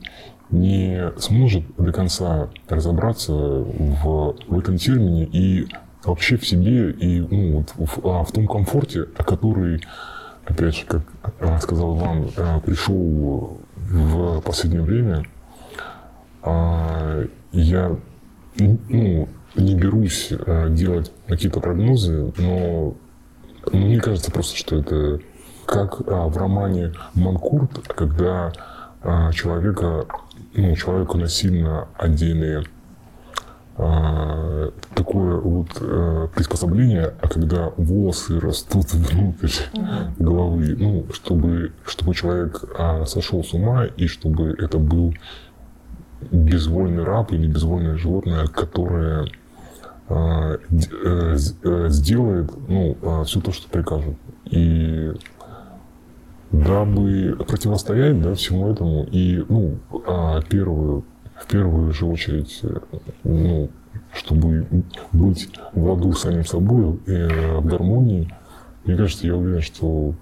не 0.49 1.11
сможет 1.18 1.64
до 1.77 1.91
конца 1.91 2.49
разобраться 2.68 3.34
в, 3.34 4.35
в 4.47 4.59
этом 4.59 4.77
термине 4.77 5.26
и 5.26 5.68
вообще 6.03 6.38
в 6.38 6.47
себе, 6.47 6.91
и 6.91 7.19
ну, 7.19 7.57
вот 7.57 7.73
в, 7.89 8.07
а, 8.07 8.23
в 8.23 8.31
том 8.31 8.47
комфорте, 8.47 9.07
о 9.18 9.23
который, 9.23 9.84
опять 10.45 10.77
же, 10.77 10.85
как 10.85 11.01
а, 11.39 11.59
сказал 11.59 11.97
Иван, 11.97 12.30
э, 12.35 12.59
пришел 12.65 13.59
в 13.76 14.41
последнее 14.41 14.81
время, 14.81 15.26
а, 16.47 17.25
я 17.51 17.95
ну, 18.57 19.27
не 19.55 19.75
берусь 19.75 20.29
э, 20.31 20.67
делать 20.69 21.11
какие-то 21.27 21.59
прогнозы, 21.59 22.33
но 22.37 22.95
мне 23.71 23.99
кажется 23.99 24.31
просто, 24.31 24.55
что 24.55 24.77
это 24.77 25.19
как 25.65 26.01
а, 26.07 26.27
в 26.27 26.37
романе 26.37 26.93
Манкурт, 27.13 27.87
когда 27.87 28.53
а, 29.01 29.31
человека, 29.33 30.05
ну, 30.53 30.75
человеку 30.75 31.17
насильно 31.17 31.87
одели. 31.97 32.63
А, 33.79 34.71
такое 34.95 35.37
вот 35.39 35.67
а, 35.81 36.27
приспособление, 36.29 37.13
а 37.21 37.27
когда 37.27 37.71
волосы 37.77 38.39
растут 38.39 38.91
внутрь 38.93 39.51
головы, 40.17 40.75
ну, 40.79 41.05
чтобы, 41.13 41.73
чтобы 41.85 42.15
человек 42.15 42.63
а, 42.77 43.05
сошел 43.05 43.43
с 43.43 43.53
ума 43.53 43.85
и 43.85 44.07
чтобы 44.07 44.55
это 44.57 44.79
был 44.79 45.13
безвольный 46.22 47.03
раб 47.03 47.31
или 47.31 47.48
безвольное 47.48 47.98
животное, 47.98 48.48
которое 48.48 49.27
а, 50.10 50.53
э, 50.53 51.38
э, 51.64 51.89
сделает 51.89 52.52
ну, 52.68 53.23
все 53.26 53.41
то, 53.41 53.52
что 53.52 53.69
прикажут. 53.69 54.15
И 54.45 55.11
дабы 56.52 57.38
противостоять 57.48 58.22
да, 58.22 58.34
всему 58.34 58.72
этому 58.72 59.03
и 59.03 59.44
ну, 59.49 59.77
а, 60.06 60.41
первую 60.41 61.03
в 61.38 61.45
первую 61.48 61.94
же 61.94 62.06
очередь, 62.06 62.60
э, 62.64 62.80
ну, 63.23 63.69
чтобы 64.14 64.68
быть 65.11 65.49
в 65.73 65.84
ладу 65.84 66.14
с 66.14 66.22
самим 66.22 66.45
собой, 66.45 66.99
э, 67.06 67.57
в 67.60 67.65
гармонии, 67.65 68.34
мне 68.85 68.98
кажется, 68.98 69.27
я 69.27 69.35
уверен, 69.35 69.61
что 69.61 70.15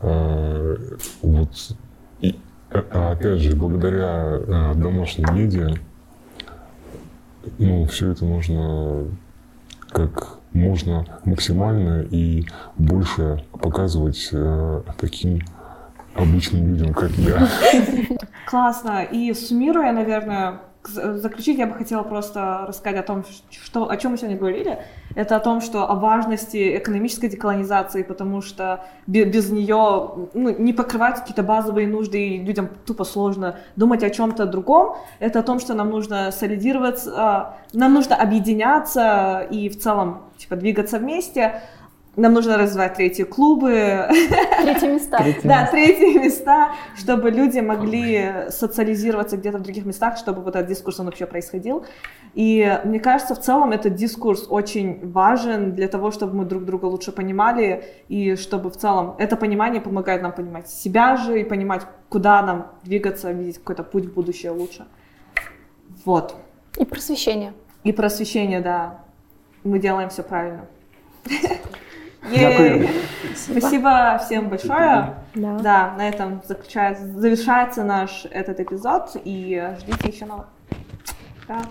э, 0.00 0.76
вот 1.22 1.76
и, 2.20 2.38
опять 2.72 3.40
же, 3.40 3.56
благодаря 3.56 4.38
э, 4.38 4.74
домашним 4.76 5.34
медиа, 5.34 5.74
ну, 7.58 7.84
все 7.86 8.12
это 8.12 8.24
нужно 8.24 9.06
как 9.90 10.38
можно 10.52 11.06
максимально 11.24 12.02
и 12.02 12.46
больше 12.76 13.44
показывать 13.52 14.28
э, 14.32 14.82
таким 14.98 15.40
обычным 16.14 16.66
людям, 16.68 16.92
как 16.92 17.10
я. 17.12 17.48
Классно. 18.46 19.02
И 19.04 19.32
суммируя, 19.32 19.92
наверное, 19.92 20.60
заключить 20.84 21.58
я 21.58 21.66
бы 21.66 21.74
хотела 21.74 22.02
просто 22.02 22.64
рассказать 22.66 23.00
о 23.00 23.02
том, 23.02 23.24
что, 23.50 23.90
о 23.90 23.96
чем 23.96 24.12
мы 24.12 24.18
сегодня 24.18 24.38
говорили. 24.38 24.78
Это 25.14 25.36
о 25.36 25.40
том, 25.40 25.60
что 25.60 25.90
о 25.90 25.94
важности 25.94 26.78
экономической 26.78 27.28
деколонизации, 27.28 28.02
потому 28.02 28.40
что 28.40 28.84
без, 29.06 29.50
нее 29.50 30.28
ну, 30.32 30.58
не 30.58 30.72
покрывать 30.72 31.20
какие-то 31.20 31.42
базовые 31.42 31.86
нужды, 31.86 32.28
и 32.28 32.42
людям 32.42 32.70
тупо 32.86 33.04
сложно 33.04 33.58
думать 33.76 34.02
о 34.02 34.10
чем-то 34.10 34.46
другом. 34.46 34.96
Это 35.18 35.40
о 35.40 35.42
том, 35.42 35.60
что 35.60 35.74
нам 35.74 35.90
нужно 35.90 36.32
солидироваться, 36.32 37.54
нам 37.72 37.92
нужно 37.92 38.16
объединяться 38.16 39.46
и 39.50 39.68
в 39.68 39.78
целом 39.78 40.22
типа, 40.38 40.56
двигаться 40.56 40.98
вместе. 40.98 41.62
Нам 42.16 42.32
нужно 42.32 42.58
развивать 42.58 42.94
третьи 42.94 43.22
клубы. 43.22 44.08
Третьи 44.62 44.88
места. 44.88 45.18
Третьи 45.18 45.46
да, 45.46 45.60
места. 45.60 45.70
третьи 45.70 46.18
места, 46.18 46.72
чтобы 46.96 47.30
люди 47.30 47.60
могли 47.60 48.50
социализироваться 48.50 49.36
где-то 49.36 49.58
в 49.58 49.62
других 49.62 49.84
местах, 49.86 50.18
чтобы 50.18 50.42
вот 50.42 50.56
этот 50.56 50.68
дискурс 50.68 50.98
он 50.98 51.06
вообще 51.06 51.26
происходил. 51.26 51.84
И 52.34 52.80
мне 52.84 52.98
кажется, 52.98 53.34
в 53.36 53.40
целом 53.40 53.70
этот 53.70 53.94
дискурс 53.94 54.46
очень 54.50 55.08
важен 55.12 55.74
для 55.74 55.86
того, 55.86 56.10
чтобы 56.10 56.34
мы 56.36 56.44
друг 56.44 56.64
друга 56.64 56.86
лучше 56.86 57.12
понимали, 57.12 57.84
и 58.08 58.34
чтобы 58.34 58.70
в 58.70 58.76
целом 58.76 59.14
это 59.18 59.36
понимание 59.36 59.80
помогает 59.80 60.20
нам 60.20 60.32
понимать 60.32 60.68
себя 60.68 61.16
же 61.16 61.40
и 61.40 61.44
понимать, 61.44 61.82
куда 62.08 62.42
нам 62.42 62.72
двигаться, 62.82 63.30
видеть 63.30 63.58
какой-то 63.58 63.84
путь 63.84 64.06
в 64.06 64.14
будущее 64.14 64.50
лучше. 64.50 64.86
Вот. 66.04 66.34
И 66.76 66.84
просвещение. 66.84 67.52
И 67.84 67.92
просвещение, 67.92 68.60
да. 68.60 69.04
Мы 69.62 69.78
делаем 69.78 70.08
все 70.08 70.22
правильно. 70.24 70.66
Дякую. 72.22 72.88
Спасибо 73.34 74.20
всем 74.24 74.48
большое. 74.48 75.14
Да. 75.34 75.58
да, 75.58 75.94
на 75.96 76.08
этом 76.08 76.42
заключается, 76.44 77.06
завершается 77.06 77.84
наш 77.84 78.26
этот 78.30 78.60
эпизод. 78.60 79.16
И 79.24 79.72
ждите 79.78 80.08
еще 80.08 80.26
новых. 80.26 80.46
Да. 81.48 81.62